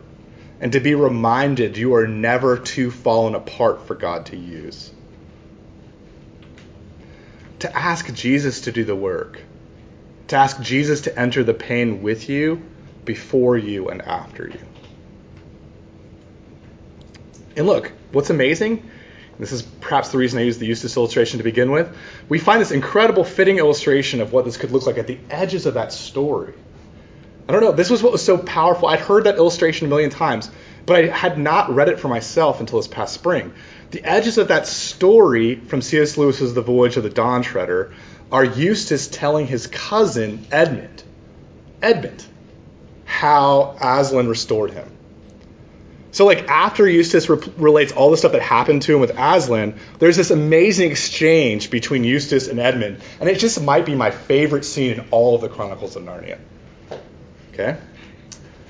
and 0.59 0.71
to 0.73 0.79
be 0.79 0.95
reminded 0.95 1.77
you 1.77 1.93
are 1.93 2.07
never 2.07 2.57
too 2.57 2.91
fallen 2.91 3.35
apart 3.35 3.87
for 3.87 3.95
God 3.95 4.25
to 4.27 4.35
use. 4.35 4.91
To 7.59 7.77
ask 7.77 8.13
Jesus 8.13 8.61
to 8.61 8.71
do 8.71 8.83
the 8.83 8.95
work 8.95 9.41
to 10.29 10.35
ask 10.35 10.61
Jesus 10.61 11.01
to 11.01 11.19
enter 11.19 11.43
the 11.43 11.53
pain 11.53 12.01
with 12.01 12.29
you, 12.29 12.63
before 13.03 13.57
you, 13.57 13.89
and 13.89 14.01
after 14.03 14.47
you. 14.47 14.59
And 17.57 17.65
look, 17.65 17.91
what's 18.11 18.29
amazing, 18.29 18.89
this 19.39 19.51
is 19.51 19.63
perhaps 19.63 20.09
the 20.09 20.19
reason 20.19 20.39
I 20.39 20.43
used 20.43 20.59
the 20.59 20.67
Eustace 20.67 20.95
illustration 20.95 21.39
to 21.39 21.43
begin 21.43 21.71
with, 21.71 21.95
we 22.29 22.37
find 22.37 22.61
this 22.61 22.71
incredible 22.71 23.23
fitting 23.23 23.57
illustration 23.57 24.21
of 24.21 24.31
what 24.31 24.45
this 24.45 24.55
could 24.55 24.71
look 24.71 24.85
like 24.85 24.99
at 24.99 25.07
the 25.07 25.17
edges 25.31 25.65
of 25.65 25.73
that 25.73 25.91
story. 25.91 26.53
I 27.49 27.51
don't 27.51 27.61
know, 27.61 27.71
this 27.71 27.89
was 27.89 28.03
what 28.03 28.11
was 28.11 28.23
so 28.23 28.37
powerful. 28.37 28.89
I'd 28.89 28.99
heard 28.99 29.23
that 29.23 29.37
illustration 29.37 29.87
a 29.87 29.89
million 29.89 30.11
times, 30.11 30.51
but 30.85 31.03
I 31.03 31.07
had 31.07 31.39
not 31.39 31.73
read 31.73 31.89
it 31.89 31.99
for 31.99 32.07
myself 32.07 32.59
until 32.59 32.77
this 32.77 32.87
past 32.87 33.11
spring. 33.15 33.53
The 33.89 34.03
edges 34.03 34.37
of 34.37 34.49
that 34.49 34.67
story 34.67 35.55
from 35.55 35.81
C.S. 35.81 36.15
Lewis's 36.15 36.53
The 36.53 36.61
Voyage 36.61 36.97
of 36.97 37.01
the 37.01 37.09
Dawn 37.09 37.41
Treader 37.41 37.91
are 38.31 38.45
Eustace 38.45 39.07
telling 39.07 39.47
his 39.47 39.65
cousin 39.65 40.45
Edmund, 40.51 41.01
Edmund, 41.81 42.23
how 43.05 43.75
Aslan 43.81 44.27
restored 44.27 44.69
him. 44.69 44.87
So, 46.11 46.27
like, 46.27 46.47
after 46.49 46.87
Eustace 46.87 47.29
re- 47.29 47.41
relates 47.57 47.91
all 47.93 48.11
the 48.11 48.17
stuff 48.17 48.33
that 48.33 48.43
happened 48.43 48.83
to 48.83 48.93
him 48.93 49.01
with 49.01 49.17
Aslan, 49.17 49.79
there's 49.97 50.17
this 50.17 50.29
amazing 50.29 50.91
exchange 50.91 51.71
between 51.71 52.03
Eustace 52.03 52.47
and 52.47 52.59
Edmund, 52.59 53.01
and 53.19 53.27
it 53.27 53.39
just 53.39 53.59
might 53.59 53.87
be 53.87 53.95
my 53.95 54.11
favorite 54.11 54.65
scene 54.65 54.99
in 54.99 55.07
all 55.09 55.33
of 55.33 55.41
the 55.41 55.49
Chronicles 55.49 55.95
of 55.95 56.03
Narnia. 56.03 56.37
Okay? 57.59 57.79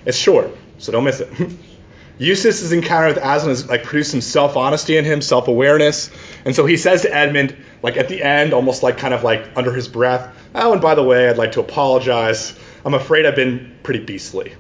It's 0.06 0.18
short, 0.18 0.56
so 0.78 0.92
don't 0.92 1.04
miss 1.04 1.20
it. 1.20 1.30
Eustace's 2.20 2.74
encounter 2.74 3.08
with 3.08 3.18
Aslan 3.18 3.50
has 3.50 3.70
like 3.70 3.84
produced 3.84 4.12
some 4.12 4.22
self-honesty 4.22 4.98
in 4.98 5.06
him, 5.06 5.22
self-awareness, 5.22 6.12
and 6.44 6.54
so 6.54 6.66
he 6.66 6.76
says 6.76 7.04
to 7.04 7.16
Edmund, 7.16 7.56
like 7.82 7.96
at 7.96 8.10
the 8.10 8.22
end, 8.22 8.54
almost 8.54 8.84
like 8.84 8.98
kind 8.98 9.14
of 9.14 9.24
like 9.24 9.52
under 9.56 9.72
his 9.72 9.88
breath, 9.88 10.36
"Oh, 10.54 10.74
and 10.74 10.82
by 10.82 10.96
the 10.96 11.04
way, 11.04 11.30
I'd 11.30 11.38
like 11.38 11.54
to 11.54 11.62
apologize. 11.62 12.54
I'm 12.84 12.94
afraid 12.94 13.26
I've 13.26 13.38
been 13.38 13.78
pretty 13.84 14.04
beastly." 14.04 14.54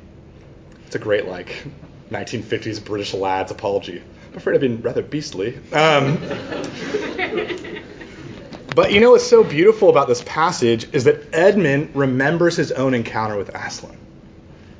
It's 0.85 0.95
a 0.95 0.99
great 0.99 1.27
like 1.27 1.53
1950s 2.11 2.83
British 2.83 3.13
lad's 3.13 3.51
apology. 3.51 4.01
I'm 4.31 4.37
afraid 4.37 4.55
I've 4.55 4.61
been 4.61 4.81
rather 4.81 5.01
beastly. 5.01 5.57
Um, 5.73 6.17
but 8.75 8.93
you 8.93 9.01
know 9.01 9.11
what's 9.11 9.27
so 9.27 9.43
beautiful 9.43 9.89
about 9.89 10.07
this 10.07 10.23
passage 10.23 10.87
is 10.93 11.03
that 11.03 11.33
Edmund 11.33 11.91
remembers 11.93 12.55
his 12.55 12.71
own 12.71 12.93
encounter 12.93 13.35
with 13.35 13.49
Aslan. 13.49 13.97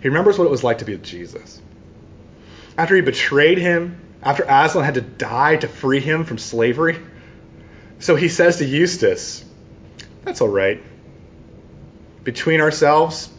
He 0.02 0.08
remembers 0.08 0.38
what 0.38 0.46
it 0.46 0.52
was 0.52 0.64
like 0.64 0.80
to 0.80 0.86
be 0.86 0.94
with 0.94 1.04
Jesus 1.04 1.62
after 2.80 2.96
he 2.96 3.02
betrayed 3.02 3.58
him, 3.58 4.00
after 4.24 4.46
Aslan 4.48 4.86
had 4.86 4.94
to 4.94 5.02
die 5.02 5.58
to 5.58 5.68
free 5.68 6.00
him 6.00 6.24
from 6.24 6.38
slavery. 6.38 6.98
So 8.00 8.16
he 8.16 8.30
says 8.30 8.60
to 8.60 8.66
Eustace, 8.66 9.44
That's 10.24 10.40
all 10.40 10.48
right. 10.48 10.82
Between 12.24 12.62
ourselves, 12.62 13.30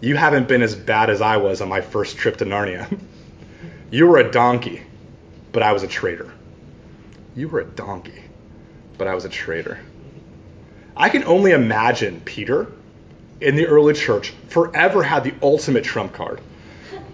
you 0.00 0.14
haven't 0.14 0.46
been 0.46 0.62
as 0.62 0.76
bad 0.76 1.10
as 1.10 1.20
I 1.20 1.38
was 1.38 1.60
on 1.60 1.68
my 1.68 1.80
first 1.80 2.16
trip 2.16 2.36
to 2.36 2.44
Narnia. 2.44 2.96
you 3.90 4.06
were 4.06 4.18
a 4.18 4.30
donkey, 4.30 4.80
but 5.50 5.64
I 5.64 5.72
was 5.72 5.82
a 5.82 5.88
traitor. 5.88 6.32
You 7.34 7.48
were 7.48 7.60
a 7.60 7.64
donkey, 7.64 8.22
but 8.96 9.08
I 9.08 9.16
was 9.16 9.24
a 9.24 9.28
traitor. 9.28 9.80
I 10.96 11.08
can 11.08 11.24
only 11.24 11.50
imagine 11.50 12.20
Peter 12.20 12.70
in 13.40 13.56
the 13.56 13.66
early 13.66 13.94
church 13.94 14.32
forever 14.48 15.02
had 15.02 15.24
the 15.24 15.34
ultimate 15.42 15.84
trump 15.84 16.12
card. 16.12 16.40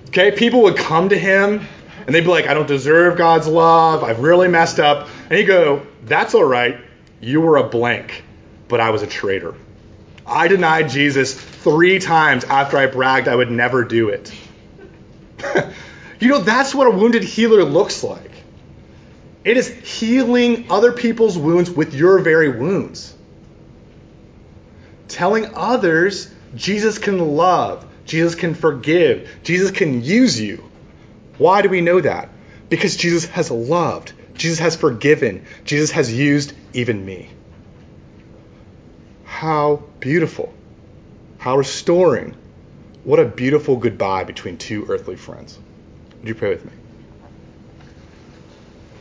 Okay, 0.09 0.33
people 0.33 0.63
would 0.63 0.77
come 0.77 1.09
to 1.11 1.19
him 1.19 1.67
and 2.07 2.15
they'd 2.15 2.23
be 2.23 2.29
like, 2.29 2.47
I 2.47 2.55
don't 2.55 2.67
deserve 2.67 3.17
God's 3.17 3.47
love. 3.47 4.03
I've 4.03 4.21
really 4.21 4.49
messed 4.49 4.81
up. 4.81 5.09
And 5.29 5.39
he'd 5.39 5.45
go, 5.45 5.87
That's 6.05 6.35
all 6.35 6.45
right. 6.45 6.81
You 7.21 7.41
were 7.41 7.57
a 7.57 7.65
blank, 7.65 8.25
but 8.69 8.81
I 8.81 8.91
was 8.91 9.03
a 9.03 9.07
traitor. 9.07 9.55
I 10.27 10.49
denied 10.49 10.89
Jesus 10.89 11.35
three 11.35 11.99
times 11.99 12.45
after 12.45 12.79
I 12.79 12.87
bragged 12.87 13.29
I 13.29 13.37
would 13.37 13.51
never 13.51 13.85
do 13.85 14.09
it. 14.09 14.33
you 16.21 16.29
know, 16.29 16.39
that's 16.41 16.75
what 16.75 16.87
a 16.87 16.91
wounded 16.91 17.25
healer 17.25 17.65
looks 17.65 18.03
like. 18.03 18.31
It 19.45 19.57
is 19.57 19.69
healing 19.69 20.71
other 20.71 20.93
people's 20.93 21.37
wounds 21.37 21.71
with 21.71 21.95
your 21.95 22.19
very 22.19 22.49
wounds. 22.49 23.15
Telling 25.11 25.55
others 25.57 26.33
Jesus 26.55 26.99
can 26.99 27.37
love, 27.37 27.85
Jesus 28.07 28.37
can 28.37 28.55
forgive. 28.55 29.29
Jesus 29.43 29.73
can 29.73 30.03
use 30.03 30.41
you. 30.41 30.65
Why 31.37 31.63
do 31.63 31.69
we 31.69 31.81
know 31.81 32.01
that? 32.01 32.29
Because 32.69 32.97
Jesus 32.97 33.27
has 33.27 33.51
loved. 33.51 34.13
Jesus 34.35 34.61
has 34.61 34.77
forgiven. 34.77 35.45
Jesus 35.65 35.91
has 35.91 36.13
used 36.13 36.53
even 36.73 37.05
me. 37.05 37.29
How 39.25 39.83
beautiful. 39.99 40.55
How 41.39 41.57
restoring. 41.57 42.37
What 43.03 43.19
a 43.19 43.25
beautiful 43.25 43.77
goodbye 43.77 44.25
between 44.25 44.59
two 44.59 44.87
earthly 44.89 45.17
friends. 45.17 45.59
Would 46.21 46.29
you 46.29 46.35
pray 46.37 46.51
with 46.51 46.65
me? 46.65 46.73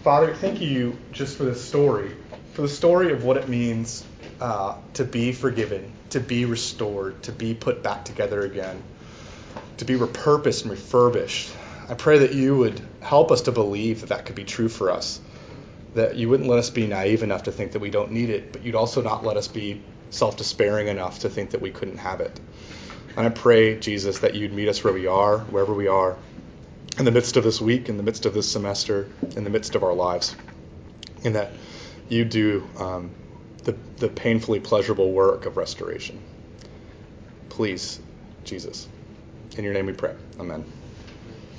Father, 0.03 0.33
thank 0.33 0.59
you 0.59 0.97
just 1.11 1.37
for 1.37 1.43
this 1.43 1.63
story, 1.63 2.15
for 2.53 2.63
the 2.63 2.69
story 2.69 3.11
of 3.11 3.23
what 3.23 3.37
it 3.37 3.47
means 3.47 4.05
uh, 4.39 4.75
to 4.93 5.03
be 5.03 5.31
forgiven, 5.31 5.91
to 6.11 6.19
be 6.19 6.45
restored, 6.45 7.21
to 7.23 7.31
be 7.31 7.53
put 7.53 7.83
back 7.83 8.05
together 8.05 8.41
again, 8.41 8.81
to 9.77 9.85
be 9.85 9.95
repurposed 9.95 10.63
and 10.63 10.71
refurbished. 10.71 11.51
I 11.89 11.95
pray 11.95 12.19
that 12.19 12.33
you 12.33 12.57
would 12.57 12.81
help 13.01 13.31
us 13.31 13.41
to 13.43 13.51
believe 13.51 14.01
that 14.01 14.09
that 14.09 14.25
could 14.25 14.35
be 14.35 14.43
true 14.43 14.69
for 14.69 14.91
us, 14.91 15.19
that 15.95 16.15
you 16.15 16.29
wouldn't 16.29 16.49
let 16.49 16.59
us 16.59 16.69
be 16.69 16.87
naive 16.87 17.23
enough 17.23 17.43
to 17.43 17.51
think 17.51 17.73
that 17.73 17.79
we 17.79 17.89
don't 17.89 18.11
need 18.11 18.29
it, 18.29 18.51
but 18.51 18.63
you'd 18.63 18.75
also 18.75 19.01
not 19.01 19.23
let 19.23 19.37
us 19.37 19.47
be 19.47 19.81
self 20.09 20.37
despairing 20.37 20.87
enough 20.87 21.19
to 21.19 21.29
think 21.29 21.51
that 21.51 21.61
we 21.61 21.71
couldn't 21.71 21.97
have 21.97 22.21
it. 22.21 22.39
And 23.17 23.25
I 23.25 23.29
pray, 23.29 23.79
Jesus, 23.79 24.19
that 24.19 24.35
you'd 24.35 24.53
meet 24.53 24.69
us 24.69 24.83
where 24.83 24.93
we 24.93 25.07
are, 25.07 25.39
wherever 25.39 25.73
we 25.73 25.87
are, 25.87 26.15
in 26.97 27.05
the 27.05 27.11
midst 27.11 27.37
of 27.37 27.43
this 27.43 27.59
week, 27.59 27.89
in 27.89 27.97
the 27.97 28.03
midst 28.03 28.25
of 28.25 28.33
this 28.33 28.51
semester, 28.51 29.09
in 29.35 29.43
the 29.43 29.49
midst 29.49 29.75
of 29.75 29.83
our 29.83 29.93
lives, 29.93 30.35
and 31.23 31.35
that 31.35 31.51
you 32.07 32.25
do 32.25 32.67
um, 32.77 33.11
the, 33.63 33.75
the 33.97 34.09
painfully 34.09 34.59
pleasurable 34.59 35.11
work 35.11 35.45
of 35.45 35.57
restoration. 35.57 36.21
Please, 37.49 37.99
Jesus. 38.43 38.87
In 39.57 39.63
your 39.63 39.73
name 39.73 39.87
we 39.87 39.93
pray. 39.93 40.15
Amen. 40.39 40.65